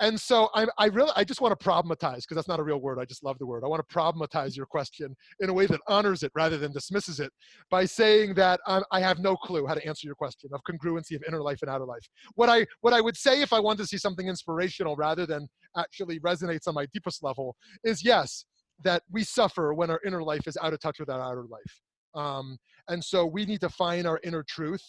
And 0.00 0.18
so 0.18 0.48
I, 0.54 0.66
I 0.78 0.86
really, 0.86 1.12
I 1.16 1.24
just 1.24 1.40
want 1.40 1.58
to 1.58 1.64
problematize 1.64 2.22
because 2.22 2.36
that's 2.36 2.48
not 2.48 2.60
a 2.60 2.62
real 2.62 2.80
word. 2.80 2.98
I 2.98 3.04
just 3.04 3.22
love 3.22 3.38
the 3.38 3.46
word. 3.46 3.64
I 3.64 3.68
want 3.68 3.86
to 3.86 3.94
problematize 3.94 4.56
your 4.56 4.66
question 4.66 5.14
in 5.40 5.50
a 5.50 5.52
way 5.52 5.66
that 5.66 5.80
honors 5.86 6.22
it 6.22 6.32
rather 6.34 6.56
than 6.56 6.72
dismisses 6.72 7.20
it 7.20 7.30
by 7.70 7.84
saying 7.84 8.34
that 8.34 8.60
um, 8.66 8.82
I 8.92 9.00
have 9.00 9.18
no 9.18 9.36
clue 9.36 9.66
how 9.66 9.74
to 9.74 9.86
answer 9.86 10.06
your 10.06 10.14
question 10.14 10.50
of 10.52 10.60
congruency 10.68 11.14
of 11.14 11.22
inner 11.26 11.42
life 11.42 11.58
and 11.62 11.70
outer 11.70 11.84
life. 11.84 12.06
What 12.34 12.48
I, 12.48 12.66
what 12.80 12.92
I 12.92 13.00
would 13.00 13.16
say 13.16 13.42
if 13.42 13.52
I 13.52 13.60
wanted 13.60 13.82
to 13.82 13.86
see 13.86 13.98
something 13.98 14.26
inspirational 14.26 14.96
rather 14.96 15.26
than 15.26 15.48
actually 15.76 16.18
resonates 16.20 16.66
on 16.66 16.74
my 16.74 16.86
deepest 16.92 17.22
level 17.22 17.56
is 17.84 18.04
yes, 18.04 18.44
that 18.84 19.02
we 19.10 19.24
suffer 19.24 19.74
when 19.74 19.90
our 19.90 20.00
inner 20.06 20.22
life 20.22 20.46
is 20.46 20.56
out 20.62 20.72
of 20.72 20.80
touch 20.80 21.00
with 21.00 21.10
our 21.10 21.20
outer 21.20 21.44
life. 21.48 21.80
Um, 22.14 22.58
and 22.88 23.02
so 23.02 23.26
we 23.26 23.44
need 23.44 23.60
to 23.60 23.68
find 23.68 24.06
our 24.06 24.20
inner 24.24 24.42
truth 24.42 24.82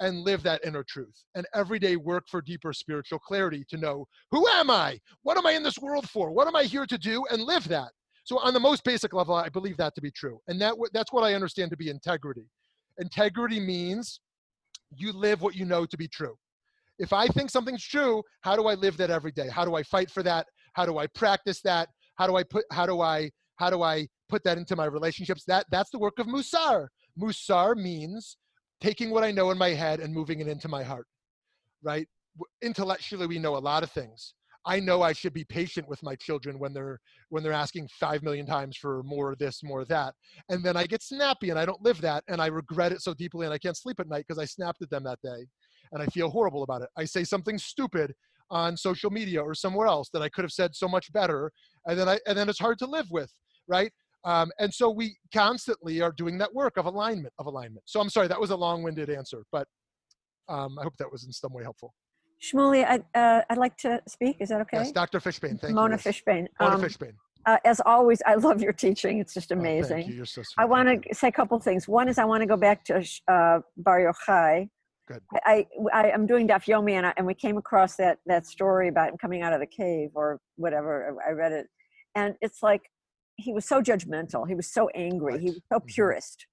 and 0.00 0.20
live 0.20 0.42
that 0.42 0.64
inner 0.64 0.84
truth 0.84 1.24
and 1.34 1.46
every 1.54 1.78
day 1.78 1.96
work 1.96 2.24
for 2.30 2.42
deeper 2.42 2.72
spiritual 2.72 3.18
clarity 3.18 3.64
to 3.70 3.76
know 3.76 4.06
who 4.30 4.46
am 4.48 4.70
I? 4.70 4.98
What 5.22 5.38
am 5.38 5.46
I 5.46 5.52
in 5.52 5.62
this 5.62 5.78
world 5.78 6.08
for? 6.08 6.30
What 6.30 6.46
am 6.46 6.56
I 6.56 6.64
here 6.64 6.86
to 6.86 6.98
do? 6.98 7.24
And 7.30 7.42
live 7.42 7.66
that. 7.68 7.90
So 8.24 8.38
on 8.40 8.52
the 8.52 8.60
most 8.60 8.84
basic 8.84 9.14
level, 9.14 9.34
I 9.34 9.48
believe 9.48 9.76
that 9.78 9.94
to 9.94 10.00
be 10.00 10.10
true. 10.10 10.40
And 10.48 10.60
that 10.60 10.74
that's 10.92 11.12
what 11.12 11.24
I 11.24 11.34
understand 11.34 11.70
to 11.70 11.76
be 11.76 11.88
integrity. 11.88 12.46
Integrity 12.98 13.60
means 13.60 14.20
you 14.94 15.12
live 15.12 15.42
what 15.42 15.54
you 15.54 15.64
know 15.64 15.86
to 15.86 15.96
be 15.96 16.08
true. 16.08 16.36
If 16.98 17.12
I 17.12 17.26
think 17.28 17.50
something's 17.50 17.84
true, 17.84 18.22
how 18.40 18.56
do 18.56 18.66
I 18.66 18.74
live 18.74 18.96
that 18.96 19.10
every 19.10 19.32
day? 19.32 19.48
How 19.48 19.64
do 19.64 19.76
I 19.76 19.82
fight 19.82 20.10
for 20.10 20.22
that? 20.22 20.46
How 20.72 20.86
do 20.86 20.98
I 20.98 21.06
practice 21.08 21.60
that? 21.62 21.88
How 22.16 22.26
do 22.26 22.36
I 22.36 22.42
put 22.42 22.64
how 22.70 22.86
do 22.86 23.00
I 23.00 23.30
how 23.56 23.70
do 23.70 23.82
I 23.82 24.08
put 24.28 24.44
that 24.44 24.58
into 24.58 24.76
my 24.76 24.86
relationships? 24.86 25.44
That 25.46 25.66
that's 25.70 25.90
the 25.90 25.98
work 25.98 26.18
of 26.18 26.26
Musar. 26.26 26.88
Musar 27.20 27.76
means 27.76 28.36
taking 28.80 29.10
what 29.10 29.24
I 29.24 29.30
know 29.30 29.50
in 29.50 29.58
my 29.58 29.70
head 29.70 30.00
and 30.00 30.12
moving 30.12 30.40
it 30.40 30.48
into 30.48 30.68
my 30.68 30.82
heart. 30.82 31.06
Right? 31.82 32.08
Intellectually, 32.62 33.26
we 33.26 33.38
know 33.38 33.56
a 33.56 33.58
lot 33.58 33.82
of 33.82 33.90
things. 33.90 34.34
I 34.68 34.80
know 34.80 35.00
I 35.00 35.12
should 35.12 35.32
be 35.32 35.44
patient 35.44 35.88
with 35.88 36.02
my 36.02 36.16
children 36.16 36.58
when 36.58 36.74
they're 36.74 36.98
when 37.28 37.42
they're 37.42 37.52
asking 37.52 37.88
five 38.00 38.24
million 38.24 38.46
times 38.46 38.76
for 38.76 39.02
more 39.04 39.30
of 39.30 39.38
this, 39.38 39.62
more 39.62 39.80
of 39.80 39.88
that, 39.88 40.12
and 40.48 40.64
then 40.64 40.76
I 40.76 40.86
get 40.86 41.02
snappy 41.02 41.50
and 41.50 41.58
I 41.58 41.64
don't 41.64 41.82
live 41.82 42.00
that, 42.00 42.24
and 42.28 42.40
I 42.42 42.46
regret 42.46 42.90
it 42.90 43.00
so 43.00 43.14
deeply, 43.14 43.46
and 43.46 43.54
I 43.54 43.58
can't 43.58 43.76
sleep 43.76 44.00
at 44.00 44.08
night 44.08 44.24
because 44.26 44.42
I 44.42 44.44
snapped 44.44 44.82
at 44.82 44.90
them 44.90 45.04
that 45.04 45.20
day, 45.22 45.46
and 45.92 46.02
I 46.02 46.06
feel 46.06 46.30
horrible 46.30 46.64
about 46.64 46.82
it. 46.82 46.88
I 46.98 47.04
say 47.04 47.22
something 47.22 47.58
stupid 47.58 48.12
on 48.50 48.76
social 48.76 49.10
media 49.10 49.40
or 49.40 49.54
somewhere 49.54 49.86
else 49.86 50.08
that 50.12 50.22
I 50.22 50.28
could 50.28 50.44
have 50.44 50.52
said 50.52 50.74
so 50.74 50.88
much 50.88 51.12
better, 51.12 51.52
and 51.86 51.96
then 51.96 52.08
I 52.08 52.18
and 52.26 52.36
then 52.36 52.48
it's 52.48 52.58
hard 52.58 52.80
to 52.80 52.86
live 52.86 53.06
with 53.12 53.32
right? 53.68 53.92
Um, 54.26 54.50
and 54.58 54.74
so 54.74 54.90
we 54.90 55.16
constantly 55.32 56.02
are 56.02 56.10
doing 56.10 56.36
that 56.38 56.52
work 56.52 56.76
of 56.76 56.86
alignment, 56.86 57.32
of 57.38 57.46
alignment. 57.46 57.84
So 57.86 58.00
I'm 58.00 58.10
sorry, 58.10 58.26
that 58.26 58.40
was 58.40 58.50
a 58.50 58.56
long-winded 58.56 59.08
answer, 59.08 59.44
but 59.52 59.68
um, 60.48 60.78
I 60.80 60.82
hope 60.82 60.96
that 60.98 61.10
was 61.10 61.24
in 61.24 61.32
some 61.32 61.52
way 61.52 61.62
helpful. 61.62 61.94
Shmuly, 62.42 62.84
I'd, 62.84 63.04
uh, 63.14 63.42
I'd 63.48 63.56
like 63.56 63.76
to 63.78 64.02
speak. 64.08 64.36
Is 64.40 64.48
that 64.48 64.60
okay? 64.62 64.78
Yes, 64.78 64.92
Dr. 64.92 65.20
Fishbane, 65.20 65.60
thank 65.60 65.74
Mona 65.74 65.94
you. 65.94 66.02
Yes. 66.04 66.20
Fishbane. 66.20 66.46
Mona 66.60 66.74
um, 66.74 66.82
Fishbane. 66.82 67.14
Uh, 67.46 67.58
as 67.64 67.80
always, 67.86 68.20
I 68.26 68.34
love 68.34 68.60
your 68.60 68.72
teaching. 68.72 69.20
It's 69.20 69.32
just 69.32 69.52
amazing. 69.52 69.92
Oh, 69.92 69.96
thank 70.00 70.08
you. 70.08 70.14
You're 70.16 70.26
so 70.26 70.42
sweet. 70.42 70.54
I 70.58 70.64
want 70.64 71.04
to 71.04 71.14
say 71.14 71.28
a 71.28 71.32
couple 71.32 71.58
things. 71.60 71.86
One 71.86 72.08
is 72.08 72.18
I 72.18 72.24
want 72.24 72.40
to 72.40 72.46
go 72.46 72.56
back 72.56 72.84
to 72.86 72.96
uh, 73.28 73.60
Bar 73.76 74.00
Yochai. 74.00 74.68
Good. 75.06 75.22
I, 75.44 75.64
I, 75.94 76.08
am 76.08 76.26
doing 76.26 76.48
Daf 76.48 76.64
Yomi 76.64 76.94
and, 76.94 77.06
I, 77.06 77.14
and 77.16 77.24
we 77.24 77.34
came 77.34 77.56
across 77.56 77.94
that, 77.94 78.18
that 78.26 78.44
story 78.44 78.88
about 78.88 79.10
him 79.10 79.18
coming 79.18 79.42
out 79.42 79.52
of 79.52 79.60
the 79.60 79.66
cave 79.66 80.10
or 80.14 80.40
whatever. 80.56 81.16
I 81.24 81.30
read 81.30 81.52
it. 81.52 81.68
And 82.16 82.34
it's 82.40 82.60
like, 82.60 82.82
he 83.36 83.52
was 83.52 83.64
so 83.66 83.82
judgmental. 83.82 84.48
He 84.48 84.54
was 84.54 84.66
so 84.72 84.88
angry. 84.90 85.34
Right. 85.34 85.40
He 85.40 85.50
was 85.50 85.62
so 85.72 85.80
Mhm. 85.80 85.86
purist. 85.94 86.46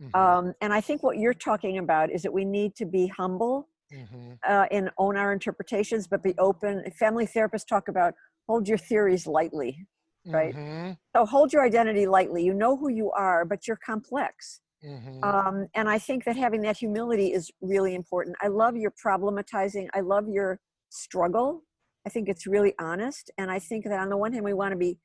Mhm, 0.00 0.14
Um, 0.14 0.54
and 0.60 0.72
I 0.72 0.80
think 0.80 1.02
what 1.02 1.18
you're 1.18 1.34
talking 1.34 1.78
about 1.78 2.10
is 2.10 2.22
that 2.22 2.32
we 2.32 2.44
need 2.44 2.74
to 2.76 2.86
be 2.86 3.06
humble 3.08 3.68
mhm, 3.90 4.38
uh, 4.46 4.66
and 4.70 4.90
own 4.98 5.16
our 5.16 5.32
interpretations, 5.32 6.06
but 6.08 6.22
be 6.22 6.34
open. 6.38 6.84
Family 6.92 7.26
therapists 7.26 7.66
talk 7.66 7.88
about 7.88 8.14
hold 8.48 8.68
your 8.68 8.78
theories 8.78 9.26
lightly. 9.26 9.86
right. 10.32 10.56
mhm, 10.56 10.96
So 11.16 11.26
hold 11.26 11.52
your 11.52 11.64
identity 11.64 12.06
lightly. 12.06 12.44
You 12.44 12.54
know 12.54 12.76
who 12.76 12.88
you 12.90 13.10
are, 13.12 13.44
but 13.44 13.66
you're 13.66 13.78
complex. 13.78 14.60
mhm. 14.82 15.22
Um, 15.22 15.66
and 15.74 15.88
I 15.88 15.98
think 15.98 16.24
that 16.24 16.36
having 16.36 16.62
that 16.62 16.76
humility 16.78 17.32
is 17.32 17.50
really 17.60 17.94
important. 17.94 18.36
I 18.42 18.48
love 18.48 18.76
your 18.76 18.92
problematizing. 19.04 19.88
I 19.94 20.00
love 20.00 20.28
your 20.28 20.60
struggle. 20.90 21.64
I 22.06 22.10
think 22.10 22.28
it's 22.28 22.46
really 22.46 22.74
honest. 22.78 23.30
And 23.38 23.50
I 23.50 23.58
think 23.58 23.84
that 23.84 23.98
on 23.98 24.10
the 24.10 24.16
one 24.16 24.32
hand, 24.32 24.44
we 24.44 24.54
want 24.54 24.72
to 24.72 24.76
be 24.78 24.98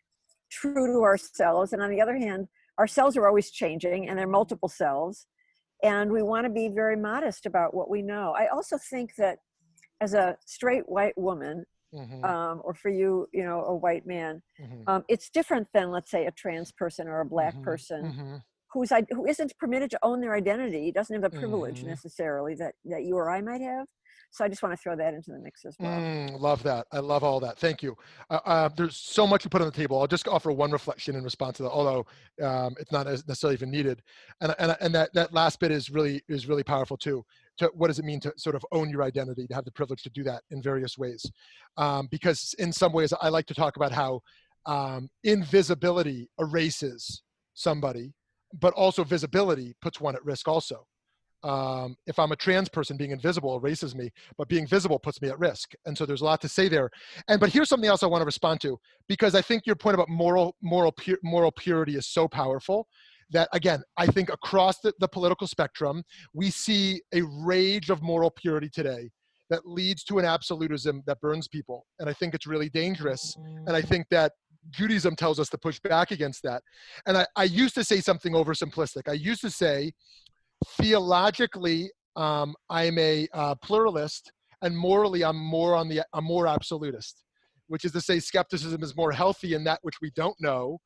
true 0.51 0.87
to 0.93 1.03
ourselves. 1.03 1.73
And 1.73 1.81
on 1.81 1.89
the 1.91 2.01
other 2.01 2.17
hand, 2.17 2.47
our 2.77 2.87
cells 2.87 3.17
are 3.17 3.27
always 3.27 3.51
changing 3.51 4.09
and 4.09 4.17
they're 4.19 4.27
multiple 4.27 4.69
cells. 4.69 5.27
And 5.83 6.11
we 6.11 6.21
want 6.23 6.45
to 6.45 6.51
be 6.51 6.69
very 6.69 6.95
modest 6.97 7.45
about 7.45 7.73
what 7.73 7.89
we 7.89 8.01
know. 8.03 8.33
I 8.37 8.47
also 8.47 8.77
think 8.77 9.15
that 9.17 9.39
as 10.01 10.13
a 10.13 10.37
straight 10.45 10.87
white 10.89 11.17
woman, 11.17 11.65
Mhm, 11.93 12.23
um, 12.27 12.61
or 12.63 12.73
for 12.73 12.89
you, 12.89 13.27
you 13.33 13.43
know, 13.43 13.63
a 13.65 13.75
white 13.75 14.05
man, 14.05 14.41
mhm, 14.59 14.83
um, 14.87 15.03
it's 15.09 15.29
different 15.29 15.67
than, 15.73 15.91
let's 15.91 16.11
say, 16.11 16.25
a 16.25 16.31
trans 16.31 16.71
person 16.71 17.07
or 17.07 17.21
a 17.21 17.25
black 17.25 17.55
mhm, 17.55 17.63
person 17.63 18.01
mhm. 18.05 18.41
who's 18.73 18.91
i- 18.91 19.05
who 19.11 19.25
isn't 19.27 19.57
permitted 19.57 19.91
to 19.91 19.99
own 20.03 20.21
their 20.21 20.35
identity, 20.35 20.91
doesn't 20.91 21.13
have 21.15 21.23
the 21.23 21.29
privilege 21.39 21.83
Mhm. 21.83 21.87
necessarily 21.87 22.55
that 22.55 22.75
that 22.85 23.03
you 23.03 23.15
or 23.17 23.29
I 23.29 23.41
might 23.41 23.61
have. 23.61 23.87
So 24.29 24.45
I 24.45 24.47
just 24.47 24.61
want 24.61 24.73
to 24.73 24.81
throw 24.81 24.95
that 24.95 25.13
into 25.13 25.31
the 25.31 25.39
mix 25.39 25.65
as 25.65 25.75
well. 25.79 25.99
Mm, 25.99 26.39
love 26.39 26.63
that. 26.63 26.87
I 26.91 26.99
love 26.99 27.23
all 27.23 27.39
that. 27.39 27.57
Thank 27.57 27.81
you. 27.81 27.95
Uh, 28.29 28.39
uh, 28.45 28.69
there's 28.69 28.97
so 28.97 29.25
much 29.25 29.43
you 29.43 29.49
put 29.49 29.61
on 29.61 29.67
the 29.67 29.73
table. 29.73 29.99
I'll 29.99 30.07
just 30.07 30.27
offer 30.27 30.51
one 30.51 30.71
reflection 30.71 31.15
in 31.15 31.23
response 31.23 31.57
to 31.57 31.63
that, 31.63 31.69
although 31.69 32.05
um, 32.41 32.75
it's 32.79 32.91
not 32.91 33.07
necessarily 33.07 33.55
even 33.55 33.71
needed. 33.71 34.01
And 34.39 34.55
and 34.59 34.77
and 34.79 34.95
that 34.95 35.13
that 35.13 35.33
last 35.33 35.59
bit 35.59 35.71
is 35.71 35.89
really 35.89 36.21
is 36.29 36.47
really 36.47 36.63
powerful 36.63 36.97
too. 36.97 37.25
To 37.57 37.71
what 37.73 37.87
does 37.87 37.99
it 37.99 38.05
mean 38.05 38.19
to 38.21 38.33
sort 38.37 38.55
of 38.55 38.65
own 38.71 38.89
your 38.89 39.03
identity? 39.03 39.47
To 39.47 39.55
have 39.55 39.65
the 39.65 39.71
privilege 39.71 40.03
to 40.03 40.09
do 40.09 40.23
that 40.23 40.43
in 40.51 40.61
various 40.61 40.97
ways, 40.97 41.29
um, 41.77 42.07
because 42.11 42.55
in 42.59 42.71
some 42.71 42.93
ways 42.93 43.13
I 43.21 43.29
like 43.29 43.47
to 43.47 43.55
talk 43.55 43.75
about 43.75 43.91
how 43.91 44.21
um, 44.65 45.09
invisibility 45.23 46.29
erases 46.39 47.23
somebody, 47.53 48.13
but 48.59 48.73
also 48.73 49.03
visibility 49.03 49.75
puts 49.81 49.99
one 49.99 50.15
at 50.15 50.23
risk 50.23 50.47
also 50.47 50.85
Um, 51.43 51.95
if 52.05 52.19
I'm 52.19 52.31
a 52.31 52.35
trans 52.35 52.69
person, 52.69 52.97
being 52.97 53.11
invisible 53.11 53.57
erases 53.57 53.95
me, 53.95 54.11
but 54.37 54.47
being 54.47 54.67
visible 54.67 54.99
puts 54.99 55.21
me 55.21 55.29
at 55.29 55.39
risk. 55.39 55.71
And 55.85 55.97
so 55.97 56.05
there's 56.05 56.21
a 56.21 56.25
lot 56.25 56.41
to 56.41 56.49
say 56.49 56.67
there. 56.67 56.89
And 57.27 57.39
but 57.39 57.49
here's 57.51 57.69
something 57.69 57.89
else 57.89 58.03
I 58.03 58.07
want 58.07 58.21
to 58.21 58.25
respond 58.25 58.61
to 58.61 58.77
because 59.07 59.33
I 59.33 59.41
think 59.41 59.65
your 59.65 59.75
point 59.75 59.95
about 59.95 60.09
moral 60.09 60.55
moral 60.61 60.91
pu- 60.91 61.17
moral 61.23 61.51
purity 61.51 61.95
is 61.95 62.07
so 62.07 62.27
powerful 62.27 62.87
that 63.31 63.49
again 63.53 63.81
I 63.97 64.07
think 64.07 64.29
across 64.29 64.79
the, 64.79 64.93
the 64.99 65.07
political 65.07 65.47
spectrum 65.47 66.03
we 66.33 66.51
see 66.51 67.01
a 67.13 67.21
rage 67.21 67.89
of 67.89 68.01
moral 68.01 68.29
purity 68.29 68.69
today 68.69 69.09
that 69.51 69.65
leads 69.65 70.03
to 70.05 70.17
an 70.17 70.25
absolutism 70.25 71.03
that 71.05 71.19
burns 71.19 71.47
people. 71.47 71.85
And 71.99 72.09
I 72.09 72.13
think 72.13 72.33
it's 72.33 72.47
really 72.47 72.69
dangerous. 72.69 73.35
And 73.67 73.75
I 73.75 73.81
think 73.81 74.07
that 74.09 74.31
Judaism 74.69 75.15
tells 75.15 75.39
us 75.39 75.49
to 75.49 75.57
push 75.57 75.77
back 75.79 76.11
against 76.11 76.41
that. 76.43 76.63
And 77.05 77.17
I, 77.17 77.25
I 77.35 77.43
used 77.43 77.75
to 77.75 77.83
say 77.83 77.99
something 77.99 78.33
oversimplistic. 78.33 79.09
I 79.09 79.13
used 79.13 79.41
to 79.41 79.49
say, 79.49 79.91
theologically, 80.79 81.91
um, 82.15 82.55
I'm 82.69 82.97
a 82.97 83.27
uh, 83.33 83.55
pluralist, 83.55 84.31
and 84.61 84.77
morally, 84.77 85.23
I'm 85.23 85.37
more 85.37 85.75
on 85.75 85.89
the 85.89 86.03
I'm 86.13 86.23
more 86.23 86.47
absolutist, 86.47 87.23
which 87.67 87.85
is 87.85 87.91
to 87.93 88.01
say, 88.01 88.19
skepticism 88.19 88.83
is 88.83 88.95
more 88.95 89.11
healthy 89.11 89.53
in 89.53 89.63
that 89.65 89.79
which 89.81 89.95
we 90.01 90.11
don't 90.15 90.35
know, 90.39 90.77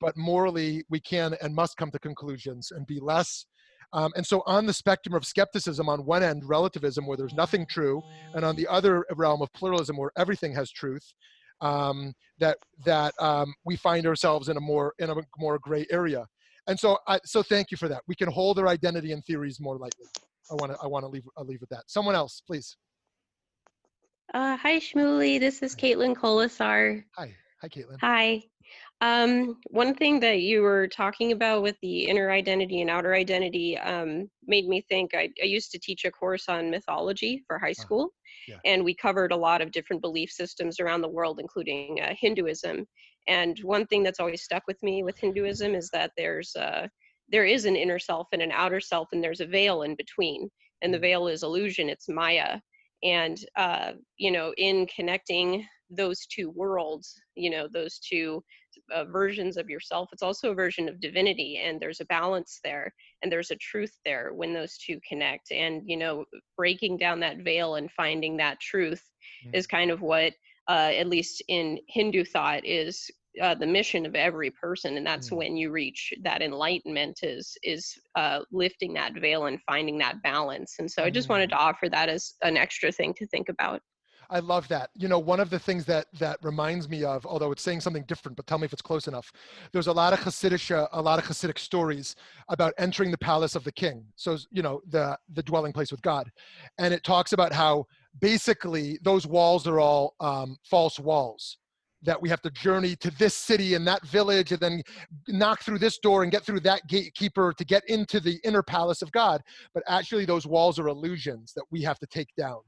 but 0.00 0.16
morally, 0.16 0.84
we 0.90 1.00
can 1.00 1.34
and 1.42 1.54
must 1.54 1.76
come 1.76 1.90
to 1.90 1.98
conclusions 1.98 2.70
and 2.70 2.86
be 2.86 3.00
less. 3.00 3.46
Um, 3.92 4.12
and 4.16 4.26
so, 4.26 4.42
on 4.46 4.66
the 4.66 4.72
spectrum 4.72 5.14
of 5.14 5.24
skepticism, 5.24 5.88
on 5.88 6.04
one 6.04 6.22
end, 6.22 6.42
relativism, 6.44 7.06
where 7.06 7.16
there's 7.16 7.34
nothing 7.34 7.66
true, 7.66 8.02
and 8.34 8.44
on 8.44 8.56
the 8.56 8.66
other 8.66 9.04
realm 9.14 9.40
of 9.40 9.52
pluralism, 9.52 9.96
where 9.96 10.10
everything 10.16 10.52
has 10.54 10.70
truth, 10.70 11.12
um, 11.60 12.12
that 12.38 12.58
that 12.84 13.14
um, 13.20 13.54
we 13.64 13.76
find 13.76 14.06
ourselves 14.06 14.48
in 14.48 14.56
a 14.56 14.60
more 14.60 14.94
in 14.98 15.10
a 15.10 15.14
more 15.38 15.58
gray 15.58 15.86
area. 15.90 16.26
And 16.66 16.78
so, 16.78 16.98
I, 17.06 17.18
so 17.24 17.42
thank 17.42 17.70
you 17.70 17.76
for 17.76 17.88
that. 17.88 18.02
We 18.08 18.14
can 18.14 18.30
hold 18.30 18.58
our 18.58 18.68
identity 18.68 19.12
and 19.12 19.24
theories 19.24 19.60
more 19.60 19.76
lightly. 19.76 20.06
I 20.50 20.54
want 20.54 20.72
to 20.72 20.78
I 20.82 20.86
want 20.86 21.04
to 21.04 21.08
leave 21.08 21.24
I'll 21.36 21.44
leave 21.44 21.60
with 21.60 21.70
that. 21.70 21.84
Someone 21.86 22.14
else, 22.14 22.42
please. 22.46 22.76
Uh, 24.32 24.56
hi, 24.56 24.78
Shmuly. 24.78 25.40
This 25.40 25.62
is 25.62 25.74
Caitlin 25.74 26.14
Colasar. 26.14 27.04
Hi, 27.16 27.34
hi, 27.64 27.68
Caitlin. 27.68 27.98
Hi. 28.00 28.42
Um, 29.00 29.58
one 29.70 29.94
thing 29.94 30.20
that 30.20 30.40
you 30.40 30.62
were 30.62 30.88
talking 30.88 31.32
about 31.32 31.62
with 31.62 31.76
the 31.82 32.04
inner 32.04 32.30
identity 32.30 32.80
and 32.80 32.90
outer 32.90 33.14
identity 33.14 33.76
um, 33.78 34.28
made 34.46 34.66
me 34.66 34.82
think. 34.88 35.14
I, 35.14 35.30
I, 35.42 35.46
used 35.46 35.70
to 35.72 35.78
teach 35.78 36.04
a 36.04 36.10
course 36.10 36.48
on 36.48 36.70
mythology 36.70 37.42
for 37.46 37.58
high 37.58 37.72
school, 37.72 38.10
yeah. 38.48 38.56
and 38.64 38.84
we 38.84 38.94
covered 38.94 39.32
a 39.32 39.36
lot 39.36 39.60
of 39.60 39.72
different 39.72 40.00
belief 40.00 40.30
systems 40.30 40.80
around 40.80 41.02
the 41.02 41.08
world, 41.08 41.38
including 41.40 42.00
uh, 42.02 42.14
Hinduism. 42.18 42.86
And 43.28 43.58
one 43.62 43.86
thing 43.86 44.02
that's 44.02 44.20
always 44.20 44.42
stuck 44.42 44.62
with 44.66 44.82
me 44.82 45.02
with 45.02 45.18
Hinduism 45.18 45.74
is 45.74 45.90
that 45.92 46.12
there's 46.16 46.54
uh, 46.56 46.86
there 47.30 47.44
is 47.44 47.64
an 47.64 47.76
inner 47.76 47.98
self 47.98 48.28
and 48.32 48.42
an 48.42 48.52
outer 48.52 48.80
self, 48.80 49.08
and 49.12 49.22
there's 49.22 49.40
a 49.40 49.46
veil 49.46 49.82
in 49.82 49.94
between. 49.96 50.50
And 50.82 50.92
the 50.92 50.98
mm. 50.98 51.02
veil 51.02 51.28
is 51.28 51.42
illusion; 51.42 51.88
it's 51.88 52.08
Maya. 52.08 52.58
And 53.02 53.38
uh, 53.56 53.92
you 54.16 54.30
know, 54.30 54.54
in 54.56 54.86
connecting 54.86 55.66
those 55.90 56.26
two 56.26 56.50
worlds, 56.50 57.20
you 57.34 57.50
know, 57.50 57.68
those 57.72 57.98
two 57.98 58.42
uh, 58.92 59.04
versions 59.04 59.56
of 59.56 59.68
yourself 59.68 60.08
it's 60.12 60.22
also 60.22 60.50
a 60.50 60.54
version 60.54 60.88
of 60.88 61.00
divinity 61.00 61.60
and 61.64 61.80
there's 61.80 62.00
a 62.00 62.06
balance 62.06 62.60
there 62.64 62.92
and 63.22 63.30
there's 63.30 63.50
a 63.50 63.56
truth 63.56 63.92
there 64.04 64.32
when 64.34 64.52
those 64.52 64.76
two 64.78 64.98
connect 65.08 65.50
and 65.52 65.82
you 65.86 65.96
know 65.96 66.24
breaking 66.56 66.96
down 66.96 67.20
that 67.20 67.38
veil 67.38 67.76
and 67.76 67.90
finding 67.92 68.36
that 68.36 68.60
truth 68.60 69.02
mm-hmm. 69.44 69.54
is 69.54 69.66
kind 69.66 69.90
of 69.90 70.00
what 70.00 70.32
uh, 70.68 70.90
at 70.94 71.08
least 71.08 71.42
in 71.48 71.78
hindu 71.88 72.24
thought 72.24 72.64
is 72.64 73.10
uh, 73.42 73.54
the 73.54 73.66
mission 73.66 74.06
of 74.06 74.14
every 74.14 74.50
person 74.50 74.96
and 74.96 75.06
that's 75.06 75.26
mm-hmm. 75.26 75.36
when 75.36 75.56
you 75.56 75.70
reach 75.70 76.12
that 76.22 76.42
enlightenment 76.42 77.18
is 77.22 77.56
is 77.62 77.98
uh, 78.16 78.40
lifting 78.52 78.94
that 78.94 79.14
veil 79.14 79.46
and 79.46 79.58
finding 79.66 79.98
that 79.98 80.22
balance 80.22 80.76
and 80.78 80.90
so 80.90 81.02
mm-hmm. 81.02 81.08
i 81.08 81.10
just 81.10 81.28
wanted 81.28 81.48
mm. 81.48 81.52
to 81.52 81.58
offer 81.58 81.88
that 81.88 82.08
as 82.08 82.34
an 82.42 82.56
extra 82.56 82.92
thing 82.92 83.12
to 83.14 83.26
think 83.26 83.48
about 83.48 83.80
I 84.30 84.40
love 84.40 84.68
that. 84.68 84.90
You 84.94 85.08
know, 85.08 85.18
one 85.18 85.40
of 85.40 85.50
the 85.50 85.58
things 85.58 85.84
that 85.86 86.06
that 86.18 86.38
reminds 86.42 86.88
me 86.88 87.04
of, 87.04 87.24
although 87.26 87.52
it's 87.52 87.62
saying 87.62 87.80
something 87.80 88.04
different, 88.04 88.36
but 88.36 88.46
tell 88.46 88.58
me 88.58 88.64
if 88.64 88.72
it's 88.72 88.82
close 88.82 89.08
enough. 89.08 89.30
There's 89.72 89.86
a 89.86 89.92
lot 89.92 90.12
of 90.12 90.20
Hasidic, 90.20 90.88
a 90.92 91.02
lot 91.02 91.18
of 91.18 91.24
Hasidic 91.24 91.58
stories 91.58 92.16
about 92.48 92.74
entering 92.78 93.10
the 93.10 93.18
palace 93.18 93.54
of 93.54 93.64
the 93.64 93.72
king. 93.72 94.04
So 94.16 94.38
you 94.50 94.62
know, 94.62 94.80
the 94.88 95.18
the 95.32 95.42
dwelling 95.42 95.72
place 95.72 95.90
with 95.90 96.02
God, 96.02 96.30
and 96.78 96.92
it 96.92 97.04
talks 97.04 97.32
about 97.32 97.52
how 97.52 97.86
basically 98.20 98.98
those 99.02 99.26
walls 99.26 99.66
are 99.66 99.80
all 99.80 100.14
um, 100.20 100.56
false 100.64 100.98
walls 100.98 101.58
that 102.04 102.20
we 102.20 102.28
have 102.28 102.42
to 102.42 102.50
journey 102.50 102.94
to 102.96 103.10
this 103.12 103.34
city 103.34 103.74
and 103.74 103.86
that 103.86 104.06
village 104.06 104.52
and 104.52 104.60
then 104.60 104.82
knock 105.28 105.62
through 105.62 105.78
this 105.78 105.98
door 105.98 106.22
and 106.22 106.30
get 106.30 106.44
through 106.44 106.60
that 106.60 106.86
gatekeeper 106.86 107.54
to 107.56 107.64
get 107.64 107.82
into 107.88 108.20
the 108.20 108.38
inner 108.44 108.62
palace 108.62 109.00
of 109.02 109.10
God. 109.12 109.42
But 109.72 109.82
actually, 109.88 110.26
those 110.26 110.46
walls 110.46 110.78
are 110.78 110.88
illusions 110.88 111.52
that 111.56 111.64
we 111.70 111.82
have 111.82 111.98
to 112.00 112.06
take 112.06 112.28
down 112.36 112.60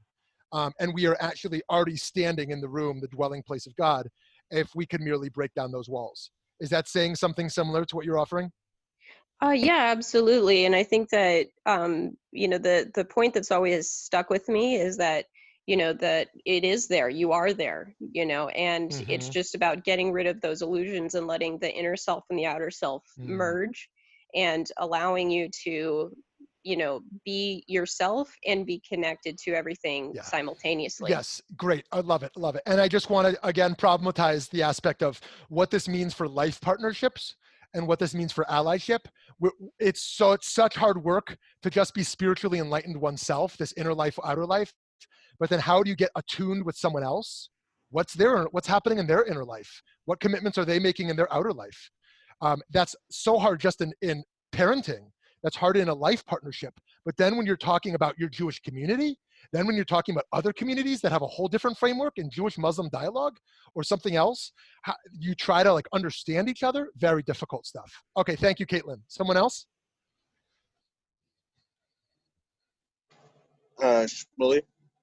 um, 0.51 0.71
and 0.79 0.93
we 0.93 1.05
are 1.05 1.17
actually 1.19 1.61
already 1.69 1.97
standing 1.97 2.51
in 2.51 2.61
the 2.61 2.69
room, 2.69 2.99
the 2.99 3.07
dwelling 3.07 3.43
place 3.43 3.67
of 3.67 3.75
God, 3.75 4.07
if 4.51 4.69
we 4.75 4.85
could 4.85 5.01
merely 5.01 5.29
break 5.29 5.53
down 5.53 5.71
those 5.71 5.89
walls. 5.89 6.31
Is 6.59 6.69
that 6.69 6.87
saying 6.87 7.15
something 7.15 7.49
similar 7.49 7.85
to 7.85 7.95
what 7.95 8.05
you're 8.05 8.17
offering? 8.19 8.51
Uh, 9.43 9.51
yeah, 9.51 9.91
absolutely. 9.95 10.65
And 10.65 10.75
I 10.75 10.83
think 10.83 11.09
that 11.09 11.47
um, 11.65 12.17
you 12.31 12.47
know 12.47 12.57
the 12.57 12.89
the 12.95 13.05
point 13.05 13.33
that's 13.33 13.51
always 13.51 13.89
stuck 13.91 14.29
with 14.29 14.49
me 14.49 14.75
is 14.75 14.97
that 14.97 15.25
you 15.67 15.77
know 15.77 15.93
that 15.93 16.29
it 16.45 16.63
is 16.63 16.87
there. 16.87 17.09
You 17.09 17.33
are 17.33 17.53
there. 17.53 17.93
You 17.99 18.25
know, 18.25 18.47
and 18.49 18.89
mm-hmm. 18.89 19.11
it's 19.11 19.29
just 19.29 19.53
about 19.53 19.83
getting 19.83 20.11
rid 20.11 20.25
of 20.25 20.41
those 20.41 20.63
illusions 20.63 21.13
and 21.13 21.27
letting 21.27 21.59
the 21.59 21.71
inner 21.71 21.95
self 21.95 22.23
and 22.29 22.39
the 22.39 22.47
outer 22.47 22.71
self 22.71 23.03
mm. 23.19 23.27
merge, 23.27 23.89
and 24.33 24.67
allowing 24.77 25.29
you 25.29 25.49
to 25.65 26.11
you 26.67 26.77
know 26.77 27.01
be 27.25 27.63
yourself 27.67 28.33
and 28.45 28.65
be 28.65 28.81
connected 28.87 29.37
to 29.37 29.51
everything 29.53 30.11
yeah. 30.13 30.21
simultaneously. 30.21 31.09
Yes 31.09 31.41
great 31.55 31.85
i 31.91 31.99
love 31.99 32.23
it 32.23 32.31
love 32.35 32.55
it 32.55 32.63
and 32.65 32.81
i 32.81 32.87
just 32.87 33.09
want 33.09 33.27
to 33.27 33.47
again 33.47 33.73
problematize 33.75 34.49
the 34.49 34.63
aspect 34.63 35.01
of 35.01 35.19
what 35.49 35.71
this 35.71 35.87
means 35.87 36.13
for 36.13 36.27
life 36.27 36.59
partnerships 36.61 37.35
and 37.73 37.85
what 37.85 37.99
this 37.99 38.15
means 38.15 38.31
for 38.31 38.45
allyship. 38.45 39.01
It's 39.77 40.01
so 40.01 40.31
it's 40.31 40.49
such 40.49 40.75
hard 40.75 41.03
work 41.03 41.37
to 41.63 41.69
just 41.69 41.93
be 41.93 42.01
spiritually 42.01 42.59
enlightened 42.59 42.99
oneself 42.99 43.57
this 43.57 43.73
inner 43.77 43.93
life 43.93 44.17
outer 44.23 44.45
life 44.45 44.73
but 45.39 45.49
then 45.49 45.59
how 45.59 45.83
do 45.83 45.89
you 45.89 45.95
get 45.95 46.11
attuned 46.15 46.65
with 46.65 46.75
someone 46.75 47.03
else? 47.03 47.49
What's 47.89 48.13
their 48.13 48.43
what's 48.45 48.67
happening 48.67 48.97
in 48.97 49.07
their 49.07 49.23
inner 49.25 49.45
life? 49.45 49.81
What 50.05 50.19
commitments 50.19 50.57
are 50.57 50.65
they 50.65 50.79
making 50.79 51.09
in 51.09 51.15
their 51.15 51.31
outer 51.33 51.53
life? 51.53 51.89
Um, 52.41 52.61
that's 52.69 52.95
so 53.09 53.37
hard 53.37 53.59
just 53.59 53.81
in 53.81 53.93
in 54.01 54.23
parenting 54.53 55.11
that's 55.43 55.55
hard 55.55 55.77
in 55.77 55.89
a 55.89 55.93
life 55.93 56.25
partnership. 56.25 56.73
But 57.05 57.15
then 57.17 57.37
when 57.37 57.45
you're 57.45 57.57
talking 57.57 57.95
about 57.95 58.17
your 58.17 58.29
Jewish 58.29 58.59
community, 58.59 59.17
then 59.53 59.65
when 59.65 59.75
you're 59.75 59.85
talking 59.85 60.13
about 60.13 60.25
other 60.33 60.51
communities 60.51 61.01
that 61.01 61.11
have 61.11 61.21
a 61.21 61.27
whole 61.27 61.47
different 61.47 61.77
framework 61.77 62.17
in 62.17 62.29
Jewish 62.29 62.57
Muslim 62.57 62.89
dialogue 62.89 63.37
or 63.75 63.83
something 63.83 64.15
else, 64.15 64.51
how, 64.81 64.95
you 65.17 65.35
try 65.35 65.63
to 65.63 65.71
like 65.71 65.87
understand 65.93 66.49
each 66.49 66.63
other. 66.63 66.89
Very 66.97 67.23
difficult 67.23 67.65
stuff. 67.65 67.91
Okay, 68.17 68.35
thank 68.35 68.59
you, 68.59 68.65
Caitlin. 68.65 68.97
Someone 69.07 69.37
else? 69.37 69.67
Uh, 73.81 74.07
Shmuly? 74.07 74.61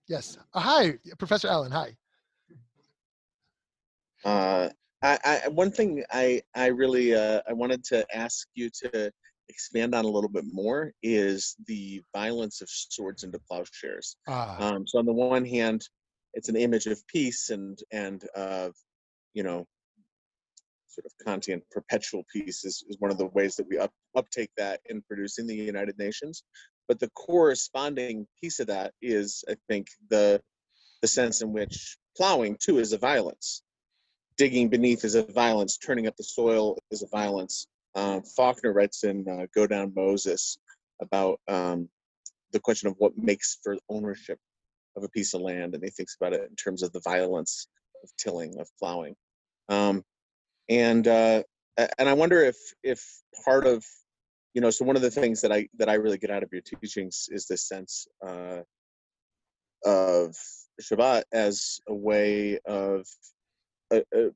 Yes. 0.09 0.37
Uh, 0.53 0.61
hi, 0.61 0.95
Professor 1.19 1.49
Allen. 1.49 1.71
Hi. 1.71 1.97
Uh, 4.25 4.69
I, 5.03 5.19
I, 5.25 5.49
one 5.49 5.71
thing 5.71 6.03
I, 6.11 6.43
I 6.55 6.67
really 6.67 7.15
uh, 7.15 7.43
I 7.49 7.53
wanted 7.53 7.85
to 7.85 8.07
ask 8.15 8.49
you 8.55 8.71
to 8.83 9.13
expand 9.49 9.95
on 9.95 10.05
a 10.05 10.09
little 10.09 10.31
bit 10.31 10.45
more 10.51 10.93
is 11.03 11.57
the 11.67 12.03
violence 12.15 12.61
of 12.61 12.69
swords 12.71 13.25
into 13.25 13.39
plowshares. 13.39 14.17
Ah. 14.29 14.57
Um, 14.59 14.87
so 14.87 14.99
on 14.99 15.07
the 15.07 15.13
one 15.13 15.45
hand, 15.45 15.87
it's 16.35 16.49
an 16.49 16.57
image 16.57 16.87
of 16.87 17.07
peace 17.07 17.51
and 17.51 17.79
and 17.93 18.25
of 18.35 18.75
you 19.35 19.43
know 19.43 19.67
sort 20.89 21.07
of 21.07 21.27
Kantian 21.27 21.61
perpetual 21.71 22.25
peace 22.33 22.65
is, 22.65 22.85
is 22.89 22.97
one 23.01 23.11
of 23.11 23.19
the 23.19 23.27
ways 23.27 23.57
that 23.57 23.67
we 23.69 23.79
up, 23.79 23.91
uptake 24.17 24.51
that 24.57 24.81
in 24.87 25.03
producing 25.03 25.47
the 25.47 25.55
United 25.55 25.99
Nations. 25.99 26.45
But 26.87 27.01
the 27.01 27.11
corresponding 27.11 28.27
piece 28.41 28.61
of 28.61 28.69
that 28.69 28.93
is, 29.03 29.45
I 29.49 29.57
think, 29.69 29.89
the 30.11 30.41
the 31.03 31.09
sense 31.09 31.43
in 31.43 31.53
which 31.53 31.99
plowing 32.17 32.57
too 32.59 32.79
is 32.79 32.93
a 32.93 32.99
violence. 32.99 33.63
Digging 34.37 34.69
beneath 34.69 35.05
is 35.05 35.15
a 35.15 35.23
violence. 35.23 35.77
Turning 35.77 36.07
up 36.07 36.17
the 36.17 36.25
soil 36.25 36.79
is 36.91 37.03
a 37.03 37.09
violence 37.09 37.67
um, 37.95 38.23
Faulkner 38.23 38.73
writes 38.73 39.05
in 39.05 39.27
uh, 39.29 39.47
Go 39.55 39.67
Down 39.67 39.93
Moses 39.95 40.59
about 41.01 41.41
um, 41.49 41.89
the 42.53 42.61
question 42.61 42.89
of 42.89 42.95
what 42.99 43.17
makes 43.17 43.59
for 43.63 43.77
ownership 43.89 44.39
of 44.97 45.05
a 45.05 45.09
piece 45.09 45.35
of 45.35 45.41
land, 45.41 45.75
and 45.75 45.83
he 45.83 45.91
thinks 45.91 46.17
about 46.21 46.33
it 46.33 46.49
in 46.49 46.57
terms 46.57 46.83
of 46.83 46.93
the 46.93 47.01
violence 47.01 47.67
of 48.03 48.11
tilling, 48.17 48.59
of 48.59 48.69
plowing. 48.79 49.15
Um, 49.69 50.05
and 50.69 51.07
uh, 51.07 51.43
and 51.77 52.09
I 52.09 52.13
wonder 52.13 52.43
if 52.43 52.57
if 52.83 53.05
part 53.45 53.67
of 53.67 53.85
you 54.55 54.61
know 54.61 54.71
so 54.71 54.85
one 54.85 54.97
of 54.97 55.03
the 55.03 55.11
things 55.11 55.41
that 55.43 55.53
I 55.53 55.69
that 55.79 55.89
I 55.89 55.95
really 55.95 56.19
get 56.19 56.31
out 56.31 56.43
of 56.43 56.53
your 56.53 56.63
teachings 56.63 57.29
is 57.31 57.47
this 57.47 57.67
sense 57.67 58.07
uh, 58.27 58.61
of 59.85 60.37
Shabbat 60.81 61.25
as 61.33 61.81
a 61.89 61.95
way 61.95 62.59
of 62.65 63.07
uh, 63.93 64.01
uh, 64.17 64.31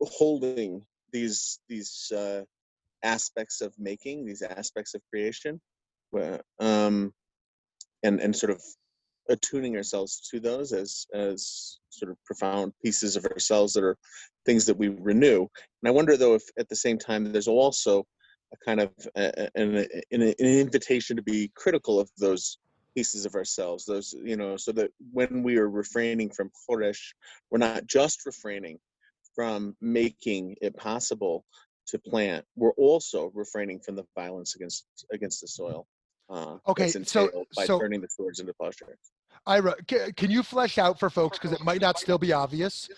holding 0.00 0.84
these 1.12 1.60
these 1.68 2.10
uh, 2.14 2.42
aspects 3.02 3.60
of 3.60 3.74
making, 3.78 4.24
these 4.26 4.42
aspects 4.42 4.94
of 4.94 5.02
creation. 5.10 5.60
Um, 6.60 7.12
and 8.02 8.20
and 8.20 8.34
sort 8.34 8.50
of 8.50 8.62
attuning 9.28 9.76
ourselves 9.76 10.28
to 10.30 10.40
those 10.40 10.72
as 10.72 11.06
as 11.14 11.78
sort 11.90 12.10
of 12.10 12.16
profound 12.24 12.72
pieces 12.84 13.16
of 13.16 13.24
ourselves 13.24 13.72
that 13.74 13.84
are 13.84 13.96
things 14.44 14.66
that 14.66 14.76
we 14.76 14.88
renew. 14.88 15.40
And 15.40 15.88
I 15.88 15.90
wonder 15.90 16.16
though 16.16 16.34
if 16.34 16.42
at 16.58 16.68
the 16.68 16.76
same 16.76 16.98
time 16.98 17.32
there's 17.32 17.48
also 17.48 18.04
a 18.52 18.56
kind 18.64 18.80
of 18.80 18.90
a, 19.16 19.48
an, 19.54 19.86
an, 20.10 20.34
invitation 20.38 21.16
to 21.16 21.22
be 21.22 21.50
critical 21.54 22.00
of 22.00 22.10
those 22.18 22.58
pieces 22.94 23.24
of 23.24 23.34
ourselves 23.34 23.86
those 23.86 24.14
you 24.22 24.36
know 24.36 24.58
so 24.58 24.70
that 24.70 24.90
when 25.12 25.42
we 25.42 25.56
are 25.56 25.70
refraining 25.70 26.28
from 26.28 26.50
choresh 26.68 27.14
we're 27.50 27.56
not 27.56 27.86
just 27.86 28.26
refraining 28.26 28.78
from 29.34 29.74
making 29.80 30.54
it 30.60 30.76
possible 30.76 31.42
to 31.86 31.98
plant 31.98 32.44
we're 32.56 32.72
also 32.72 33.30
refraining 33.34 33.80
from 33.80 33.96
the 33.96 34.04
violence 34.14 34.54
against 34.56 34.86
against 35.12 35.40
the 35.40 35.48
soil 35.48 35.86
uh, 36.30 36.56
okay 36.66 36.88
so 36.88 37.28
by 37.56 37.64
so, 37.64 37.78
turning 37.78 38.00
the 38.00 38.08
swords 38.08 38.40
into 38.40 38.52
plowshares 38.54 38.98
ira 39.46 39.74
can 39.86 40.30
you 40.30 40.42
flesh 40.42 40.78
out 40.78 40.98
for 40.98 41.10
folks 41.10 41.38
because 41.38 41.52
it 41.52 41.62
might 41.64 41.80
not 41.80 41.98
still 41.98 42.18
be 42.18 42.32
obvious 42.32 42.88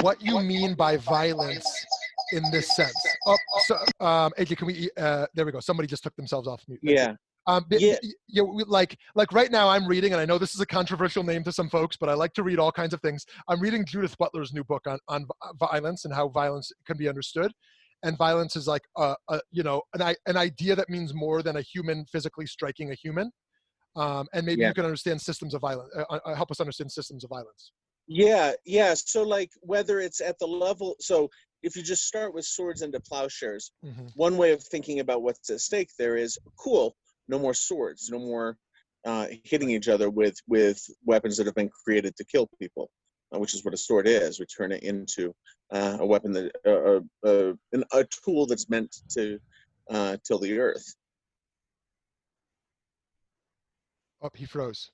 what 0.00 0.20
you 0.20 0.40
mean 0.40 0.74
by 0.74 0.96
violence 0.96 1.86
in 2.32 2.42
this 2.50 2.74
sense? 2.74 2.94
Oh 3.26 3.36
so 3.66 3.76
um 4.00 4.32
AJ, 4.38 4.56
can 4.56 4.66
we 4.66 4.90
uh 4.96 5.26
there 5.34 5.44
we 5.44 5.52
go 5.52 5.60
somebody 5.60 5.86
just 5.86 6.02
took 6.02 6.16
themselves 6.16 6.48
off 6.48 6.62
mute 6.68 6.80
yeah. 6.82 7.14
Um, 7.48 7.66
yeah. 7.70 7.96
You 8.28 8.44
know, 8.44 8.64
like 8.68 8.96
like 9.16 9.32
right 9.32 9.50
now, 9.50 9.68
I'm 9.68 9.86
reading, 9.86 10.12
and 10.12 10.20
I 10.20 10.24
know 10.24 10.38
this 10.38 10.54
is 10.54 10.60
a 10.60 10.66
controversial 10.66 11.24
name 11.24 11.42
to 11.42 11.50
some 11.50 11.68
folks, 11.68 11.96
but 11.96 12.08
I 12.08 12.14
like 12.14 12.34
to 12.34 12.44
read 12.44 12.60
all 12.60 12.70
kinds 12.70 12.94
of 12.94 13.00
things. 13.00 13.26
I'm 13.48 13.60
reading 13.60 13.84
Judith 13.84 14.16
Butler's 14.16 14.52
new 14.52 14.62
book 14.62 14.86
on 14.86 15.00
on 15.08 15.26
violence 15.58 16.04
and 16.04 16.14
how 16.14 16.28
violence 16.28 16.70
can 16.86 16.96
be 16.96 17.08
understood, 17.08 17.52
and 18.02 18.16
violence 18.18 18.56
is 18.56 18.66
like 18.66 18.82
a, 18.96 19.14
a 19.28 19.40
you 19.50 19.62
know 19.62 19.82
an 19.94 20.14
an 20.26 20.36
idea 20.36 20.76
that 20.76 20.88
means 20.88 21.14
more 21.14 21.42
than 21.42 21.56
a 21.56 21.62
human 21.62 22.04
physically 22.06 22.46
striking 22.46 22.90
a 22.90 22.94
human, 22.94 23.30
um, 23.96 24.26
and 24.32 24.46
maybe 24.46 24.62
yeah. 24.62 24.68
you 24.68 24.74
can 24.74 24.84
understand 24.84 25.20
systems 25.20 25.54
of 25.54 25.60
violence. 25.60 25.90
Uh, 25.96 26.18
uh, 26.24 26.34
help 26.34 26.50
us 26.50 26.60
understand 26.60 26.90
systems 26.90 27.24
of 27.24 27.30
violence. 27.30 27.72
Yeah, 28.08 28.52
yeah. 28.66 28.94
So 28.94 29.22
like 29.22 29.50
whether 29.60 30.00
it's 30.00 30.20
at 30.20 30.38
the 30.38 30.46
level, 30.46 30.96
so 31.00 31.30
if 31.62 31.76
you 31.76 31.82
just 31.82 32.06
start 32.06 32.34
with 32.34 32.44
swords 32.44 32.82
into 32.82 32.98
plowshares, 33.00 33.72
mm-hmm. 33.84 34.06
one 34.16 34.36
way 34.36 34.52
of 34.52 34.62
thinking 34.64 35.00
about 35.00 35.22
what's 35.22 35.48
at 35.50 35.60
stake 35.60 35.90
there 35.98 36.16
is 36.16 36.38
cool 36.58 36.96
no 37.28 37.38
more 37.38 37.54
swords, 37.54 38.10
no 38.10 38.18
more 38.18 38.56
uh, 39.04 39.26
hitting 39.44 39.70
each 39.70 39.88
other 39.88 40.10
with 40.10 40.36
with 40.46 40.80
weapons 41.04 41.36
that 41.36 41.46
have 41.46 41.54
been 41.54 41.70
created 41.84 42.16
to 42.16 42.24
kill 42.24 42.48
people, 42.60 42.90
uh, 42.90 43.01
which 43.38 43.54
is 43.54 43.64
what 43.64 43.74
a 43.74 43.76
sword 43.76 44.06
is. 44.06 44.38
We 44.38 44.46
turn 44.46 44.72
it 44.72 44.82
into 44.82 45.34
uh, 45.70 45.98
a 46.00 46.06
weapon 46.06 46.32
that 46.32 46.52
uh, 46.66 47.26
uh, 47.26 47.52
an, 47.72 47.84
a 47.92 48.04
tool 48.04 48.46
that's 48.46 48.68
meant 48.68 48.96
to 49.10 49.38
uh, 49.90 50.16
till 50.24 50.38
the 50.38 50.58
earth. 50.58 50.94
Oh, 54.20 54.30
he 54.34 54.44
froze. 54.44 54.90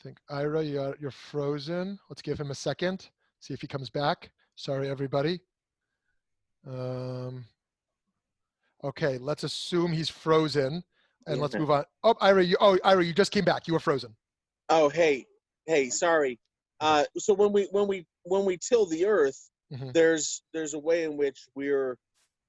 I 0.00 0.02
think 0.02 0.18
Ira, 0.30 0.62
you're, 0.62 0.96
you're 0.98 1.10
frozen. 1.10 1.98
Let's 2.08 2.22
give 2.22 2.40
him 2.40 2.50
a 2.50 2.54
second. 2.54 3.10
See 3.40 3.54
if 3.54 3.60
he 3.60 3.66
comes 3.66 3.90
back. 3.90 4.30
Sorry, 4.56 4.88
everybody. 4.88 5.40
Um, 6.66 7.44
Okay, 8.84 9.16
let's 9.18 9.44
assume 9.44 9.92
he's 9.92 10.08
frozen, 10.08 10.82
and 11.26 11.36
yeah. 11.36 11.42
let's 11.42 11.54
move 11.54 11.70
on. 11.70 11.84
Oh, 12.02 12.14
Ira, 12.20 12.42
you 12.42 12.56
oh 12.60 12.76
Ira, 12.82 13.04
you 13.04 13.12
just 13.12 13.30
came 13.30 13.44
back. 13.44 13.68
You 13.68 13.74
were 13.74 13.80
frozen. 13.80 14.16
Oh, 14.68 14.88
hey, 14.88 15.26
hey, 15.66 15.88
sorry. 15.88 16.40
Uh, 16.82 17.04
so 17.16 17.32
when 17.32 17.52
we 17.52 17.68
when 17.70 17.86
we 17.86 18.04
when 18.24 18.44
we 18.44 18.58
till 18.58 18.86
the 18.86 19.06
earth, 19.06 19.48
mm-hmm. 19.72 19.90
there's 19.92 20.42
there's 20.52 20.74
a 20.74 20.78
way 20.78 21.04
in 21.04 21.16
which 21.16 21.46
we're 21.54 21.96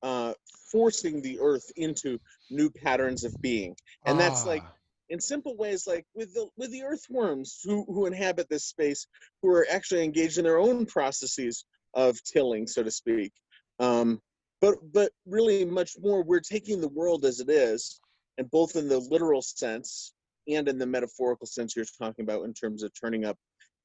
uh, 0.01 0.33
forcing 0.71 1.21
the 1.21 1.39
earth 1.39 1.71
into 1.75 2.19
new 2.49 2.69
patterns 2.69 3.23
of 3.23 3.33
being, 3.41 3.75
and 4.05 4.15
ah. 4.15 4.19
that's 4.19 4.45
like 4.45 4.63
ah. 4.65 4.73
in 5.09 5.19
simple 5.19 5.55
ways, 5.55 5.85
like 5.85 6.05
with 6.15 6.33
the 6.33 6.47
with 6.57 6.71
the 6.71 6.81
earthworms 6.81 7.59
who 7.63 7.85
who 7.85 8.07
inhabit 8.07 8.49
this 8.49 8.65
space, 8.65 9.05
who 9.43 9.49
are 9.49 9.67
actually 9.69 10.03
engaged 10.03 10.39
in 10.39 10.45
their 10.45 10.57
own 10.57 10.87
processes 10.87 11.63
of 11.93 12.17
tilling, 12.23 12.65
so 12.65 12.81
to 12.81 12.89
speak. 12.91 13.31
Um, 13.79 14.19
but 14.61 14.75
but 14.91 15.11
really 15.27 15.63
much 15.63 15.91
more 16.01 16.23
we're 16.23 16.39
taking 16.39 16.81
the 16.81 16.89
world 16.89 17.23
as 17.23 17.39
it 17.39 17.49
is 17.49 17.99
and 18.39 18.49
both 18.49 18.75
in 18.75 18.87
the 18.87 18.97
literal 18.97 19.41
sense 19.41 20.13
and 20.47 20.67
in 20.67 20.79
the 20.79 20.85
metaphorical 20.85 21.45
sense 21.45 21.75
you're 21.75 21.85
talking 21.99 22.23
about 22.23 22.45
in 22.45 22.53
terms 22.53 22.81
of 22.81 22.91
turning 22.99 23.25
up 23.25 23.37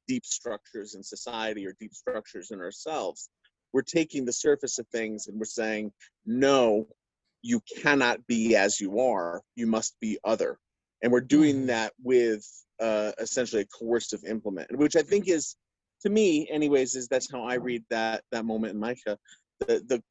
deep 0.09 0.24
structures 0.24 0.94
in 0.94 1.02
society 1.02 1.66
or 1.66 1.74
deep 1.78 1.94
structures 1.94 2.50
in 2.50 2.61
ourselves 2.61 3.28
we're 3.72 3.82
taking 3.82 4.24
the 4.24 4.32
surface 4.32 4.78
of 4.78 4.86
things 4.88 5.26
and 5.26 5.38
we're 5.38 5.44
saying 5.44 5.92
no 6.26 6.86
you 7.42 7.61
cannot 7.80 8.26
be 8.26 8.56
as 8.56 8.80
you 8.80 8.98
are 8.98 9.42
you 9.54 9.66
must 9.66 9.94
be 10.00 10.18
other 10.24 10.59
and 11.02 11.12
we're 11.12 11.20
doing 11.20 11.56
mm-hmm. 11.56 11.66
that 11.66 11.92
with 12.02 12.44
uh, 12.80 13.12
essentially 13.18 13.62
a 13.62 13.66
coercive 13.66 14.24
implement 14.24 14.76
which 14.76 14.96
i 14.96 15.02
think 15.02 15.28
is 15.28 15.56
to 16.00 16.11
me 16.11 16.48
anyways 16.50 16.94
is 16.94 17.09
that's 17.09 17.30
how 17.30 17.42
i 17.42 17.54
read 17.54 17.84
that 17.90 18.22
that 18.32 18.44
moment 18.44 18.72
in 18.72 18.80
micah 18.80 19.18
the, 19.61 19.82
the 19.88 20.02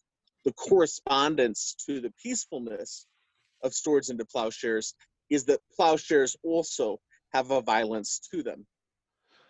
the 0.47 0.53
correspondence 0.53 1.75
to 1.85 1.99
the 1.99 2.13
peacefulness 2.23 3.05
of 3.63 3.73
swords 3.73 4.09
into 4.09 4.23
plowshares 4.23 4.93
is 5.29 5.43
that 5.45 5.59
plowshares 5.75 6.37
also 6.43 6.99
have 7.33 7.51
a 7.51 7.61
violence 7.61 8.21
to 8.31 8.43
them. 8.43 8.65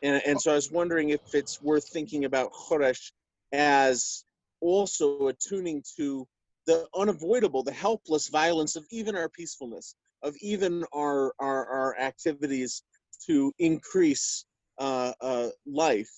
And, 0.03 0.21
and 0.25 0.41
so 0.41 0.51
I 0.51 0.55
was 0.55 0.71
wondering 0.71 1.09
if 1.09 1.21
it's 1.33 1.61
worth 1.61 1.87
thinking 1.89 2.25
about 2.25 2.51
Choresh 2.53 3.11
as 3.51 4.23
also 4.61 5.27
attuning 5.27 5.83
to 5.97 6.27
the 6.65 6.85
unavoidable, 6.95 7.63
the 7.63 7.71
helpless 7.71 8.27
violence 8.27 8.75
of 8.75 8.85
even 8.91 9.15
our 9.15 9.29
peacefulness, 9.29 9.95
of 10.21 10.35
even 10.41 10.83
our, 10.93 11.33
our, 11.39 11.65
our 11.65 11.99
activities 11.99 12.83
to 13.25 13.53
increase 13.59 14.45
uh, 14.79 15.13
uh, 15.21 15.49
life 15.65 16.11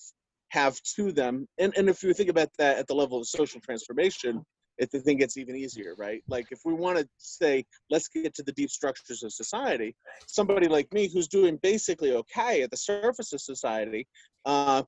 have 0.48 0.80
to 0.96 1.12
them. 1.12 1.46
And, 1.58 1.72
and 1.76 1.88
if 1.88 2.02
you 2.02 2.12
think 2.12 2.28
about 2.28 2.50
that 2.58 2.78
at 2.78 2.86
the 2.88 2.94
level 2.94 3.20
of 3.20 3.26
social 3.26 3.60
transformation, 3.60 4.44
if 4.80 4.90
the 4.90 4.98
thing 4.98 5.18
gets 5.18 5.36
even 5.36 5.54
easier, 5.54 5.94
right? 5.98 6.22
Like 6.26 6.46
if 6.50 6.60
we 6.64 6.72
want 6.72 6.98
to 6.98 7.06
say, 7.18 7.64
let's 7.90 8.08
get 8.08 8.34
to 8.34 8.42
the 8.42 8.52
deep 8.52 8.70
structures 8.70 9.22
of 9.22 9.32
society, 9.32 9.94
somebody 10.26 10.68
like 10.68 10.92
me 10.92 11.08
who's 11.12 11.28
doing 11.28 11.58
basically 11.62 12.12
okay 12.12 12.62
at 12.62 12.70
the 12.70 12.78
surface 12.78 13.32
of 13.34 13.42
society 13.42 14.08
uh, 14.46 14.82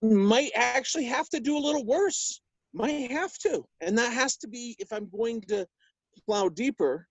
might 0.00 0.52
actually 0.54 1.06
have 1.06 1.28
to 1.30 1.40
do 1.40 1.58
a 1.58 1.66
little 1.66 1.84
worse. 1.84 2.40
Might 2.72 3.10
have 3.10 3.36
to. 3.38 3.64
And 3.80 3.98
that 3.98 4.12
has 4.12 4.36
to 4.38 4.48
be, 4.48 4.76
if 4.78 4.92
I'm 4.92 5.08
going 5.08 5.40
to 5.48 5.66
plow 6.24 6.48
deeper, 6.48 7.08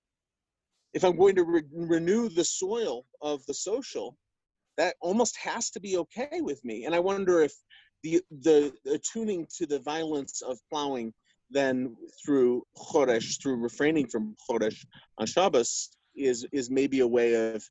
if 0.94 1.04
I'm 1.04 1.18
going 1.18 1.36
to 1.36 1.44
re- 1.44 1.64
renew 1.74 2.30
the 2.30 2.46
soil 2.46 3.06
of 3.22 3.46
the 3.46 3.54
social, 3.54 4.16
that 4.78 4.96
almost 5.02 5.38
has 5.38 5.70
to 5.72 5.82
be 5.82 5.98
okay 5.98 6.40
with 6.40 6.64
me. 6.64 6.86
And 6.86 6.96
I 6.96 7.00
wonder 7.00 7.42
if 7.42 7.54
the 8.04 8.22
the 8.42 8.72
attuning 8.86 9.48
to 9.58 9.66
the 9.66 9.80
violence 9.80 10.42
of 10.42 10.60
plowing 10.70 11.14
then 11.50 11.96
through 12.24 12.64
Choresh, 12.78 13.42
through 13.42 13.58
refraining 13.58 14.08
from 14.08 14.36
Choresh 14.50 14.86
on 15.18 15.26
Shabbos, 15.28 15.90
is 16.16 16.46
is 16.52 16.70
maybe 16.70 17.02
a 17.02 17.08
way 17.08 17.54
of 17.54 17.64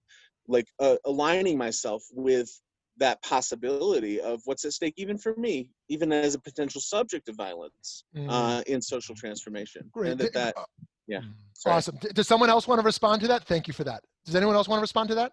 like 0.49 0.67
uh, 0.79 0.97
aligning 1.05 1.57
myself 1.57 2.03
with 2.13 2.51
that 2.99 3.23
possibility 3.23 4.21
of 4.21 4.41
what's 4.45 4.65
at 4.65 4.73
stake, 4.73 4.95
even 4.97 5.19
for 5.19 5.35
me, 5.37 5.69
even 5.89 6.13
as 6.13 6.35
a 6.35 6.39
potential 6.39 6.81
subject 6.81 7.29
of 7.29 7.37
violence 7.37 8.05
mm. 8.17 8.27
uh, 8.29 8.63
in 8.67 8.81
social 8.81 9.15
transformation. 9.15 9.83
Great. 9.93 10.13
And 10.13 10.21
that, 10.21 10.33
that 10.35 10.57
uh, 10.57 10.65
yeah. 11.07 11.19
Mm. 11.19 11.33
Sorry. 11.55 11.77
Awesome. 11.77 11.99
Does 12.15 12.29
someone 12.29 12.51
else 12.51 12.69
want 12.69 12.81
to 12.81 12.85
respond 12.85 13.21
to 13.23 13.29
that? 13.29 13.45
Thank 13.45 13.67
you 13.67 13.75
for 13.75 13.85
that. 13.85 14.03
Does 14.25 14.37
anyone 14.37 14.55
else 14.55 14.69
want 14.69 14.79
to 14.79 14.83
respond 14.83 15.09
to 15.09 15.15
that? 15.17 15.33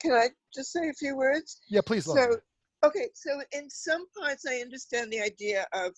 Can 0.00 0.12
I 0.12 0.28
just 0.54 0.72
say 0.72 0.88
a 0.88 0.94
few 0.94 1.16
words? 1.16 1.60
Yeah, 1.68 1.80
please. 1.84 2.04
So, 2.04 2.36
okay, 2.84 3.08
so 3.14 3.40
in 3.52 3.70
some 3.70 4.04
parts, 4.18 4.44
I 4.48 4.56
understand 4.56 5.12
the 5.12 5.20
idea 5.20 5.66
of 5.72 5.92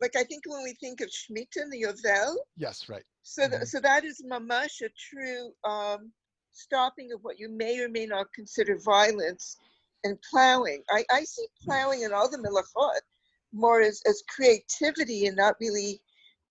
like 0.00 0.16
I 0.16 0.24
think 0.24 0.44
when 0.46 0.62
we 0.62 0.74
think 0.74 1.00
of 1.00 1.08
Shemitah 1.08 1.70
the 1.70 1.84
Yovel. 1.84 2.36
Yes, 2.56 2.88
right. 2.88 3.04
So, 3.22 3.42
mm-hmm. 3.42 3.64
so 3.64 3.80
that 3.80 4.04
is 4.04 4.22
mamash 4.30 4.80
a 4.82 4.88
true 5.10 5.52
um, 5.64 6.12
stopping 6.52 7.12
of 7.12 7.20
what 7.22 7.38
you 7.38 7.48
may 7.48 7.80
or 7.80 7.88
may 7.88 8.06
not 8.06 8.26
consider 8.34 8.78
violence 8.84 9.56
and 10.04 10.18
plowing. 10.30 10.82
I, 10.90 11.04
I 11.10 11.24
see 11.24 11.46
plowing 11.64 12.02
in 12.02 12.12
all 12.12 12.30
the 12.30 12.38
melachot 12.38 13.00
more 13.52 13.80
as, 13.80 14.02
as 14.06 14.22
creativity 14.34 15.26
and 15.26 15.36
not 15.36 15.56
really 15.60 16.00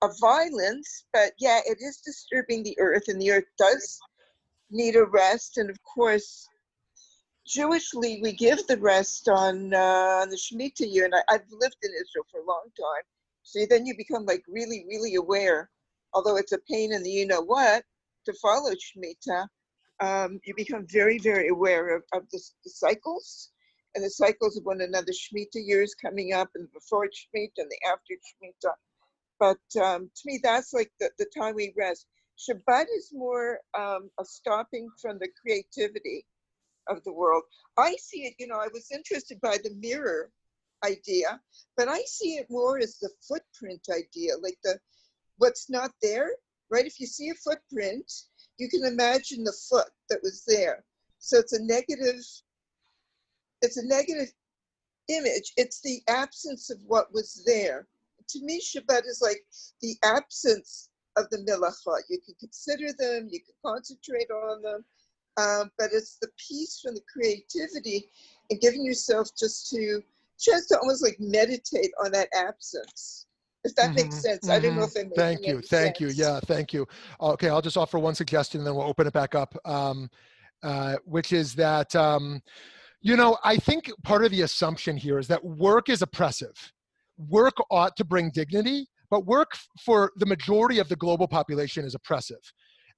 a 0.04 0.10
violence. 0.20 1.06
But 1.14 1.32
yeah, 1.40 1.60
it 1.66 1.78
is 1.82 2.02
disturbing 2.06 2.64
the 2.64 2.78
earth, 2.80 3.04
and 3.08 3.22
the 3.22 3.32
earth 3.32 3.46
does 3.58 4.00
need 4.70 4.96
a 4.96 5.06
rest. 5.06 5.58
And 5.58 5.70
of 5.70 5.78
course, 5.84 6.48
Jewishly, 7.48 8.20
we 8.22 8.34
give 8.34 8.66
the 8.68 8.78
rest 8.78 9.30
on 9.30 9.74
uh, 9.74 10.22
on 10.22 10.30
the 10.30 10.38
Shemitah 10.38 10.92
year, 10.92 11.06
and 11.06 11.16
I, 11.16 11.22
have 11.32 11.44
lived 11.52 11.78
in 11.84 11.92
Israel 11.92 12.26
for 12.32 12.42
a 12.42 12.46
long 12.46 12.66
time. 12.78 13.04
So 13.48 13.66
then 13.70 13.86
you 13.86 13.96
become 13.96 14.26
like 14.26 14.44
really, 14.50 14.86
really 14.90 15.16
aware, 15.16 15.70
although 16.14 16.36
it's 16.36 16.52
a 16.52 16.60
pain 16.70 16.92
in 16.92 17.02
the 17.02 17.10
you 17.10 17.26
know 17.26 17.40
what 17.42 17.86
to 18.26 18.34
follow 18.42 18.72
Shemitah, 18.72 19.48
um, 20.02 20.42
you 20.44 20.54
become 20.54 20.86
very, 20.92 21.18
very 21.18 21.48
aware 21.48 21.96
of, 21.96 22.04
of 22.12 22.24
the, 22.30 22.42
the, 22.66 22.70
cycles 22.70 23.52
and 23.96 24.04
the 24.04 24.10
cycles 24.10 24.58
of 24.58 24.66
one 24.66 24.82
another. 24.82 25.14
Shemitah 25.14 25.66
years 25.66 25.96
coming 25.96 26.34
up 26.34 26.50
and 26.56 26.68
before 26.74 27.08
Shemitah 27.08 27.60
and 27.60 27.72
the 27.72 27.80
after 27.90 28.16
Shemitah. 28.16 28.76
But 29.40 29.82
um, 29.82 30.12
to 30.14 30.22
me, 30.26 30.42
that's 30.44 30.74
like 30.74 30.92
the, 31.00 31.10
the 31.18 31.28
time 31.38 31.56
we 31.56 31.74
rest. 31.78 32.06
Shabbat 32.38 32.88
is 32.98 33.12
more 33.14 33.60
um, 33.80 34.10
a 34.20 34.26
stopping 34.26 34.90
from 35.02 35.20
the 35.20 35.30
creativity 35.42 36.26
of 36.90 37.02
the 37.06 37.14
world. 37.14 37.44
I 37.78 37.96
see 37.96 38.26
it, 38.26 38.34
you 38.40 38.48
know, 38.48 38.58
I 38.58 38.68
was 38.74 38.92
interested 38.92 39.40
by 39.40 39.58
the 39.64 39.74
mirror 39.80 40.32
idea, 40.84 41.40
but 41.76 41.88
I 41.88 42.02
see 42.06 42.36
it 42.36 42.48
more 42.50 42.80
as 42.80 42.98
the 43.00 43.10
footprint 43.28 43.88
idea, 43.92 44.34
like 44.42 44.58
the 44.64 44.80
what's 45.38 45.70
not 45.70 45.92
there, 46.02 46.32
right? 46.70 46.86
If 46.86 47.00
you 47.00 47.08
see 47.08 47.30
a 47.30 47.36
footprint, 47.36 48.12
you 48.58 48.70
can 48.70 48.86
imagine 48.86 49.44
the 49.44 49.58
foot 49.70 49.90
that 50.10 50.20
was 50.24 50.44
there. 50.48 50.84
So 51.20 51.38
it's 51.38 51.54
a 51.54 51.64
negative, 51.64 52.22
it's 53.62 53.78
a 53.78 53.86
negative 53.86 54.34
image. 55.10 55.54
It's 55.58 55.82
the 55.82 56.02
absence 56.08 56.70
of 56.70 56.80
what 56.86 57.14
was 57.14 57.44
there. 57.46 57.88
To 58.30 58.44
me, 58.44 58.60
Shabbat 58.60 59.06
is 59.06 59.22
like 59.22 59.46
the 59.82 59.96
absence 60.04 60.90
of 61.16 61.30
the 61.30 61.38
melachot. 61.38 62.02
You 62.10 62.20
can 62.26 62.36
consider 62.40 62.94
them, 62.98 63.30
you 63.32 63.40
can 63.40 63.56
concentrate 63.66 64.30
on 64.30 64.62
them, 64.62 64.86
um, 65.38 65.72
but 65.78 65.90
it's 65.94 66.18
the 66.18 66.30
peace 66.38 66.82
from 66.84 66.96
the 66.96 67.02
creativity 67.12 68.10
and 68.50 68.60
giving 68.60 68.84
yourself 68.84 69.30
just 69.38 69.70
to 69.70 70.02
just 70.40 70.70
to 70.70 70.80
almost 70.80 71.04
like 71.04 71.18
meditate 71.20 71.92
on 72.04 72.12
that 72.12 72.30
absence. 72.34 73.26
If 73.64 73.76
that 73.76 73.88
mm-hmm, 73.88 73.96
makes 73.96 74.22
sense. 74.22 74.46
Mm-hmm. 74.46 74.52
I 74.52 74.60
don't 74.60 74.76
know 74.76 74.84
if 74.84 74.96
it 74.96 75.08
makes 75.08 75.18
Thank 75.18 75.46
you. 75.46 75.62
Thank 75.62 75.98
sense. 75.98 76.18
you. 76.18 76.24
Yeah, 76.26 76.40
thank 76.46 76.74
you. 76.74 76.88
Okay, 77.20 77.50
I'll 77.50 77.62
just 77.62 77.78
offer 77.78 78.00
one 78.00 78.16
suggestion 78.16 78.62
and 78.62 78.68
then 78.68 78.76
we'll 78.76 78.88
open 78.88 79.08
it 79.08 79.14
back 79.14 79.36
up, 79.36 79.56
um, 79.66 80.10
uh, 80.64 80.96
which 81.06 81.34
is 81.34 81.54
that, 81.56 81.94
um, 81.96 82.42
you 83.02 83.16
know, 83.16 83.38
I 83.44 83.58
think 83.58 83.92
part 84.04 84.24
of 84.24 84.32
the 84.32 84.42
assumption 84.44 84.96
here 84.96 85.20
is 85.20 85.28
that 85.28 85.44
work 85.44 85.90
is 85.90 86.02
oppressive. 86.02 86.56
Work 87.18 87.56
ought 87.72 87.96
to 87.98 88.06
bring 88.06 88.32
dignity, 88.32 88.88
but 89.10 89.26
work 89.26 89.52
for 89.84 90.12
the 90.18 90.26
majority 90.26 90.80
of 90.80 90.88
the 90.88 90.96
global 90.96 91.28
population 91.28 91.84
is 91.84 91.96
oppressive. 91.96 92.40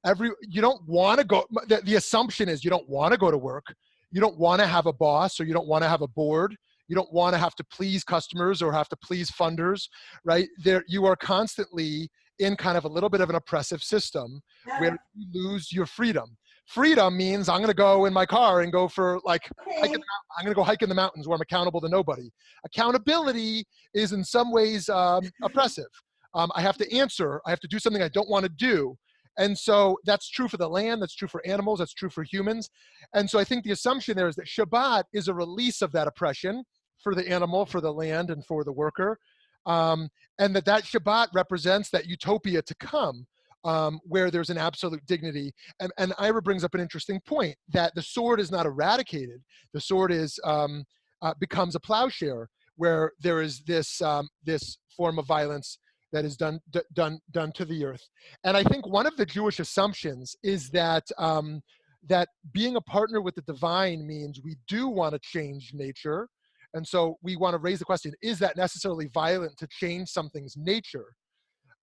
Every 0.05 0.31
you 0.41 0.61
don't 0.61 0.81
want 0.87 1.19
to 1.19 1.25
go. 1.25 1.45
The, 1.67 1.81
the 1.83 1.95
assumption 1.95 2.47
is 2.47 2.63
you 2.63 2.69
don't 2.69 2.87
want 2.87 3.11
to 3.11 3.17
go 3.17 3.31
to 3.31 3.37
work. 3.37 3.65
You 4.11 4.21
don't 4.21 4.37
want 4.37 4.61
to 4.61 4.67
have 4.67 4.85
a 4.85 4.93
boss, 4.93 5.39
or 5.39 5.43
you 5.43 5.53
don't 5.53 5.67
want 5.67 5.83
to 5.83 5.89
have 5.89 6.01
a 6.01 6.07
board. 6.07 6.55
You 6.89 6.95
don't 6.95 7.11
want 7.13 7.35
to 7.35 7.37
have 7.37 7.55
to 7.55 7.63
please 7.63 8.03
customers 8.03 8.61
or 8.61 8.73
have 8.73 8.89
to 8.89 8.97
please 8.97 9.31
funders, 9.31 9.87
right? 10.25 10.49
There, 10.63 10.83
you 10.87 11.05
are 11.05 11.15
constantly 11.15 12.09
in 12.39 12.55
kind 12.55 12.77
of 12.77 12.85
a 12.85 12.87
little 12.87 13.09
bit 13.09 13.21
of 13.21 13.29
an 13.29 13.35
oppressive 13.35 13.81
system 13.81 14.41
where 14.79 14.97
you 15.13 15.27
lose 15.31 15.71
your 15.71 15.85
freedom. 15.85 16.35
Freedom 16.65 17.15
means 17.15 17.47
I'm 17.49 17.57
going 17.57 17.67
to 17.67 17.73
go 17.73 18.05
in 18.05 18.13
my 18.13 18.25
car 18.25 18.61
and 18.61 18.71
go 18.71 18.87
for 18.87 19.19
like 19.23 19.49
okay. 19.67 19.81
I'm 19.81 20.43
going 20.43 20.51
to 20.51 20.53
go 20.53 20.63
hike 20.63 20.81
in 20.81 20.89
the 20.89 20.95
mountains 20.95 21.27
where 21.27 21.35
I'm 21.35 21.41
accountable 21.41 21.81
to 21.81 21.89
nobody. 21.89 22.29
Accountability 22.65 23.65
is 23.93 24.13
in 24.13 24.23
some 24.23 24.51
ways 24.51 24.89
um, 24.89 25.29
oppressive. 25.43 25.87
Um, 26.35 26.51
I 26.55 26.61
have 26.61 26.77
to 26.77 26.95
answer. 26.95 27.41
I 27.45 27.49
have 27.49 27.59
to 27.61 27.67
do 27.67 27.79
something 27.79 28.01
I 28.01 28.09
don't 28.09 28.29
want 28.29 28.43
to 28.43 28.49
do. 28.49 28.95
And 29.39 29.57
so 29.57 29.97
that's 30.05 30.29
true 30.29 30.47
for 30.47 30.57
the 30.57 30.67
land, 30.67 31.01
that's 31.01 31.15
true 31.15 31.27
for 31.27 31.41
animals, 31.47 31.79
that's 31.79 31.93
true 31.93 32.09
for 32.09 32.23
humans. 32.23 32.69
And 33.13 33.27
so 33.27 33.39
I 33.39 33.45
think 33.45 33.63
the 33.63 33.71
assumption 33.71 34.17
there 34.17 34.27
is 34.27 34.35
that 34.35 34.47
Shabbat 34.47 35.03
is 35.13 35.29
a 35.29 35.33
release 35.33 35.81
of 35.81 35.91
that 35.93 36.07
oppression 36.07 36.63
for 37.03 37.15
the 37.15 37.27
animal, 37.29 37.65
for 37.65 37.81
the 37.81 37.91
land, 37.91 38.29
and 38.29 38.45
for 38.45 38.63
the 38.63 38.71
worker. 38.71 39.17
Um, 39.65 40.09
and 40.39 40.55
that 40.55 40.65
that 40.65 40.83
Shabbat 40.83 41.27
represents 41.33 41.89
that 41.91 42.07
utopia 42.07 42.61
to 42.61 42.75
come 42.75 43.25
um, 43.63 43.99
where 44.05 44.31
there's 44.31 44.49
an 44.49 44.57
absolute 44.57 45.05
dignity. 45.05 45.53
And, 45.79 45.91
and 45.97 46.13
Ira 46.17 46.41
brings 46.41 46.63
up 46.63 46.73
an 46.73 46.81
interesting 46.81 47.19
point 47.25 47.55
that 47.69 47.93
the 47.95 48.01
sword 48.01 48.39
is 48.39 48.51
not 48.51 48.65
eradicated. 48.65 49.41
The 49.73 49.81
sword 49.81 50.11
is 50.11 50.39
um, 50.43 50.85
uh, 51.21 51.33
becomes 51.39 51.75
a 51.75 51.79
plowshare 51.79 52.49
where 52.77 53.11
there 53.19 53.41
is 53.41 53.61
this 53.67 54.01
um, 54.01 54.29
this 54.45 54.77
form 54.95 55.19
of 55.19 55.25
violence 55.25 55.79
that 56.11 56.25
is 56.25 56.37
done 56.37 56.59
d- 56.71 56.81
done 56.93 57.19
done 57.31 57.51
to 57.53 57.65
the 57.65 57.85
earth. 57.85 58.07
And 58.43 58.55
I 58.55 58.63
think 58.63 58.87
one 58.87 59.05
of 59.05 59.17
the 59.17 59.25
Jewish 59.25 59.59
assumptions 59.59 60.35
is 60.43 60.69
that 60.69 61.03
um, 61.17 61.61
that 62.07 62.29
being 62.53 62.77
a 62.77 62.81
partner 62.81 63.21
with 63.21 63.35
the 63.35 63.41
divine 63.41 64.07
means 64.07 64.39
we 64.43 64.55
do 64.67 64.87
want 64.87 65.13
to 65.13 65.19
change 65.19 65.71
nature. 65.73 66.29
And 66.73 66.87
so 66.87 67.17
we 67.23 67.35
want 67.35 67.53
to 67.53 67.57
raise 67.57 67.79
the 67.79 67.85
question: 67.85 68.13
Is 68.21 68.39
that 68.39 68.57
necessarily 68.57 69.07
violent 69.13 69.57
to 69.57 69.67
change 69.67 70.09
something's 70.09 70.55
nature? 70.57 71.13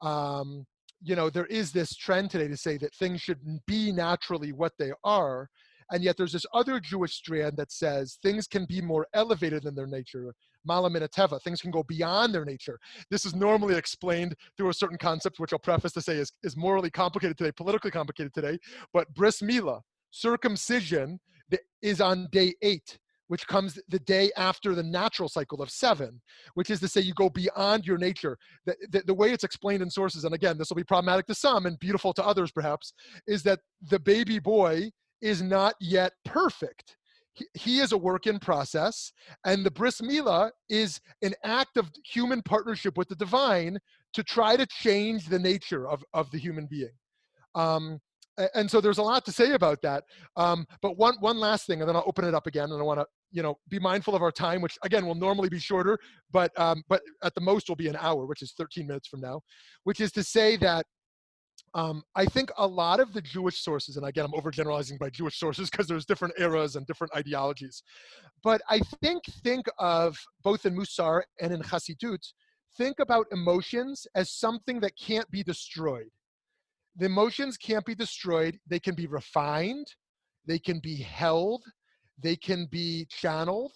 Um, 0.03 0.67
you 1.03 1.15
know 1.15 1.31
there 1.31 1.47
is 1.47 1.73
this 1.73 1.95
trend 1.95 2.31
today 2.31 2.49
to 2.49 2.57
say 2.57 2.77
that 2.79 2.95
things 2.95 3.21
should 3.21 3.41
be 3.67 3.93
naturally 3.93 4.53
what 4.53 4.73
they 4.79 4.93
are 5.05 5.49
and 5.93 6.03
yet 6.03 6.17
there's 6.17 6.33
this 6.33 6.47
other 6.53 6.81
jewish 6.81 7.15
strand 7.15 7.57
that 7.57 7.71
says 7.71 8.19
things 8.23 8.47
can 8.47 8.65
be 8.65 8.81
more 8.81 9.07
elevated 9.15 9.63
than 9.63 9.75
their 9.75 9.87
nature. 9.87 10.35
Malaminateva 10.69 11.41
things 11.43 11.61
can 11.61 11.71
go 11.71 11.85
beyond 11.85 12.35
their 12.35 12.45
nature. 12.45 12.79
This 13.11 13.25
is 13.25 13.37
normally 13.37 13.77
explained 13.77 14.35
through 14.57 14.71
a 14.71 14.75
certain 14.75 14.99
concept 14.99 15.39
which 15.39 15.53
i'll 15.53 15.59
preface 15.59 15.93
to 15.93 16.03
say 16.03 16.17
is, 16.17 16.33
is 16.43 16.57
morally 16.57 16.91
complicated 16.91 17.37
today 17.37 17.53
politically 17.53 17.91
complicated 17.91 18.33
today 18.35 18.59
but 18.93 19.13
bris 19.15 19.43
mila 19.43 19.81
circumcision 20.11 21.21
is 21.83 22.01
on 22.01 22.27
day 22.33 22.53
eight 22.63 22.99
which 23.29 23.47
comes 23.47 23.79
the 23.89 23.99
day 24.01 24.31
after 24.37 24.75
the 24.75 24.83
natural 24.83 25.29
cycle 25.29 25.63
of 25.63 25.71
seven, 25.71 26.21
which 26.55 26.71
is 26.71 26.81
to 26.81 26.89
say 26.89 27.01
you 27.01 27.15
go 27.15 27.29
beyond 27.29 27.87
your 27.87 27.99
nature. 27.99 28.39
The, 28.65 28.77
the, 28.91 29.03
the, 29.07 29.15
way 29.15 29.33
it's 29.33 29.45
explained 29.45 29.83
in 29.83 29.91
sources, 29.91 30.25
and 30.25 30.35
again, 30.35 30.59
this 30.59 30.71
will 30.71 30.77
be 30.77 30.85
problematic 30.85 31.27
to 31.27 31.35
some 31.35 31.67
and 31.67 31.79
beautiful 31.79 32.13
to 32.15 32.25
others 32.25 32.51
perhaps, 32.53 32.93
is 33.27 33.43
that 33.45 33.61
the 33.91 33.99
baby 33.99 34.39
boy 34.39 34.91
is 35.21 35.43
not 35.43 35.75
yet 35.81 36.13
perfect. 36.25 36.97
He, 37.53 37.81
is 37.81 37.93
a 37.93 37.99
work 37.99 38.27
in 38.27 38.39
process, 38.39 39.13
and 39.45 39.65
the 39.65 39.71
bris 39.71 40.01
milah 40.01 40.51
is 40.71 41.01
an 41.23 41.35
act 41.45 41.77
of 41.77 41.91
human 42.07 42.41
partnership 42.41 42.97
with 42.97 43.09
the 43.09 43.17
divine 43.17 43.79
to 44.15 44.23
try 44.23 44.57
to 44.57 44.67
change 44.67 45.29
the 45.29 45.39
nature 45.39 45.87
of, 45.87 46.03
of 46.15 46.31
the 46.31 46.39
human 46.39 46.67
being. 46.67 46.93
Um, 47.55 48.01
and 48.55 48.71
so 48.71 48.81
there's 48.81 48.99
a 48.99 49.03
lot 49.03 49.25
to 49.25 49.33
say 49.33 49.53
about 49.53 49.81
that. 49.83 50.05
Um, 50.37 50.67
but 50.83 50.97
one 50.97 51.17
one 51.21 51.39
last 51.39 51.67
thing, 51.67 51.81
and 51.81 51.89
then 51.89 51.97
I'll 51.97 52.05
open 52.07 52.25
it 52.25 52.35
up 52.35 52.47
again, 52.47 52.71
and 52.71 52.81
I 52.81 52.83
want 52.83 53.01
to 53.01 53.07
you 53.31 53.43
know 53.43 53.59
be 53.69 53.79
mindful 53.79 54.15
of 54.15 54.23
our 54.23 54.33
time, 54.33 54.61
which 54.61 54.79
again 54.83 55.07
will 55.07 55.15
normally 55.15 55.49
be 55.49 55.59
shorter, 55.59 55.99
but 56.33 56.59
um, 56.59 56.83
but 56.89 57.03
at 57.23 57.35
the 57.35 57.41
most 57.41 57.69
will 57.69 57.77
be 57.77 57.89
an 57.89 57.97
hour, 57.97 58.27
which 58.27 58.43
is 58.43 58.53
13 58.57 58.87
minutes 58.87 59.09
from 59.09 59.21
now, 59.21 59.41
which 59.85 60.01
is 60.01 60.13
to 60.13 60.23
say 60.23 60.57
that. 60.57 60.87
Um, 61.75 62.03
I 62.15 62.27
think 62.27 62.51
a 62.59 62.67
lot 62.67 63.01
of 63.01 63.13
the 63.13 63.21
Jewish 63.21 63.63
sources, 63.63 63.97
and 63.97 64.07
again, 64.07 64.25
I'm 64.27 64.33
overgeneralizing 64.33 64.99
by 64.99 65.11
Jewish 65.11 65.39
sources 65.39 65.69
because 65.71 65.87
there's 65.87 66.07
different 66.07 66.35
eras 66.39 66.77
and 66.77 66.87
different 66.87 67.15
ideologies, 67.15 67.83
but 68.43 68.61
I 68.71 68.81
think 69.03 69.25
think 69.43 69.67
of 69.79 70.19
both 70.43 70.65
in 70.65 70.77
Musar 70.77 71.23
and 71.41 71.53
in 71.53 71.61
Hasidut, 71.61 72.25
think 72.77 72.99
about 72.99 73.27
emotions 73.33 74.07
as 74.15 74.31
something 74.31 74.81
that 74.81 74.93
can't 74.99 75.31
be 75.31 75.43
destroyed 75.43 76.11
the 76.99 77.07
emotions 77.07 77.57
can't 77.57 77.85
be 77.85 77.95
destroyed. 77.95 78.59
They 78.67 78.79
can 78.79 78.95
be 78.95 79.07
refined, 79.07 79.87
they 80.47 80.59
can 80.59 80.81
be 80.81 80.97
held, 80.97 81.65
they 82.19 82.37
can 82.37 82.67
be 82.71 83.07
channeled. 83.11 83.73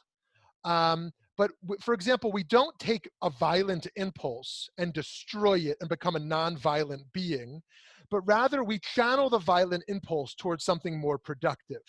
Um, 0.64 1.12
but 1.36 1.52
for 1.80 1.94
example, 1.94 2.32
we 2.32 2.44
don't 2.44 2.78
take 2.78 3.08
a 3.22 3.30
violent 3.30 3.86
impulse 3.96 4.68
and 4.76 4.92
destroy 4.92 5.58
it 5.58 5.78
and 5.80 5.88
become 5.88 6.16
a 6.16 6.20
non-violent 6.20 7.02
being, 7.14 7.62
but 8.10 8.20
rather 8.26 8.62
we 8.62 8.78
channel 8.78 9.30
the 9.30 9.38
violent 9.38 9.84
impulse 9.88 10.34
towards 10.34 10.64
something 10.64 10.98
more 10.98 11.16
productive. 11.16 11.82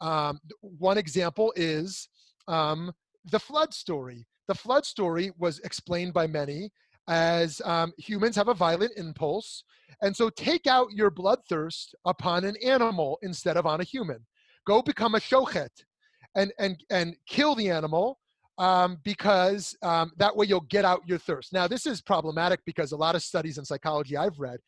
Um, 0.00 0.40
one 0.60 0.98
example 0.98 1.52
is 1.56 2.08
um, 2.48 2.92
the 3.30 3.38
flood 3.38 3.72
story. 3.72 4.26
The 4.48 4.54
flood 4.54 4.84
story 4.84 5.32
was 5.38 5.60
explained 5.60 6.12
by 6.12 6.26
many 6.26 6.70
as 7.08 7.60
um, 7.64 7.92
humans 7.98 8.36
have 8.36 8.48
a 8.48 8.54
violent 8.54 8.92
impulse. 8.96 9.64
And 10.02 10.14
so 10.14 10.28
take 10.30 10.66
out 10.66 10.92
your 10.92 11.10
bloodthirst 11.10 11.94
upon 12.04 12.44
an 12.44 12.56
animal 12.64 13.18
instead 13.22 13.56
of 13.56 13.66
on 13.66 13.80
a 13.80 13.84
human. 13.84 14.26
Go 14.66 14.82
become 14.82 15.14
a 15.14 15.20
shochet 15.20 15.68
and, 16.34 16.52
and, 16.58 16.82
and 16.90 17.16
kill 17.26 17.54
the 17.54 17.70
animal 17.70 18.18
um, 18.58 18.98
because 19.04 19.76
um, 19.82 20.12
that 20.16 20.34
way 20.34 20.46
you'll 20.46 20.60
get 20.60 20.84
out 20.84 21.06
your 21.06 21.18
thirst. 21.18 21.52
Now, 21.52 21.68
this 21.68 21.86
is 21.86 22.00
problematic 22.00 22.60
because 22.64 22.92
a 22.92 22.96
lot 22.96 23.14
of 23.14 23.22
studies 23.22 23.58
in 23.58 23.64
psychology 23.64 24.16
I've 24.16 24.38
read 24.38 24.58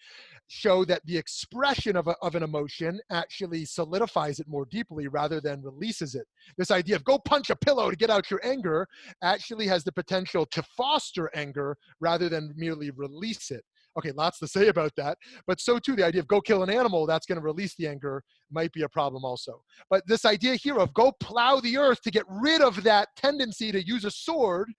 show 0.49 0.85
that 0.87 1.05
the 1.07 1.17
expression 1.17 1.95
of, 1.95 2.09
a, 2.09 2.17
of 2.23 2.35
an 2.35 2.43
emotion 2.43 2.99
actually 3.11 3.65
solidifies 3.65 4.41
it 4.41 4.49
more 4.49 4.67
deeply 4.71 5.07
rather 5.07 5.41
than 5.41 5.63
releases 5.63 6.15
it. 6.15 6.27
This 6.57 6.71
idea 6.71 6.97
of 6.97 7.05
go 7.05 7.19
punch 7.19 7.51
a 7.51 7.57
pillow 7.57 7.91
to 7.91 7.97
get 7.97 8.11
out 8.11 8.31
your 8.31 8.45
anger 8.45 8.89
actually 9.23 9.67
has 9.67 9.85
the 9.85 9.93
potential 9.93 10.47
to 10.47 10.63
foster 10.77 11.31
anger 11.35 11.77
rather 12.01 12.29
than 12.29 12.55
merely 12.57 12.91
release 12.91 13.51
it. 13.51 13.63
Okay, 13.99 14.13
lots 14.13 14.39
to 14.39 14.47
say 14.47 14.69
about 14.69 14.93
that. 14.97 15.19
But 15.47 15.61
so 15.61 15.79
too, 15.79 15.97
the 15.97 16.07
idea 16.07 16.21
of 16.21 16.29
go 16.29 16.41
kill 16.41 16.63
an 16.63 16.71
animal 16.71 17.07
that's 17.07 17.27
going 17.27 17.39
to 17.39 17.45
release 17.45 17.75
the 17.77 17.87
anger 17.87 18.23
might 18.51 18.73
be 18.73 18.83
a 18.83 18.89
problem 18.89 19.25
also. 19.25 19.63
But 19.91 20.07
this 20.07 20.25
idea 20.25 20.55
here 20.55 20.79
of 20.79 20.95
go 20.95 21.13
plow 21.21 21.61
the 21.61 21.77
earth 21.77 22.01
to 22.03 22.11
get 22.11 22.25
rid 22.29 22.63
of 22.63 22.83
that 22.85 23.09
tendency 23.17 23.73
to 23.73 23.85
use 23.85 24.05
a 24.05 24.11
sword 24.11 24.73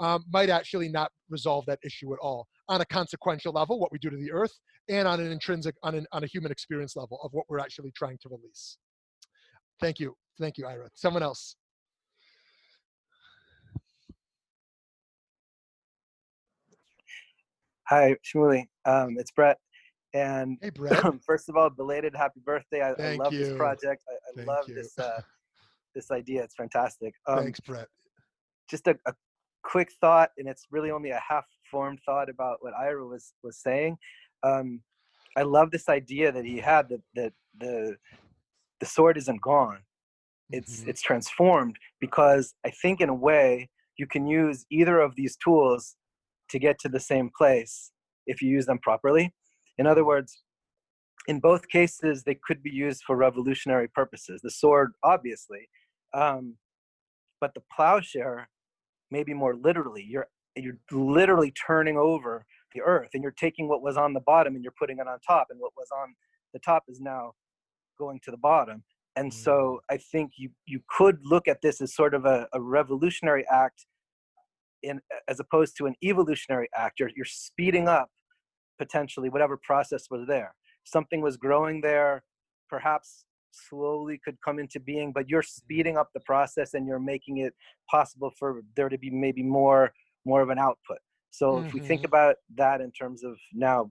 um, 0.00 0.24
might 0.32 0.50
actually 0.50 0.88
not 0.88 1.10
resolve 1.30 1.64
that 1.66 1.78
issue 1.84 2.12
at 2.12 2.18
all 2.20 2.48
on 2.68 2.80
a 2.80 2.84
consequential 2.86 3.52
level, 3.52 3.78
what 3.78 3.92
we 3.92 3.98
do 3.98 4.10
to 4.10 4.16
the 4.16 4.32
earth, 4.32 4.58
and 4.88 5.08
on 5.08 5.20
an 5.20 5.32
intrinsic, 5.32 5.74
on, 5.82 5.94
an, 5.94 6.06
on 6.12 6.24
a 6.24 6.26
human 6.26 6.52
experience 6.52 6.96
level 6.96 7.18
of 7.22 7.32
what 7.32 7.46
we're 7.48 7.58
actually 7.58 7.90
trying 7.92 8.18
to 8.22 8.28
release. 8.28 8.78
Thank 9.80 9.98
you. 9.98 10.16
Thank 10.38 10.58
you, 10.58 10.66
Ira. 10.66 10.88
Someone 10.94 11.22
else. 11.22 11.56
Hi, 17.88 18.16
Shmuly. 18.24 18.64
Um, 18.86 19.16
it's 19.18 19.30
Brett. 19.30 19.58
And 20.14 20.58
hey, 20.62 20.70
Brett. 20.74 21.02
first 21.26 21.48
of 21.48 21.56
all, 21.56 21.68
belated 21.68 22.14
happy 22.16 22.40
birthday! 22.44 22.80
I, 22.80 22.92
I 22.92 23.16
love 23.16 23.32
you. 23.32 23.40
this 23.40 23.56
project. 23.56 24.02
I, 24.08 24.40
I 24.40 24.44
love 24.44 24.68
you. 24.68 24.74
this 24.74 24.98
uh, 24.98 25.20
this 25.94 26.10
idea. 26.10 26.42
It's 26.42 26.54
fantastic. 26.54 27.14
Um, 27.26 27.40
Thanks, 27.40 27.60
Brett. 27.60 27.88
Just 28.70 28.86
a, 28.86 28.96
a 29.06 29.12
quick 29.64 29.90
thought, 30.00 30.30
and 30.38 30.48
it's 30.48 30.66
really 30.70 30.90
only 30.90 31.10
a 31.10 31.20
half-formed 31.28 31.98
thought 32.06 32.30
about 32.30 32.58
what 32.60 32.72
Ira 32.74 33.06
was 33.06 33.34
was 33.42 33.58
saying. 33.58 33.98
Um, 34.44 34.82
I 35.36 35.42
love 35.42 35.70
this 35.70 35.88
idea 35.88 36.30
that 36.30 36.44
he 36.44 36.58
had 36.58 36.88
that 36.90 37.02
that 37.14 37.32
the 37.58 37.96
the 38.80 38.86
sword 38.86 39.16
isn't 39.16 39.40
gone. 39.40 39.78
It's 40.50 40.80
mm-hmm. 40.80 40.90
it's 40.90 41.02
transformed 41.02 41.76
because 42.00 42.54
I 42.64 42.70
think 42.70 43.00
in 43.00 43.08
a 43.08 43.14
way 43.14 43.70
you 43.96 44.06
can 44.06 44.26
use 44.26 44.66
either 44.70 45.00
of 45.00 45.16
these 45.16 45.36
tools 45.36 45.96
to 46.50 46.58
get 46.58 46.78
to 46.80 46.88
the 46.88 47.00
same 47.00 47.30
place 47.36 47.90
if 48.26 48.42
you 48.42 48.50
use 48.50 48.66
them 48.66 48.78
properly. 48.78 49.32
In 49.78 49.86
other 49.86 50.04
words, 50.04 50.42
in 51.26 51.40
both 51.40 51.68
cases, 51.68 52.22
they 52.22 52.38
could 52.46 52.62
be 52.62 52.70
used 52.70 53.02
for 53.06 53.16
revolutionary 53.16 53.88
purposes. 53.88 54.40
The 54.42 54.50
sword, 54.50 54.92
obviously, 55.02 55.68
um, 56.12 56.56
but 57.40 57.54
the 57.54 57.62
plowshare, 57.74 58.48
maybe 59.10 59.34
more 59.34 59.54
literally. 59.54 60.04
You're 60.06 60.28
you're 60.56 60.78
literally 60.92 61.52
turning 61.66 61.96
over 61.96 62.44
the 62.74 62.82
earth, 62.82 63.10
and 63.14 63.22
you're 63.22 63.32
taking 63.32 63.68
what 63.68 63.82
was 63.82 63.96
on 63.96 64.12
the 64.12 64.20
bottom 64.20 64.54
and 64.54 64.64
you're 64.64 64.74
putting 64.78 64.98
it 64.98 65.06
on 65.06 65.18
top, 65.26 65.48
and 65.50 65.60
what 65.60 65.72
was 65.76 65.88
on 65.96 66.14
the 66.52 66.58
top 66.60 66.84
is 66.88 67.00
now 67.00 67.32
going 67.98 68.20
to 68.24 68.30
the 68.30 68.36
bottom. 68.36 68.82
And 69.16 69.32
so 69.32 69.80
mm. 69.90 69.94
I 69.94 69.98
think 69.98 70.32
you 70.36 70.50
you 70.66 70.80
could 70.88 71.18
look 71.22 71.46
at 71.48 71.62
this 71.62 71.80
as 71.80 71.94
sort 71.94 72.14
of 72.14 72.24
a, 72.24 72.48
a 72.52 72.60
revolutionary 72.60 73.44
act 73.50 73.86
in 74.82 75.00
as 75.28 75.40
opposed 75.40 75.76
to 75.78 75.86
an 75.86 75.94
evolutionary 76.02 76.68
act. 76.76 77.00
You're 77.00 77.10
you're 77.14 77.24
speeding 77.24 77.88
up 77.88 78.10
potentially 78.78 79.28
whatever 79.28 79.56
process 79.56 80.06
was 80.10 80.26
there. 80.26 80.54
Something 80.84 81.20
was 81.22 81.36
growing 81.36 81.80
there, 81.80 82.24
perhaps 82.68 83.24
slowly 83.52 84.20
could 84.24 84.36
come 84.44 84.58
into 84.58 84.80
being, 84.80 85.12
but 85.12 85.28
you're 85.28 85.42
speeding 85.42 85.96
up 85.96 86.10
the 86.12 86.20
process 86.20 86.74
and 86.74 86.86
you're 86.86 86.98
making 86.98 87.38
it 87.38 87.54
possible 87.88 88.32
for 88.36 88.62
there 88.76 88.88
to 88.88 88.98
be 88.98 89.10
maybe 89.10 89.42
more 89.42 89.92
more 90.24 90.42
of 90.42 90.50
an 90.50 90.58
output. 90.58 90.98
So 91.34 91.54
mm-hmm. 91.54 91.66
if 91.66 91.74
we 91.74 91.80
think 91.80 92.02
mm-hmm. 92.02 92.14
about 92.14 92.36
that 92.56 92.80
in 92.80 92.92
terms 92.92 93.24
of 93.24 93.36
now 93.52 93.90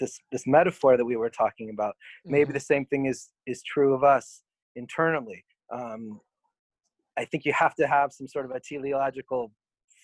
this 0.00 0.18
this 0.32 0.44
metaphor 0.46 0.96
that 0.96 1.04
we 1.04 1.16
were 1.16 1.30
talking 1.30 1.70
about, 1.70 1.94
mm-hmm. 1.94 2.32
maybe 2.32 2.52
the 2.52 2.60
same 2.60 2.84
thing 2.86 3.06
is 3.06 3.28
is 3.46 3.62
true 3.62 3.94
of 3.94 4.02
us 4.02 4.42
internally. 4.74 5.44
Um, 5.72 6.20
I 7.16 7.24
think 7.26 7.44
you 7.44 7.52
have 7.52 7.74
to 7.76 7.86
have 7.86 8.12
some 8.12 8.26
sort 8.26 8.44
of 8.46 8.50
a 8.52 8.60
teleological 8.60 9.52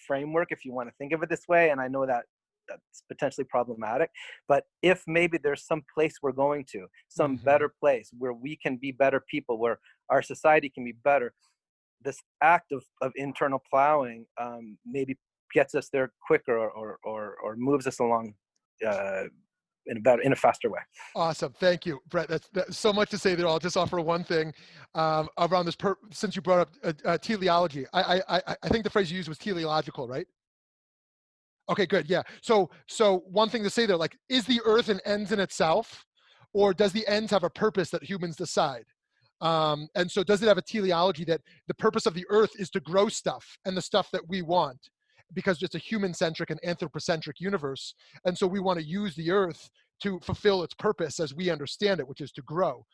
framework 0.07 0.49
if 0.53 0.65
you 0.65 0.73
want 0.73 0.89
to 0.89 0.95
think 0.97 1.13
of 1.13 1.23
it 1.23 1.29
this 1.29 1.49
way. 1.49 1.71
And 1.71 1.81
I 1.81 1.89
know 1.89 2.07
that 2.07 2.25
that's 2.69 3.03
potentially 3.09 3.45
problematic. 3.45 4.11
But 4.47 4.65
if 4.83 5.03
maybe 5.07 5.39
there's 5.39 5.65
some 5.67 5.83
place 5.93 6.15
we're 6.23 6.33
going 6.33 6.65
to, 6.73 6.87
some 7.09 7.37
mm-hmm. 7.37 7.45
better 7.45 7.73
place 7.81 8.11
where 8.17 8.33
we 8.33 8.57
can 8.57 8.77
be 8.77 8.93
better 8.93 9.23
people, 9.29 9.59
where 9.59 9.79
our 10.11 10.23
society 10.23 10.69
can 10.69 10.85
be 10.85 10.95
better, 11.05 11.33
this 12.03 12.21
act 12.43 12.73
of, 12.73 12.85
of 13.03 13.13
internal 13.17 13.63
plowing 13.71 14.27
um, 14.41 14.79
maybe 14.85 15.17
gets 15.57 15.75
us 15.75 15.89
there 15.91 16.13
quicker 16.29 16.57
or, 16.59 16.99
or, 17.03 17.37
or, 17.43 17.57
moves 17.57 17.87
us 17.87 17.99
along 17.99 18.35
uh, 18.87 19.23
in 19.87 19.97
a 19.97 20.01
better 20.01 20.21
in 20.21 20.33
a 20.33 20.37
faster 20.37 20.69
way. 20.71 20.81
Awesome. 21.15 21.55
Thank 21.59 21.87
you 21.87 21.99
brett. 22.11 22.29
That's, 22.29 22.49
that's 22.53 22.77
so 22.77 22.93
much 22.93 23.09
to 23.11 23.19
say 23.19 23.35
there. 23.35 23.49
I'll 23.49 23.59
just 23.59 23.77
offer 23.77 23.99
one 24.01 24.23
thing 24.23 24.53
um, 24.95 25.29
around 25.39 25.65
this 25.65 25.77
per, 25.77 25.97
since 26.11 26.37
you 26.37 26.43
brought 26.43 26.61
up 26.61 26.71
uh, 26.85 26.93
uh, 27.07 27.19
teleology. 27.19 27.87
I, 27.95 28.21
I 28.29 28.55
i 28.63 28.69
think 28.69 28.85
the 28.85 28.91
phrase 28.91 29.11
you 29.11 29.17
used 29.17 29.31
was 29.31 29.39
teleological 29.39 30.07
right? 30.07 30.27
Okay 31.71 31.87
good 31.87 32.05
yeah. 32.15 32.23
So 32.43 32.69
so 32.87 33.07
one 33.43 33.49
thing 33.49 33.63
to 33.63 33.71
say 33.71 33.87
there 33.87 33.97
like 33.97 34.17
is 34.29 34.45
the 34.45 34.61
earth 34.67 34.91
an 34.91 35.01
end 35.07 35.33
in 35.33 35.41
itself 35.41 36.05
or 36.53 36.75
does 36.75 36.93
the 36.93 37.07
ends 37.07 37.31
have 37.31 37.45
a 37.45 37.51
purpose 37.65 37.89
that 37.91 38.03
humans 38.03 38.37
decide? 38.37 38.85
Um, 39.41 39.89
and 39.95 40.11
so 40.11 40.25
does 40.25 40.43
it 40.43 40.49
have 40.49 40.59
a 40.59 40.69
teleology 40.75 41.25
that 41.25 41.41
the 41.69 41.75
purpose 41.75 42.07
of 42.07 42.15
the 42.15 42.27
earth 42.31 42.53
is 42.59 42.71
to 42.71 42.81
grow 42.81 43.09
stuff 43.09 43.45
and 43.65 43.77
the 43.77 43.83
stuff 43.83 44.09
that 44.13 44.27
we 44.29 44.41
want 44.43 44.81
because 45.33 45.63
it's 45.63 45.75
a 45.75 45.79
human 45.79 46.15
centric 46.15 46.51
and 46.51 46.61
anthropocentric 46.65 47.41
universe. 47.41 47.95
And 48.25 48.37
so 48.37 48.47
we 48.47 48.61
want 48.61 48.79
to 48.79 48.85
use 48.85 49.15
the 49.15 49.31
earth 49.31 49.69
to 50.03 50.21
fulfill 50.21 50.63
its 50.63 50.75
purpose 50.75 51.21
as 51.21 51.35
we 51.35 51.51
understand 51.51 52.01
it, 52.01 52.09
which 52.09 52.21
is 52.21 52.33
to 52.33 52.43
grow. 52.43 52.85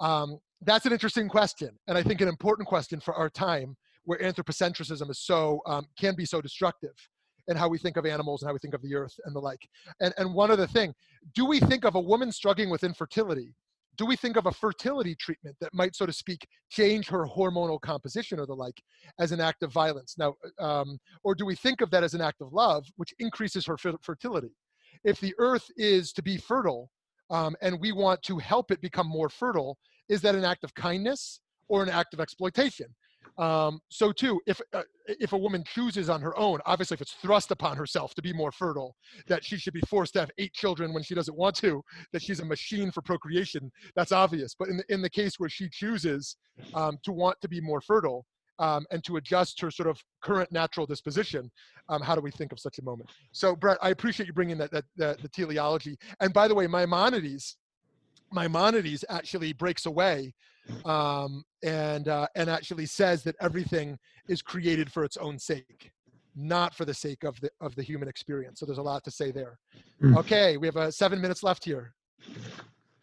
Um, 0.00 0.38
that's 0.62 0.86
an 0.86 0.92
interesting 0.92 1.28
question, 1.28 1.70
and 1.88 1.98
I 1.98 2.02
think 2.02 2.20
an 2.20 2.28
important 2.28 2.68
question 2.68 3.00
for 3.00 3.14
our 3.14 3.28
time, 3.28 3.76
where 4.04 4.18
anthropocentrism 4.20 5.10
is 5.10 5.18
so 5.20 5.60
um, 5.66 5.86
can 5.98 6.14
be 6.14 6.24
so 6.24 6.40
destructive, 6.40 6.94
and 7.48 7.58
how 7.58 7.68
we 7.68 7.78
think 7.78 7.96
of 7.96 8.06
animals 8.06 8.42
and 8.42 8.48
how 8.48 8.52
we 8.52 8.60
think 8.60 8.74
of 8.74 8.82
the 8.82 8.94
earth 8.94 9.14
and 9.24 9.34
the 9.34 9.40
like. 9.40 9.68
And 10.00 10.14
and 10.18 10.32
one 10.32 10.50
other 10.50 10.66
thing, 10.66 10.94
do 11.34 11.44
we 11.44 11.58
think 11.58 11.84
of 11.84 11.96
a 11.96 12.00
woman 12.00 12.30
struggling 12.30 12.70
with 12.70 12.84
infertility 12.84 13.54
do 13.96 14.06
we 14.06 14.16
think 14.16 14.36
of 14.36 14.46
a 14.46 14.52
fertility 14.52 15.14
treatment 15.14 15.56
that 15.60 15.74
might, 15.74 15.94
so 15.94 16.06
to 16.06 16.12
speak, 16.12 16.46
change 16.70 17.08
her 17.08 17.26
hormonal 17.26 17.80
composition 17.80 18.40
or 18.40 18.46
the 18.46 18.54
like 18.54 18.80
as 19.18 19.32
an 19.32 19.40
act 19.40 19.62
of 19.62 19.72
violence? 19.72 20.16
Now, 20.18 20.34
um, 20.58 20.98
or 21.24 21.34
do 21.34 21.44
we 21.44 21.54
think 21.54 21.80
of 21.80 21.90
that 21.90 22.02
as 22.02 22.14
an 22.14 22.20
act 22.20 22.40
of 22.40 22.52
love, 22.52 22.86
which 22.96 23.14
increases 23.18 23.66
her 23.66 23.76
fertility? 23.76 24.52
If 25.04 25.20
the 25.20 25.34
earth 25.38 25.66
is 25.76 26.12
to 26.14 26.22
be 26.22 26.36
fertile 26.38 26.90
um, 27.30 27.54
and 27.60 27.78
we 27.80 27.92
want 27.92 28.22
to 28.22 28.38
help 28.38 28.70
it 28.70 28.80
become 28.80 29.06
more 29.06 29.28
fertile, 29.28 29.78
is 30.08 30.20
that 30.22 30.34
an 30.34 30.44
act 30.44 30.64
of 30.64 30.74
kindness 30.74 31.40
or 31.68 31.82
an 31.82 31.88
act 31.88 32.14
of 32.14 32.20
exploitation? 32.20 32.86
Um, 33.38 33.80
so 33.88 34.12
too, 34.12 34.40
if 34.46 34.60
uh, 34.74 34.82
if 35.06 35.32
a 35.32 35.38
woman 35.38 35.64
chooses 35.64 36.10
on 36.10 36.20
her 36.20 36.38
own, 36.38 36.60
obviously 36.66 36.94
if 36.94 37.00
it's 37.00 37.14
thrust 37.14 37.50
upon 37.50 37.76
herself 37.76 38.14
to 38.14 38.22
be 38.22 38.32
more 38.32 38.52
fertile, 38.52 38.94
that 39.26 39.44
she 39.44 39.56
should 39.56 39.72
be 39.72 39.80
forced 39.88 40.12
to 40.14 40.20
have 40.20 40.30
eight 40.38 40.52
children 40.52 40.92
when 40.92 41.02
she 41.02 41.14
doesn't 41.14 41.36
want 41.36 41.56
to, 41.56 41.82
that 42.12 42.22
she's 42.22 42.40
a 42.40 42.44
machine 42.44 42.90
for 42.90 43.00
procreation, 43.00 43.70
that's 43.96 44.12
obvious. 44.12 44.54
But 44.58 44.68
in 44.68 44.76
the, 44.76 44.84
in 44.88 45.02
the 45.02 45.10
case 45.10 45.38
where 45.38 45.48
she 45.48 45.68
chooses 45.70 46.36
um, 46.74 46.98
to 47.04 47.12
want 47.12 47.40
to 47.40 47.48
be 47.48 47.60
more 47.60 47.80
fertile 47.80 48.26
um, 48.58 48.86
and 48.90 49.02
to 49.04 49.16
adjust 49.16 49.60
her 49.60 49.70
sort 49.70 49.88
of 49.88 49.98
current 50.22 50.52
natural 50.52 50.86
disposition, 50.86 51.50
um, 51.88 52.02
how 52.02 52.14
do 52.14 52.20
we 52.20 52.30
think 52.30 52.52
of 52.52 52.60
such 52.60 52.78
a 52.78 52.84
moment? 52.84 53.10
So 53.32 53.56
Brett, 53.56 53.78
I 53.80 53.90
appreciate 53.90 54.26
you 54.26 54.34
bringing 54.34 54.58
that, 54.58 54.70
that, 54.72 54.84
that 54.96 55.22
the 55.22 55.28
teleology. 55.28 55.96
And 56.20 56.32
by 56.34 56.48
the 56.48 56.54
way, 56.54 56.66
Maimonides, 56.66 57.56
Maimonides 58.30 59.04
actually 59.08 59.52
breaks 59.52 59.86
away 59.86 60.34
um, 60.84 61.44
and 61.62 62.08
uh, 62.08 62.26
and 62.34 62.48
actually 62.48 62.86
says 62.86 63.22
that 63.24 63.36
everything 63.40 63.98
is 64.28 64.42
created 64.42 64.92
for 64.92 65.04
its 65.04 65.16
own 65.16 65.38
sake, 65.38 65.92
not 66.34 66.74
for 66.74 66.84
the 66.84 66.94
sake 66.94 67.24
of 67.24 67.40
the 67.40 67.50
of 67.60 67.74
the 67.74 67.82
human 67.82 68.08
experience. 68.08 68.60
So 68.60 68.66
there's 68.66 68.78
a 68.78 68.82
lot 68.82 69.04
to 69.04 69.10
say 69.10 69.30
there. 69.30 69.58
Mm. 70.02 70.16
Okay, 70.18 70.56
we 70.56 70.66
have 70.66 70.76
uh, 70.76 70.90
seven 70.90 71.20
minutes 71.20 71.42
left 71.42 71.64
here. 71.64 71.94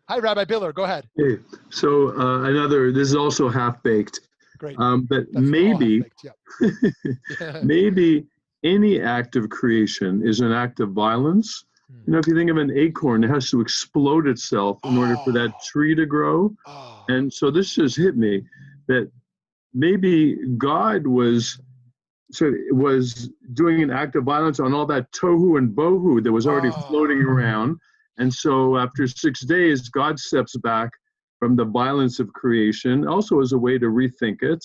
Hi, 0.08 0.20
Rabbi 0.20 0.46
Biller. 0.46 0.74
Go 0.74 0.84
ahead. 0.84 1.08
Hey, 1.18 1.38
so 1.70 2.18
uh, 2.20 2.44
another. 2.44 2.92
This 2.92 3.10
is 3.10 3.16
also 3.16 3.50
half 3.50 3.82
baked. 3.84 4.22
Great. 4.58 4.78
Um, 4.78 5.06
but 5.10 5.26
That's 5.32 5.46
maybe, 5.46 6.04
yeah. 6.22 7.62
maybe 7.64 8.26
any 8.66 9.02
act 9.02 9.38
of 9.38 9.50
creation 9.50 10.22
is 10.28 10.42
an 10.42 10.52
act 10.52 10.82
of 10.82 10.92
violence 10.92 11.64
you 12.06 12.14
know, 12.14 12.20
if 12.20 12.28
you 12.28 12.36
think 12.36 12.50
of 12.50 12.58
an 12.58 12.72
acorn, 12.76 13.24
it 13.24 13.30
has 13.30 13.50
to 13.52 13.62
explode 13.62 14.28
itself 14.28 14.80
in 14.84 14.98
order 14.98 15.18
for 15.18 15.32
that 15.34 15.52
oh. 15.54 15.60
tree 15.66 15.96
to 15.96 16.06
grow. 16.06 16.54
Oh. 16.68 16.99
And 17.10 17.34
so 17.34 17.50
this 17.50 17.76
just 17.76 17.98
hit 17.98 18.16
me 18.16 18.44
that 18.88 19.12
maybe 19.74 20.38
God 20.58 21.06
was 21.06 21.60
so 22.32 22.54
was 22.70 23.30
doing 23.54 23.82
an 23.82 23.90
act 23.90 24.16
of 24.16 24.24
violence 24.24 24.60
on 24.60 24.74
all 24.74 24.86
that 24.86 25.12
tohu 25.12 25.58
and 25.58 25.76
bohu 25.76 26.24
that 26.24 26.32
was 26.32 26.46
already 26.46 26.70
oh. 26.70 26.82
floating 26.88 27.18
around. 27.22 27.78
And 28.20 28.32
so 28.32 28.78
after 28.78 29.08
six 29.08 29.42
days, 29.42 29.90
God 29.90 30.20
steps 30.20 30.56
back 30.58 30.92
from 31.40 31.56
the 31.56 31.66
violence 31.66 32.20
of 32.20 32.32
creation, 32.34 33.08
also 33.08 33.42
as 33.42 33.54
a 33.54 33.58
way 33.58 33.80
to 33.80 33.88
rethink 33.88 34.44
it. 34.44 34.64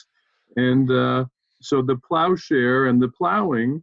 And 0.57 0.91
uh, 0.91 1.25
so 1.63 1.81
the 1.81 1.97
plowshare 1.97 2.87
and 2.87 3.01
the 3.01 3.09
plowing 3.09 3.83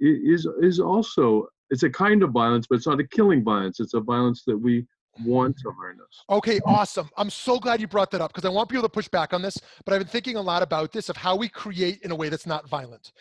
is 0.00 0.48
is 0.62 0.80
also 0.80 1.46
it's 1.68 1.82
a 1.82 1.90
kind 1.90 2.22
of 2.22 2.30
violence, 2.30 2.66
but 2.66 2.76
it's 2.76 2.86
not 2.86 3.00
a 3.00 3.06
killing 3.08 3.44
violence. 3.44 3.80
It's 3.80 3.94
a 3.94 4.00
violence 4.00 4.44
that 4.46 4.56
we 4.56 4.86
want 5.24 5.56
to 5.58 5.70
harness. 5.70 6.24
Okay, 6.30 6.60
awesome. 6.66 7.08
I'm 7.16 7.30
so 7.30 7.58
glad 7.58 7.80
you 7.80 7.86
brought 7.86 8.10
that 8.12 8.20
up 8.20 8.32
because 8.32 8.44
I 8.44 8.48
want 8.50 8.68
people 8.68 8.82
to 8.82 8.88
push 8.88 9.08
back 9.08 9.32
on 9.32 9.42
this, 9.42 9.58
but 9.84 9.94
I've 9.94 10.00
been 10.00 10.08
thinking 10.08 10.36
a 10.36 10.40
lot 10.40 10.62
about 10.62 10.92
this 10.92 11.08
of 11.08 11.16
how 11.16 11.36
we 11.36 11.48
create 11.48 12.00
in 12.02 12.10
a 12.10 12.14
way 12.14 12.28
that's 12.28 12.46
not 12.46 12.68
violent. 12.68 13.12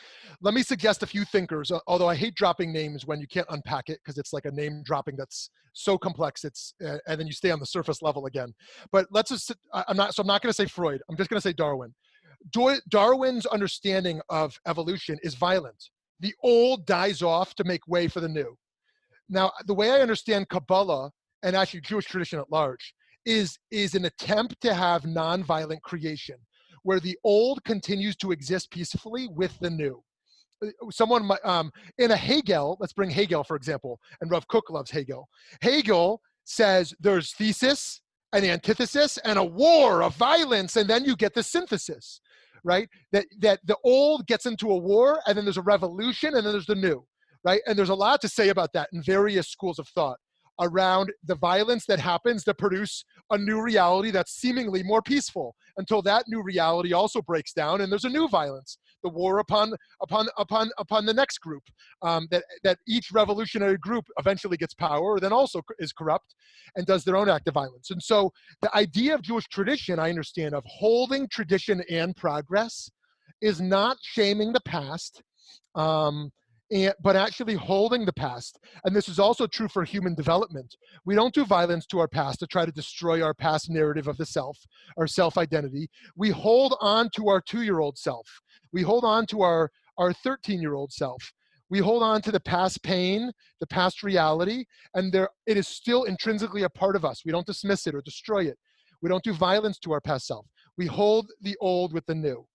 Let 0.41 0.53
me 0.53 0.63
suggest 0.63 1.03
a 1.03 1.07
few 1.07 1.25
thinkers, 1.25 1.71
although 1.87 2.09
I 2.09 2.15
hate 2.15 2.35
dropping 2.35 2.71
names 2.71 3.05
when 3.05 3.19
you 3.19 3.27
can't 3.27 3.47
unpack 3.49 3.89
it 3.89 3.99
because 4.03 4.17
it's 4.17 4.33
like 4.33 4.45
a 4.45 4.51
name 4.51 4.83
dropping 4.83 5.15
that's 5.15 5.49
so 5.75 5.97
complex 5.97 6.43
it's 6.43 6.75
uh, 6.85 6.97
and 7.07 7.19
then 7.19 7.25
you 7.25 7.33
stay 7.33 7.49
on 7.49 7.59
the 7.59 7.65
surface 7.65 8.01
level 8.01 8.27
again. 8.27 8.53
But 8.91 9.07
let's 9.09 9.31
just 9.31 9.51
I'm 9.73 9.97
not 9.97 10.13
so 10.13 10.21
I'm 10.21 10.27
not 10.27 10.41
going 10.41 10.51
to 10.51 10.55
say 10.55 10.67
Freud. 10.67 11.01
I'm 11.09 11.17
just 11.17 11.29
going 11.29 11.37
to 11.37 11.47
say 11.47 11.53
Darwin. 11.53 11.93
Darwin's 12.89 13.45
understanding 13.47 14.21
of 14.29 14.59
evolution 14.67 15.17
is 15.23 15.33
violent 15.33 15.89
the 16.23 16.33
old 16.41 16.85
dies 16.85 17.21
off 17.21 17.53
to 17.55 17.65
make 17.65 17.85
way 17.87 18.07
for 18.07 18.21
the 18.21 18.29
new. 18.29 18.57
Now, 19.29 19.51
the 19.67 19.73
way 19.73 19.91
I 19.91 19.99
understand 19.99 20.49
Kabbalah 20.49 21.11
and 21.43 21.55
actually 21.55 21.81
Jewish 21.81 22.05
tradition 22.05 22.39
at 22.39 22.51
large 22.51 22.93
is, 23.25 23.57
is 23.71 23.95
an 23.95 24.05
attempt 24.05 24.59
to 24.61 24.73
have 24.73 25.03
nonviolent 25.03 25.81
creation 25.81 26.37
where 26.83 26.99
the 26.99 27.17
old 27.23 27.63
continues 27.63 28.15
to 28.17 28.31
exist 28.31 28.71
peacefully 28.71 29.27
with 29.29 29.57
the 29.59 29.69
new. 29.69 30.03
Uh, 30.63 30.67
someone 30.91 31.29
um, 31.43 31.71
in 31.97 32.11
a 32.11 32.15
Hegel, 32.15 32.77
let's 32.79 32.93
bring 32.93 33.09
Hegel 33.09 33.43
for 33.43 33.55
example, 33.55 33.99
and 34.21 34.29
Rav 34.29 34.47
Kook 34.47 34.69
loves 34.69 34.91
Hegel. 34.91 35.27
Hegel 35.61 36.21
says 36.43 36.93
there's 36.99 37.33
thesis, 37.33 38.01
an 38.33 38.43
antithesis, 38.43 39.17
and 39.19 39.39
a 39.39 39.43
war 39.43 40.03
of 40.03 40.15
violence, 40.15 40.75
and 40.75 40.89
then 40.89 41.05
you 41.05 41.15
get 41.15 41.33
the 41.33 41.43
synthesis, 41.43 42.19
right? 42.63 42.89
That 43.11 43.25
that 43.39 43.59
the 43.65 43.77
old 43.83 44.27
gets 44.27 44.45
into 44.45 44.71
a 44.71 44.77
war, 44.77 45.21
and 45.25 45.37
then 45.37 45.45
there's 45.45 45.57
a 45.57 45.61
revolution, 45.61 46.35
and 46.35 46.45
then 46.45 46.53
there's 46.53 46.65
the 46.65 46.75
new, 46.75 47.05
right? 47.45 47.61
And 47.65 47.77
there's 47.77 47.89
a 47.89 47.95
lot 47.95 48.19
to 48.21 48.29
say 48.29 48.49
about 48.49 48.73
that 48.73 48.89
in 48.91 49.01
various 49.03 49.47
schools 49.47 49.79
of 49.79 49.87
thought 49.89 50.17
around 50.59 51.11
the 51.25 51.35
violence 51.35 51.85
that 51.85 51.99
happens 51.99 52.43
to 52.43 52.53
produce 52.53 53.03
a 53.31 53.37
new 53.37 53.61
reality 53.61 54.11
that's 54.11 54.33
seemingly 54.33 54.83
more 54.83 55.01
peaceful 55.01 55.55
until 55.77 56.01
that 56.01 56.25
new 56.27 56.43
reality 56.43 56.93
also 56.93 57.21
breaks 57.21 57.53
down 57.53 57.81
and 57.81 57.91
there's 57.91 58.05
a 58.05 58.09
new 58.09 58.27
violence 58.27 58.77
the 59.03 59.09
war 59.09 59.39
upon 59.39 59.73
upon 60.01 60.27
upon 60.37 60.69
upon 60.77 61.05
the 61.05 61.13
next 61.13 61.39
group 61.39 61.63
um, 62.03 62.27
that 62.31 62.43
that 62.63 62.77
each 62.87 63.11
revolutionary 63.11 63.77
group 63.77 64.05
eventually 64.19 64.57
gets 64.57 64.73
power 64.73 65.19
then 65.19 65.33
also 65.33 65.61
is 65.79 65.91
corrupt 65.91 66.35
and 66.75 66.85
does 66.85 67.03
their 67.03 67.17
own 67.17 67.29
act 67.29 67.47
of 67.47 67.53
violence. 67.53 67.91
And 67.91 68.01
so 68.01 68.31
the 68.61 68.75
idea 68.75 69.15
of 69.15 69.21
jewish 69.21 69.47
tradition 69.47 69.99
i 69.99 70.09
understand 70.09 70.53
of 70.53 70.63
holding 70.65 71.27
tradition 71.27 71.83
and 71.89 72.15
progress 72.15 72.89
is 73.41 73.59
not 73.59 73.97
shaming 74.01 74.53
the 74.53 74.61
past 74.61 75.21
um, 75.75 76.31
and, 76.73 76.93
but 77.01 77.15
actually 77.15 77.53
holding 77.53 78.03
the 78.03 78.13
past. 78.13 78.59
And 78.83 78.95
this 78.95 79.07
is 79.07 79.19
also 79.19 79.45
true 79.45 79.67
for 79.67 79.83
human 79.83 80.15
development. 80.15 80.75
We 81.05 81.15
don't 81.15 81.33
do 81.33 81.45
violence 81.45 81.85
to 81.87 81.99
our 81.99 82.07
past 82.07 82.39
to 82.39 82.47
try 82.47 82.65
to 82.65 82.71
destroy 82.71 83.21
our 83.21 83.33
past 83.33 83.69
narrative 83.69 84.07
of 84.07 84.17
the 84.17 84.25
self, 84.25 84.57
our 84.97 85.07
self 85.07 85.37
identity. 85.37 85.89
We 86.15 86.31
hold 86.31 86.75
on 86.81 87.09
to 87.15 87.29
our 87.29 87.41
two 87.41 87.61
year 87.61 87.79
old 87.79 87.97
self. 87.97 88.27
We 88.71 88.81
hold 88.81 89.05
on 89.05 89.27
to 89.27 89.41
our, 89.43 89.71
our 89.97 90.13
13 90.13 90.61
year 90.61 90.73
old 90.73 90.91
self. 90.91 91.31
We 91.69 91.79
hold 91.79 92.03
on 92.03 92.21
to 92.23 92.31
the 92.31 92.39
past 92.39 92.83
pain, 92.83 93.31
the 93.59 93.67
past 93.67 94.03
reality, 94.03 94.65
and 94.95 95.11
there, 95.11 95.29
it 95.47 95.57
is 95.57 95.67
still 95.67 96.03
intrinsically 96.03 96.63
a 96.63 96.69
part 96.69 96.95
of 96.95 97.05
us. 97.05 97.23
We 97.25 97.31
don't 97.31 97.47
dismiss 97.47 97.87
it 97.87 97.95
or 97.95 98.01
destroy 98.01 98.45
it. 98.45 98.57
We 99.01 99.09
don't 99.09 99.23
do 99.23 99.33
violence 99.33 99.79
to 99.79 99.91
our 99.91 100.01
past 100.01 100.27
self. 100.27 100.45
We 100.77 100.85
hold 100.85 101.31
the 101.41 101.55
old 101.61 101.93
with 101.93 102.05
the 102.05 102.15
new. 102.15 102.45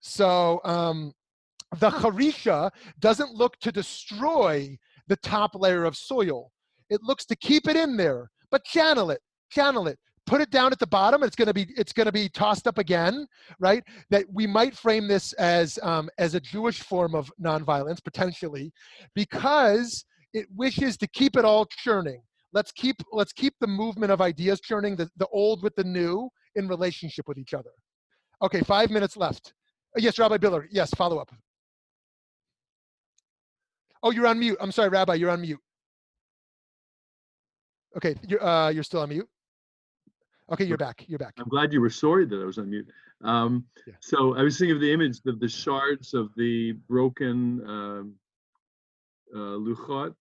So, 0.00 0.60
um, 0.64 1.12
the 1.78 1.90
Harisha 1.90 2.70
doesn't 3.00 3.34
look 3.34 3.58
to 3.60 3.72
destroy 3.72 4.76
the 5.08 5.16
top 5.16 5.54
layer 5.54 5.84
of 5.84 5.96
soil. 5.96 6.52
It 6.90 7.00
looks 7.02 7.24
to 7.26 7.36
keep 7.36 7.68
it 7.68 7.76
in 7.76 7.96
there, 7.96 8.30
but 8.50 8.64
channel 8.64 9.10
it, 9.10 9.20
channel 9.50 9.88
it. 9.88 9.98
Put 10.26 10.40
it 10.40 10.50
down 10.50 10.70
at 10.70 10.78
the 10.78 10.86
bottom. 10.86 11.22
It's 11.24 11.34
to 11.34 11.52
be 11.52 11.66
it's 11.76 11.92
going 11.92 12.06
to 12.06 12.12
be 12.12 12.28
tossed 12.28 12.68
up 12.68 12.78
again, 12.78 13.26
right? 13.58 13.82
That 14.10 14.24
we 14.32 14.46
might 14.46 14.76
frame 14.76 15.08
this 15.08 15.32
as 15.32 15.80
um, 15.82 16.08
as 16.18 16.34
a 16.34 16.40
Jewish 16.40 16.80
form 16.80 17.14
of 17.16 17.30
nonviolence 17.42 18.02
potentially, 18.02 18.72
because 19.16 20.04
it 20.32 20.46
wishes 20.54 20.96
to 20.98 21.08
keep 21.08 21.36
it 21.36 21.44
all 21.44 21.66
churning. 21.66 22.22
Let's 22.52 22.70
keep 22.70 22.96
let's 23.12 23.32
keep 23.32 23.54
the 23.60 23.66
movement 23.66 24.12
of 24.12 24.20
ideas 24.20 24.60
churning, 24.60 24.94
the, 24.94 25.10
the 25.16 25.26
old 25.32 25.62
with 25.62 25.74
the 25.74 25.84
new 25.84 26.30
in 26.54 26.68
relationship 26.68 27.26
with 27.26 27.38
each 27.38 27.52
other. 27.52 27.70
Okay, 28.42 28.60
five 28.60 28.90
minutes 28.90 29.16
left. 29.16 29.54
Yes, 29.96 30.18
Rabbi 30.18 30.36
Biller. 30.36 30.66
Yes, 30.70 30.90
follow 30.90 31.18
up. 31.18 31.30
Oh, 34.02 34.10
you're 34.10 34.26
on 34.26 34.38
mute. 34.38 34.56
I'm 34.60 34.72
sorry, 34.72 34.88
Rabbi, 34.88 35.14
you're 35.14 35.30
on 35.30 35.42
mute. 35.42 35.60
Okay, 37.96 38.14
you're 38.26 38.42
uh, 38.42 38.70
you're 38.70 38.82
still 38.82 39.00
on 39.00 39.10
mute. 39.10 39.28
Okay, 40.50 40.64
you're 40.64 40.78
back. 40.78 41.04
You're 41.06 41.18
back. 41.18 41.34
I'm 41.38 41.48
glad 41.48 41.72
you 41.72 41.80
were 41.80 41.90
sorry 41.90 42.26
that 42.26 42.36
I 42.36 42.44
was 42.44 42.58
on 42.58 42.68
mute. 42.68 42.88
Um, 43.22 43.64
yeah. 43.86 43.94
So 44.00 44.36
I 44.36 44.42
was 44.42 44.58
thinking 44.58 44.74
of 44.74 44.80
the 44.80 44.92
image 44.92 45.20
of 45.26 45.38
the 45.40 45.48
shards 45.48 46.14
of 46.14 46.30
the 46.36 46.72
broken 46.88 47.62
um, 47.66 48.14
uh, 49.34 49.56
luchot 49.56 50.14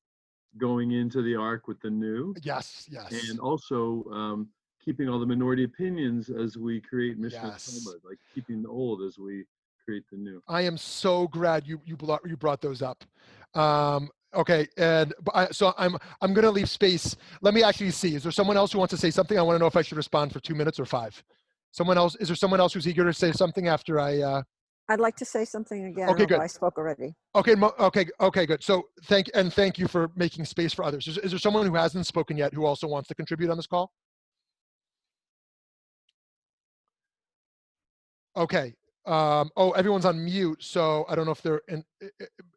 going 0.58 0.92
into 0.92 1.22
the 1.22 1.36
ark 1.36 1.68
with 1.68 1.80
the 1.82 1.90
new. 1.90 2.36
Yes, 2.44 2.88
yes. 2.90 3.30
And 3.30 3.40
also 3.40 4.06
um, 4.12 4.50
keeping 4.84 5.10
all 5.10 5.20
the 5.20 5.26
minority 5.26 5.64
opinions 5.64 6.30
as 6.30 6.58
we 6.58 6.82
create 6.82 7.18
Mishnah 7.18 7.42
yes. 7.44 7.66
Talmud, 7.66 8.02
like 8.04 8.20
keeping 8.34 8.62
the 8.62 8.70
old 8.70 9.02
as 9.02 9.18
we 9.18 9.46
create 9.84 10.04
the 10.12 10.18
new. 10.18 10.42
I 10.48 10.62
am 10.62 10.78
so 10.78 11.28
glad 11.28 11.68
you 11.68 11.82
you 11.86 11.98
brought 11.98 12.22
you 12.26 12.38
brought 12.38 12.62
those 12.62 12.82
up. 12.82 13.04
Um, 13.54 14.10
okay, 14.34 14.68
and 14.78 15.14
I, 15.34 15.48
so 15.52 15.74
I'm 15.78 15.98
I'm 16.22 16.34
going 16.34 16.46
to 16.46 16.52
leave 16.52 16.70
space. 16.70 17.16
Let 17.42 17.54
me 17.54 17.64
actually 17.64 17.92
see. 17.92 18.16
Is 18.16 18.24
there 18.24 18.32
someone 18.32 18.58
else 18.58 18.72
who 18.72 18.80
wants 18.80 18.92
to 18.92 18.98
say 18.98 19.12
something? 19.12 19.38
I 19.38 19.42
want 19.42 19.56
to 19.56 19.60
know 19.60 19.68
if 19.68 19.76
I 19.76 19.82
should 19.82 19.98
respond 19.98 20.32
for 20.34 20.40
two 20.40 20.56
minutes 20.56 20.80
or 20.80 20.86
five. 20.86 21.22
Someone 21.72 21.98
else? 21.98 22.16
Is 22.18 22.28
there 22.28 22.36
someone 22.36 22.60
else 22.60 22.74
who's 22.74 22.88
eager 22.88 23.04
to 23.06 23.14
say 23.14 23.32
something 23.32 23.68
after 23.68 24.00
I? 24.00 24.20
Uh... 24.20 24.44
I'd 24.90 25.00
like 25.00 25.16
to 25.18 25.26
say 25.26 25.46
something 25.46 25.86
again. 25.86 26.10
Okay, 26.10 26.26
good. 26.26 26.40
I 26.40 26.48
spoke 26.48 26.78
already. 26.78 27.14
Okay, 27.34 27.56
okay, 27.56 28.06
okay, 28.20 28.46
good. 28.46 28.64
So 28.64 28.84
thank 29.06 29.30
and 29.34 29.54
thank 29.54 29.78
you 29.78 29.88
for 29.88 30.12
making 30.16 30.44
space 30.46 30.74
for 30.74 30.84
others. 30.84 31.08
Is, 31.08 31.18
is 31.20 31.32
there 31.32 31.40
someone 31.40 31.66
who 31.66 31.76
hasn't 31.76 32.06
spoken 32.06 32.36
yet 32.36 32.54
who 32.54 32.66
also 32.66 32.88
wants 32.88 33.08
to 33.08 33.16
contribute 33.16 33.50
on 33.50 33.58
this 33.58 33.68
call? 33.68 33.92
Okay, 38.36 38.74
um, 39.06 39.50
oh, 39.58 39.72
everyone's 39.72 40.06
on 40.06 40.24
mute, 40.24 40.64
so 40.64 41.06
I 41.10 41.16
don't 41.16 41.26
know 41.26 41.32
if 41.32 41.42
they're 41.42 41.62
in. 41.68 41.84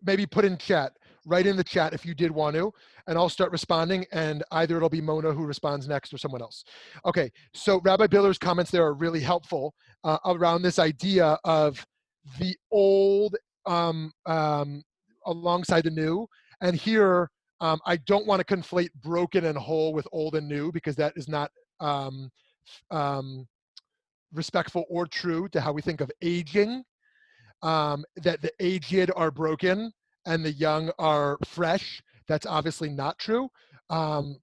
Maybe 0.02 0.26
put 0.26 0.44
in 0.44 0.58
chat, 0.58 0.92
write 1.26 1.46
in 1.46 1.56
the 1.56 1.64
chat 1.64 1.94
if 1.94 2.04
you 2.04 2.14
did 2.14 2.30
want 2.30 2.56
to, 2.56 2.72
and 3.06 3.16
I'll 3.16 3.28
start 3.28 3.50
responding. 3.50 4.04
And 4.12 4.42
either 4.50 4.76
it'll 4.76 4.88
be 4.88 5.00
Mona 5.00 5.32
who 5.32 5.46
responds 5.46 5.88
next, 5.88 6.12
or 6.12 6.18
someone 6.18 6.42
else. 6.42 6.64
Okay, 7.06 7.30
so 7.54 7.80
Rabbi 7.80 8.06
Biller's 8.06 8.38
comments 8.38 8.70
there 8.70 8.84
are 8.84 8.94
really 8.94 9.20
helpful 9.20 9.74
uh, 10.04 10.18
around 10.26 10.62
this 10.62 10.78
idea 10.78 11.38
of 11.44 11.84
the 12.38 12.56
old 12.70 13.36
um, 13.66 14.12
um, 14.26 14.82
alongside 15.26 15.84
the 15.84 15.90
new. 15.90 16.26
And 16.60 16.76
here, 16.76 17.30
um, 17.60 17.80
I 17.86 17.96
don't 17.96 18.26
want 18.26 18.46
to 18.46 18.56
conflate 18.56 18.90
broken 19.02 19.46
and 19.46 19.56
whole 19.56 19.92
with 19.92 20.06
old 20.12 20.34
and 20.34 20.48
new 20.48 20.72
because 20.72 20.96
that 20.96 21.14
is 21.16 21.28
not 21.28 21.50
um, 21.80 22.30
um, 22.90 23.46
respectful 24.34 24.84
or 24.88 25.06
true 25.06 25.48
to 25.50 25.60
how 25.60 25.72
we 25.72 25.82
think 25.82 26.00
of 26.00 26.10
aging. 26.22 26.84
Um, 27.62 28.04
that 28.16 28.42
the 28.42 28.52
aged 28.60 29.10
are 29.16 29.30
broken 29.30 29.90
and 30.26 30.44
the 30.44 30.52
young 30.52 30.90
are 30.98 31.38
fresh. 31.44 32.02
That's 32.28 32.46
obviously 32.46 32.90
not 32.90 33.18
true. 33.18 33.48
Um, 33.90 34.36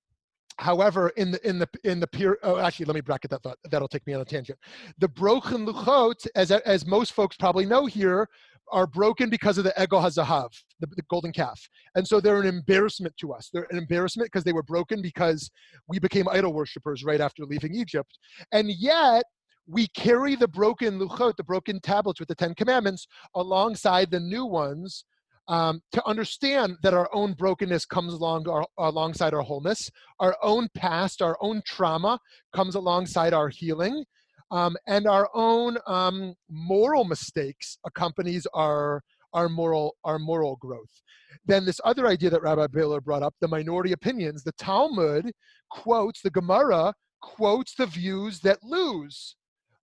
however, 0.58 1.10
in 1.18 1.32
the 1.32 1.48
in 1.48 1.60
the 1.60 1.68
in 1.84 2.00
the 2.00 2.08
peer, 2.08 2.38
oh, 2.44 2.58
actually, 2.58 2.86
let 2.86 2.96
me 2.96 3.02
bracket 3.02 3.32
that 3.32 3.44
thought. 3.44 3.58
That'll 3.70 3.88
take 3.88 4.06
me 4.08 4.14
on 4.14 4.22
a 4.22 4.26
tangent. 4.26 4.60
The 5.00 5.08
broken 5.08 5.66
luchot, 5.66 6.28
as 6.36 6.52
as 6.52 6.86
most 6.86 7.14
folks 7.14 7.36
probably 7.38 7.66
know 7.66 7.86
here, 7.86 8.28
are 8.72 8.88
broken 8.88 9.30
because 9.30 9.58
of 9.58 9.64
the 9.64 9.74
egel 9.78 10.02
hazahav, 10.02 10.50
the, 10.80 10.88
the, 10.96 11.02
golden 11.10 11.32
calf, 11.32 11.60
and 11.96 12.08
so 12.08 12.20
they're 12.22 12.40
an 12.40 12.48
embarrassment 12.48 13.16
to 13.20 13.34
us. 13.34 13.50
They're 13.52 13.68
an 13.70 13.78
embarrassment 13.78 14.32
because 14.32 14.44
they 14.44 14.54
were 14.54 14.64
broken 14.64 15.02
because 15.02 15.50
we 15.88 16.00
became 16.00 16.28
idol 16.30 16.54
worshippers 16.54 17.04
right 17.04 17.20
after 17.20 17.44
leaving 17.46 17.76
Egypt, 17.76 18.18
and 18.52 18.70
yet 18.70 19.24
we 19.68 19.88
carry 19.88 20.36
the 20.36 20.48
broken 20.48 21.00
luchot, 21.00 21.38
the 21.38 21.44
broken 21.44 21.80
tablets 21.80 22.20
with 22.20 22.30
the 22.30 22.36
Ten 22.36 22.54
Commandments, 22.56 23.08
alongside 23.36 24.12
the 24.12 24.20
new 24.20 24.46
ones 24.46 25.06
um, 25.48 25.82
to 25.92 26.06
understand 26.06 26.78
that 26.84 26.94
our 26.94 27.10
own 27.14 27.34
brokenness 27.34 27.86
comes 27.86 28.14
along 28.14 28.48
our, 28.48 28.66
alongside 28.78 29.34
our 29.34 29.42
wholeness, 29.42 29.90
our 30.20 30.36
own 30.42 30.70
past, 30.76 31.22
our 31.22 31.38
own 31.42 31.62
trauma 31.66 32.20
comes 32.54 32.76
alongside 32.76 33.34
our 33.34 33.50
healing, 33.50 34.06
um, 34.52 34.76
and 34.88 35.08
our 35.08 35.30
own 35.34 35.78
um, 35.88 36.34
moral 36.50 37.04
mistakes 37.04 37.78
accompanies 37.86 38.48
our 38.54 39.02
our 39.34 39.48
moral 39.48 39.96
our 40.04 40.20
moral 40.20 40.58
growth. 40.58 41.02
Then 41.46 41.66
this 41.66 41.80
other 41.86 42.06
idea 42.08 42.30
that 42.30 42.42
Rabbi 42.42 42.68
Biller 42.68 43.02
brought 43.02 43.24
up, 43.24 43.34
the 43.40 43.48
minority 43.48 43.94
opinions, 43.94 44.44
the 44.44 44.52
Talmud 44.54 45.32
quotes 45.70 46.22
the 46.22 46.30
Gemara 46.30 46.94
quotes 47.22 47.76
the 47.76 47.86
views 47.86 48.40
that 48.42 48.64
lose 48.64 49.36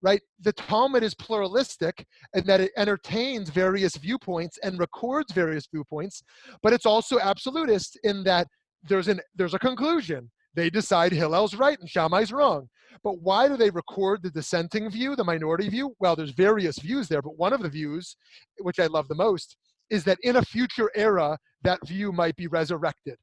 right? 0.02 0.20
The 0.40 0.52
Talmud 0.52 1.02
is 1.02 1.14
pluralistic 1.14 2.06
in 2.34 2.44
that 2.46 2.60
it 2.60 2.72
entertains 2.76 3.50
various 3.50 3.96
viewpoints 3.96 4.58
and 4.62 4.78
records 4.78 5.32
various 5.32 5.66
viewpoints, 5.66 6.22
but 6.62 6.72
it's 6.72 6.86
also 6.86 7.18
absolutist 7.18 7.98
in 8.04 8.22
that 8.24 8.46
there's 8.82 9.08
an 9.08 9.20
there's 9.34 9.54
a 9.54 9.58
conclusion. 9.58 10.30
They 10.54 10.70
decide 10.70 11.12
Hillel's 11.12 11.54
right 11.54 11.78
and 11.78 11.88
Shammai's 11.88 12.32
wrong. 12.32 12.68
But 13.04 13.20
why 13.20 13.48
do 13.48 13.56
they 13.56 13.70
record 13.70 14.22
the 14.22 14.30
dissenting 14.30 14.90
view, 14.90 15.14
the 15.14 15.24
minority 15.24 15.68
view? 15.68 15.94
Well, 16.00 16.16
there's 16.16 16.32
various 16.32 16.78
views 16.78 17.06
there, 17.06 17.22
but 17.22 17.38
one 17.38 17.52
of 17.52 17.62
the 17.62 17.68
views, 17.68 18.16
which 18.60 18.80
I 18.80 18.86
love 18.86 19.08
the 19.08 19.14
most, 19.14 19.56
is 19.90 20.04
that 20.04 20.18
in 20.22 20.36
a 20.36 20.42
future 20.42 20.90
era, 20.94 21.38
that 21.62 21.86
view 21.86 22.12
might 22.12 22.36
be 22.36 22.46
resurrected. 22.46 23.16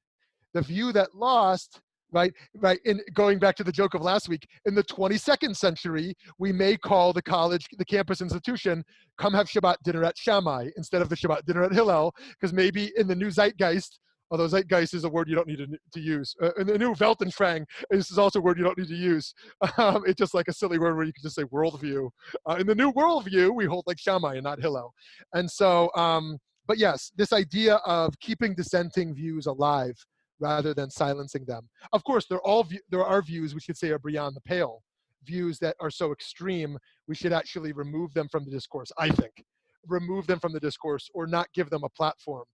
The 0.54 0.62
view 0.62 0.92
that 0.94 1.14
lost 1.14 1.82
right 2.16 2.34
right 2.56 2.80
in 2.86 3.00
going 3.14 3.38
back 3.38 3.56
to 3.56 3.64
the 3.64 3.72
joke 3.72 3.94
of 3.94 4.02
last 4.02 4.28
week 4.30 4.48
in 4.66 4.74
the 4.74 4.84
22nd 4.84 5.56
century 5.56 6.16
we 6.40 6.52
may 6.52 6.76
call 6.78 7.14
the 7.14 7.22
college 7.22 7.68
the 7.78 7.86
campus 7.86 8.22
institution 8.22 8.84
come 9.20 9.34
have 9.34 9.48
shabbat 9.48 9.76
dinner 9.84 10.04
at 10.04 10.18
shammai 10.18 10.70
instead 10.78 11.02
of 11.02 11.10
the 11.10 11.16
shabbat 11.16 11.46
dinner 11.46 11.64
at 11.64 11.74
hillel 11.74 12.16
because 12.32 12.54
maybe 12.54 12.92
in 12.96 13.08
the 13.08 13.16
new 13.16 13.30
zeitgeist 13.30 14.00
although 14.32 14.48
zeitgeist 14.48 14.94
is 14.94 15.04
a 15.04 15.10
word 15.10 15.30
you 15.30 15.36
don't 15.36 15.48
need 15.48 15.58
to, 15.58 15.68
to 15.94 16.00
use 16.00 16.34
uh, 16.42 16.52
in 16.58 16.66
the 16.66 16.78
new 16.78 16.94
weltanschauung 16.96 17.66
this 17.92 18.10
is 18.10 18.18
also 18.18 18.40
a 18.40 18.42
word 18.42 18.58
you 18.58 18.64
don't 18.64 18.78
need 18.78 18.88
to 18.88 18.96
use 18.96 19.34
um, 19.78 20.04
it's 20.08 20.18
just 20.18 20.34
like 20.34 20.48
a 20.48 20.54
silly 20.54 20.80
word 20.80 20.96
where 20.96 21.06
you 21.06 21.14
can 21.14 21.22
just 21.22 21.36
say 21.36 21.44
worldview 21.44 22.10
uh, 22.50 22.56
in 22.56 22.66
the 22.66 22.76
new 22.76 22.92
worldview 22.94 23.54
we 23.54 23.66
hold 23.66 23.84
like 23.86 24.00
shammai 24.00 24.36
and 24.36 24.44
not 24.44 24.60
hillel 24.60 24.94
and 25.34 25.52
so 25.52 25.92
um, 25.96 26.38
but 26.66 26.78
yes 26.78 27.12
this 27.18 27.34
idea 27.34 27.76
of 27.86 28.18
keeping 28.20 28.56
dissenting 28.56 29.14
views 29.14 29.46
alive 29.46 29.96
rather 30.40 30.74
than 30.74 30.90
silencing 30.90 31.46
them. 31.46 31.68
Of 31.94 32.04
course, 32.04 32.26
there 32.28 32.40
are 32.40 32.48
all 32.48 32.68
there 32.90 33.06
are 33.06 33.22
views 33.22 33.54
we 33.54 33.62
should 33.62 33.78
say 33.78 33.90
are 33.90 34.00
beyond 34.00 34.36
the 34.36 34.42
pale, 34.42 34.82
views 35.24 35.60
that 35.60 35.76
are 35.80 35.90
so 35.90 36.12
extreme 36.12 36.78
we 37.08 37.16
should 37.16 37.34
actually 37.34 37.74
remove 37.74 38.14
them 38.14 38.28
from 38.30 38.46
the 38.46 38.52
discourse. 38.52 38.92
I 38.98 39.10
think 39.10 39.44
remove 39.88 40.28
them 40.28 40.40
from 40.40 40.54
the 40.54 40.60
discourse 40.60 41.10
or 41.14 41.28
not 41.28 41.48
give 41.54 41.70
them 41.70 41.84
a 41.84 41.90
platform 41.90 42.46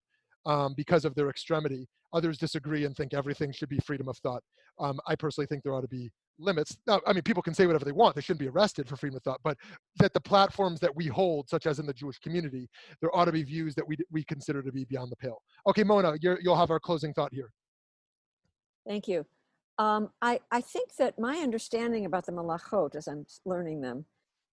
um, 0.46 0.74
because 0.76 1.04
of 1.04 1.14
their 1.14 1.30
extremity. 1.30 1.86
Others 2.12 2.38
disagree 2.38 2.84
and 2.84 2.94
think 2.94 3.14
everything 3.14 3.52
should 3.52 3.70
be 3.70 3.78
freedom 3.78 4.08
of 4.08 4.18
thought. 4.18 4.42
Um, 4.78 5.00
I 5.06 5.16
personally 5.16 5.46
think 5.46 5.62
there 5.62 5.74
ought 5.74 5.82
to 5.82 5.88
be 5.88 6.10
limits. 6.38 6.76
Now, 6.86 7.00
I 7.06 7.12
mean, 7.12 7.22
people 7.22 7.42
can 7.42 7.54
say 7.54 7.66
whatever 7.66 7.84
they 7.84 7.92
want. 7.92 8.14
They 8.14 8.20
shouldn't 8.20 8.40
be 8.40 8.48
arrested 8.48 8.88
for 8.88 8.96
freedom 8.96 9.16
of 9.16 9.22
thought, 9.22 9.40
but 9.42 9.56
that 9.98 10.12
the 10.12 10.20
platforms 10.20 10.80
that 10.80 10.94
we 10.94 11.06
hold, 11.06 11.48
such 11.48 11.66
as 11.66 11.78
in 11.78 11.86
the 11.86 11.92
Jewish 11.92 12.18
community, 12.18 12.68
there 13.00 13.14
ought 13.16 13.26
to 13.26 13.32
be 13.32 13.44
views 13.44 13.74
that 13.76 13.86
we, 13.86 13.96
we 14.10 14.24
consider 14.24 14.62
to 14.62 14.72
be 14.72 14.84
beyond 14.84 15.10
the 15.10 15.16
pale. 15.16 15.40
Okay, 15.66 15.84
Mona, 15.84 16.14
you 16.20 16.36
will 16.44 16.56
have 16.56 16.70
our 16.70 16.80
closing 16.80 17.14
thought 17.14 17.32
here. 17.32 17.50
Thank 18.86 19.08
you. 19.08 19.26
Um, 19.78 20.10
I, 20.20 20.40
I 20.50 20.60
think 20.60 20.96
that 20.96 21.18
my 21.18 21.38
understanding 21.38 22.04
about 22.04 22.26
the 22.26 22.32
melachot, 22.32 22.94
as 22.94 23.08
I'm 23.08 23.26
learning 23.44 23.80
them, 23.80 24.04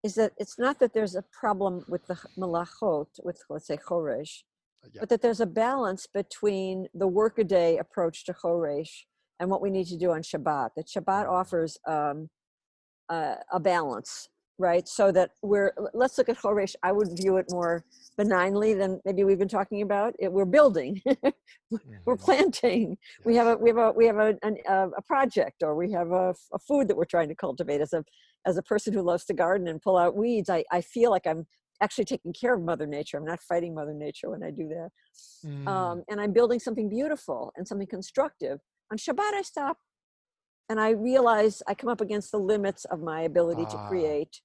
is 0.03 0.15
that 0.15 0.31
it's 0.37 0.57
not 0.57 0.79
that 0.79 0.93
there's 0.93 1.15
a 1.15 1.23
problem 1.37 1.83
with 1.89 2.07
the 2.07 2.17
melachot, 2.37 3.07
with 3.23 3.41
let's 3.49 3.67
say 3.67 3.77
choresh, 3.77 4.43
uh, 4.83 4.89
yeah. 4.93 4.99
but 5.01 5.09
that 5.09 5.21
there's 5.21 5.41
a 5.41 5.45
balance 5.45 6.07
between 6.07 6.87
the 6.93 7.07
workaday 7.07 7.77
approach 7.77 8.25
to 8.25 8.33
choresh 8.33 9.03
and 9.39 9.49
what 9.49 9.61
we 9.61 9.69
need 9.69 9.87
to 9.87 9.97
do 9.97 10.11
on 10.11 10.21
Shabbat. 10.21 10.69
That 10.75 10.87
Shabbat 10.87 11.27
offers 11.27 11.77
um, 11.85 12.29
uh, 13.09 13.35
a 13.51 13.59
balance, 13.59 14.29
right? 14.59 14.87
So 14.87 15.11
that 15.11 15.31
we're 15.41 15.73
let's 15.93 16.17
look 16.17 16.29
at 16.29 16.37
Choresh. 16.37 16.75
I 16.83 16.91
would 16.91 17.17
view 17.17 17.37
it 17.37 17.47
more 17.49 17.83
benignly 18.17 18.73
than 18.73 18.99
maybe 19.05 19.23
we've 19.23 19.39
been 19.39 19.47
talking 19.47 19.81
about. 19.81 20.13
It, 20.19 20.31
we're 20.31 20.45
building, 20.45 21.01
we're 21.05 21.79
mm-hmm. 21.79 22.13
planting. 22.15 22.97
We 23.25 23.35
have 23.35 23.47
a 23.47 23.57
we 23.57 23.69
have 23.69 23.77
a 23.77 23.91
we 23.91 24.05
have 24.05 24.17
a 24.17 24.37
an, 24.43 24.57
a 24.67 25.01
project, 25.01 25.63
or 25.63 25.75
we 25.75 25.91
have 25.93 26.11
a, 26.11 26.35
a 26.53 26.59
food 26.59 26.87
that 26.89 26.97
we're 26.97 27.05
trying 27.05 27.29
to 27.29 27.35
cultivate. 27.35 27.81
As 27.81 27.93
a 27.93 28.03
as 28.45 28.57
a 28.57 28.63
person 28.63 28.93
who 28.93 29.01
loves 29.01 29.25
to 29.25 29.33
garden 29.33 29.67
and 29.67 29.81
pull 29.81 29.97
out 29.97 30.15
weeds, 30.15 30.49
I 30.49 30.63
I 30.71 30.81
feel 30.81 31.09
like 31.09 31.25
I'm 31.25 31.47
actually 31.81 32.05
taking 32.05 32.33
care 32.33 32.55
of 32.55 32.61
mother 32.61 32.85
nature 32.85 33.15
i'm 33.15 33.23
not 33.23 33.39
fighting 33.39 33.73
mother 33.73 33.93
nature 33.93 34.29
when 34.29 34.43
i 34.43 34.51
do 34.51 34.67
that 34.67 34.89
mm. 35.45 35.65
um, 35.65 36.03
and 36.09 36.19
i'm 36.19 36.33
building 36.33 36.59
something 36.59 36.89
beautiful 36.89 37.53
and 37.55 37.65
something 37.65 37.87
constructive 37.87 38.59
on 38.91 38.97
Shabbat, 38.97 39.33
I 39.33 39.41
stop 39.43 39.77
and 40.69 40.79
I 40.79 40.91
realize 40.91 41.61
I 41.67 41.73
come 41.73 41.89
up 41.89 42.01
against 42.01 42.31
the 42.31 42.37
limits 42.37 42.85
of 42.85 43.01
my 43.01 43.21
ability 43.21 43.63
ah. 43.67 43.71
to 43.71 43.87
create 43.87 44.41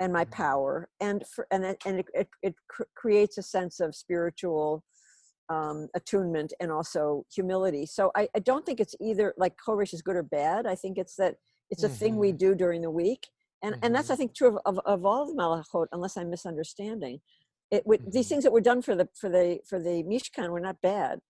and 0.00 0.12
my 0.12 0.24
mm-hmm. 0.24 0.32
power. 0.32 0.88
And, 1.00 1.24
for, 1.34 1.46
and, 1.50 1.64
it, 1.64 1.82
and 1.84 2.00
it, 2.00 2.06
it, 2.14 2.28
it 2.42 2.54
cr- 2.68 2.82
creates 2.94 3.38
a 3.38 3.42
sense 3.42 3.80
of 3.80 3.94
spiritual 3.94 4.84
um, 5.48 5.88
attunement 5.94 6.52
and 6.60 6.70
also 6.70 7.24
humility. 7.34 7.86
So 7.86 8.10
I, 8.14 8.28
I 8.36 8.40
don't 8.40 8.64
think 8.66 8.80
it's 8.80 8.94
either 9.00 9.34
like 9.36 9.54
Choresh 9.56 9.94
is 9.94 10.02
good 10.02 10.16
or 10.16 10.22
bad. 10.22 10.66
I 10.66 10.74
think 10.74 10.98
it's 10.98 11.16
that 11.16 11.36
it's 11.70 11.82
a 11.82 11.88
mm-hmm. 11.88 11.96
thing 11.96 12.16
we 12.16 12.28
mm-hmm. 12.28 12.36
do 12.36 12.54
during 12.54 12.82
the 12.82 12.90
week. 12.90 13.28
And, 13.62 13.74
mm-hmm. 13.74 13.84
and 13.84 13.94
that's, 13.94 14.10
I 14.10 14.16
think, 14.16 14.34
true 14.34 14.58
of, 14.64 14.78
of, 14.78 14.80
of 14.84 15.04
all 15.04 15.26
the 15.26 15.34
Melachot, 15.34 15.86
unless 15.92 16.16
I'm 16.16 16.30
misunderstanding. 16.30 17.20
It, 17.70 17.86
mm-hmm. 17.86 18.10
These 18.10 18.28
things 18.28 18.44
that 18.44 18.52
were 18.52 18.60
done 18.60 18.82
for 18.82 18.94
the, 18.94 19.08
for 19.18 19.28
the, 19.28 19.58
for 19.68 19.80
the 19.80 20.04
Mishkan 20.04 20.50
were 20.50 20.60
not 20.60 20.80
bad 20.82 21.20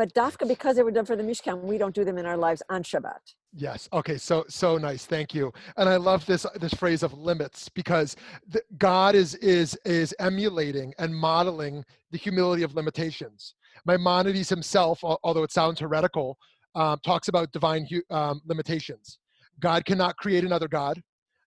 but 0.00 0.14
dafka 0.14 0.48
because 0.48 0.76
they 0.76 0.82
were 0.82 0.90
done 0.90 1.04
for 1.04 1.14
the 1.14 1.22
mishkan 1.22 1.60
we 1.60 1.76
don't 1.76 1.94
do 1.94 2.06
them 2.06 2.16
in 2.16 2.24
our 2.24 2.36
lives 2.38 2.62
on 2.70 2.82
shabbat. 2.82 3.20
Yes. 3.52 3.86
Okay 3.92 4.16
so 4.16 4.46
so 4.48 4.78
nice. 4.78 5.04
Thank 5.04 5.34
you. 5.34 5.52
And 5.76 5.90
i 5.90 5.96
love 5.96 6.24
this 6.24 6.46
this 6.58 6.72
phrase 6.72 7.02
of 7.02 7.12
limits 7.12 7.68
because 7.68 8.16
the, 8.48 8.62
god 8.78 9.14
is 9.14 9.34
is 9.56 9.78
is 9.84 10.14
emulating 10.18 10.94
and 10.98 11.14
modeling 11.14 11.84
the 12.12 12.16
humility 12.16 12.62
of 12.62 12.74
limitations. 12.74 13.54
Maimonides 13.84 14.48
himself 14.48 15.04
although 15.04 15.42
it 15.42 15.52
sounds 15.52 15.78
heretical 15.80 16.38
um, 16.74 16.98
talks 17.04 17.28
about 17.28 17.52
divine 17.52 17.86
um, 18.08 18.40
limitations. 18.46 19.18
God 19.60 19.84
cannot 19.84 20.16
create 20.16 20.44
another 20.44 20.68
god. 20.68 21.02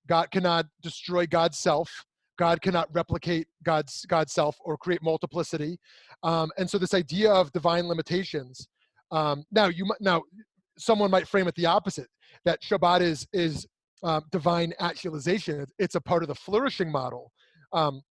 God 0.08 0.30
cannot 0.30 0.68
destroy 0.84 1.26
god's 1.26 1.58
self 1.58 1.89
God 2.38 2.62
cannot 2.62 2.88
replicate 2.94 3.48
God's 3.64 4.06
God's 4.08 4.34
self 4.34 4.58
or 4.64 4.78
create 4.78 5.02
multiplicity, 5.04 5.78
um, 6.24 6.52
and 6.58 6.70
so 6.70 6.78
this 6.78 6.94
idea 6.94 7.32
of 7.32 7.52
divine 7.52 7.88
limitations. 7.88 8.68
Um, 9.12 9.44
now 9.52 9.68
you 9.68 9.86
now 10.00 10.24
someone 10.78 11.12
might 11.12 11.28
frame 11.28 11.48
it 11.48 11.56
the 11.56 11.68
opposite 11.68 12.08
that 12.46 12.62
Shabbat 12.62 13.02
is 13.02 13.28
is 13.34 13.68
um, 14.04 14.24
divine 14.32 14.74
actualization. 14.80 15.66
It's 15.80 15.96
a 15.96 16.02
part 16.02 16.24
of 16.24 16.30
the 16.30 16.36
flourishing 16.36 16.92
model. 16.92 17.32
Um, 17.72 18.02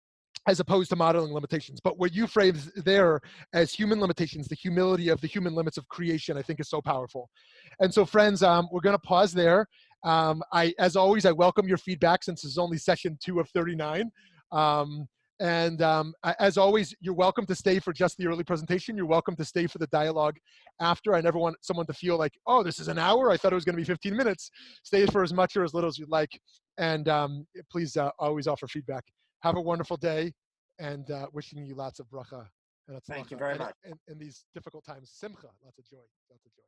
as 0.49 0.59
opposed 0.59 0.91
to 0.91 0.97
modeling 0.97 1.33
limitations. 1.33 1.81
But 1.81 1.99
what 1.99 2.12
you 2.12 2.27
frame 2.27 2.57
there 2.77 3.20
as 3.53 3.73
human 3.73 4.01
limitations, 4.01 4.49
the 4.49 4.57
humility 4.57 5.09
of 5.09 5.20
the 5.20 5.29
human 5.29 5.55
limits 5.55 5.77
of 5.77 5.87
creation, 5.89 6.37
I 6.37 6.43
think 6.43 6.59
is 6.59 6.68
so 6.68 6.81
powerful. 6.81 7.31
And 7.79 7.93
so, 7.93 8.05
friends, 8.05 8.43
um, 8.43 8.68
we're 8.73 8.81
going 8.81 8.97
to 8.97 9.07
pause 9.07 9.33
there 9.33 9.66
um, 10.05 10.42
I, 10.53 10.74
as 10.78 10.96
always, 10.96 11.24
I 11.26 11.32
welcome 11.32 11.68
your 11.68 11.78
feedback 11.78 12.24
since 12.24 12.42
this 12.42 12.53
is 12.53 12.59
only 12.59 12.78
session 12.78 13.18
two 13.22 13.40
of 13.40 13.48
39. 13.50 14.11
Um, 14.50 15.09
and 15.40 15.82
um, 15.82 16.14
as 16.38 16.57
always, 16.57 16.94
you're 17.00 17.14
welcome 17.14 17.46
to 17.46 17.55
stay 17.55 17.80
for 17.80 17.92
just 17.92 18.16
the 18.16 18.26
early 18.28 18.44
presentation. 18.44 18.96
You're 18.96 19.07
welcome 19.07 19.34
to 19.36 19.44
stay 19.44 19.66
for 19.66 19.78
the 19.78 19.88
dialogue 19.88 20.36
after. 20.80 21.14
I 21.14 21.20
never 21.20 21.38
want 21.38 21.57
someone 21.62 21.86
to 21.86 21.92
feel 21.92 22.16
like, 22.16 22.32
oh, 22.46 22.62
this 22.62 22.78
is 22.78 22.86
an 22.86 22.98
hour. 22.98 23.30
I 23.30 23.36
thought 23.36 23.53
it 23.53 23.57
was 23.57 23.64
going 23.64 23.74
to 23.74 23.80
be 23.80 23.84
15 23.84 24.16
minutes. 24.16 24.50
Stay 24.84 25.05
for 25.07 25.24
as 25.24 25.32
much 25.32 25.57
or 25.57 25.64
as 25.64 25.74
little 25.74 25.88
as 25.88 25.98
you'd 25.98 26.11
like. 26.11 26.30
And 26.78 27.09
um, 27.09 27.44
please 27.72 27.96
uh, 27.96 28.11
always 28.20 28.46
offer 28.46 28.68
feedback. 28.68 29.05
Have 29.42 29.57
a 29.57 29.61
wonderful 29.61 29.96
day 29.96 30.32
and 30.78 31.11
uh, 31.11 31.26
wishing 31.32 31.66
you 31.66 31.74
lots 31.74 31.98
of 31.98 32.07
bracha. 32.07 32.46
And 32.86 33.03
Thank 33.09 33.32
you 33.32 33.36
very 33.36 33.53
and, 33.53 33.61
much. 33.61 33.74
In, 33.84 33.94
in, 34.09 34.18
these 34.18 34.44
difficult 34.55 34.84
times, 34.84 35.11
simcha, 35.12 35.48
lots 35.64 35.78
of 35.78 35.88
joy. 35.88 36.07
Lots 36.30 36.46
of 36.46 36.53
joy. 36.55 36.62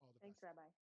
Thanks, 0.00 0.14
Rabbi. 0.14 0.22
Thank 0.22 0.36
you, 0.42 0.48
Rabbi. 0.48 0.85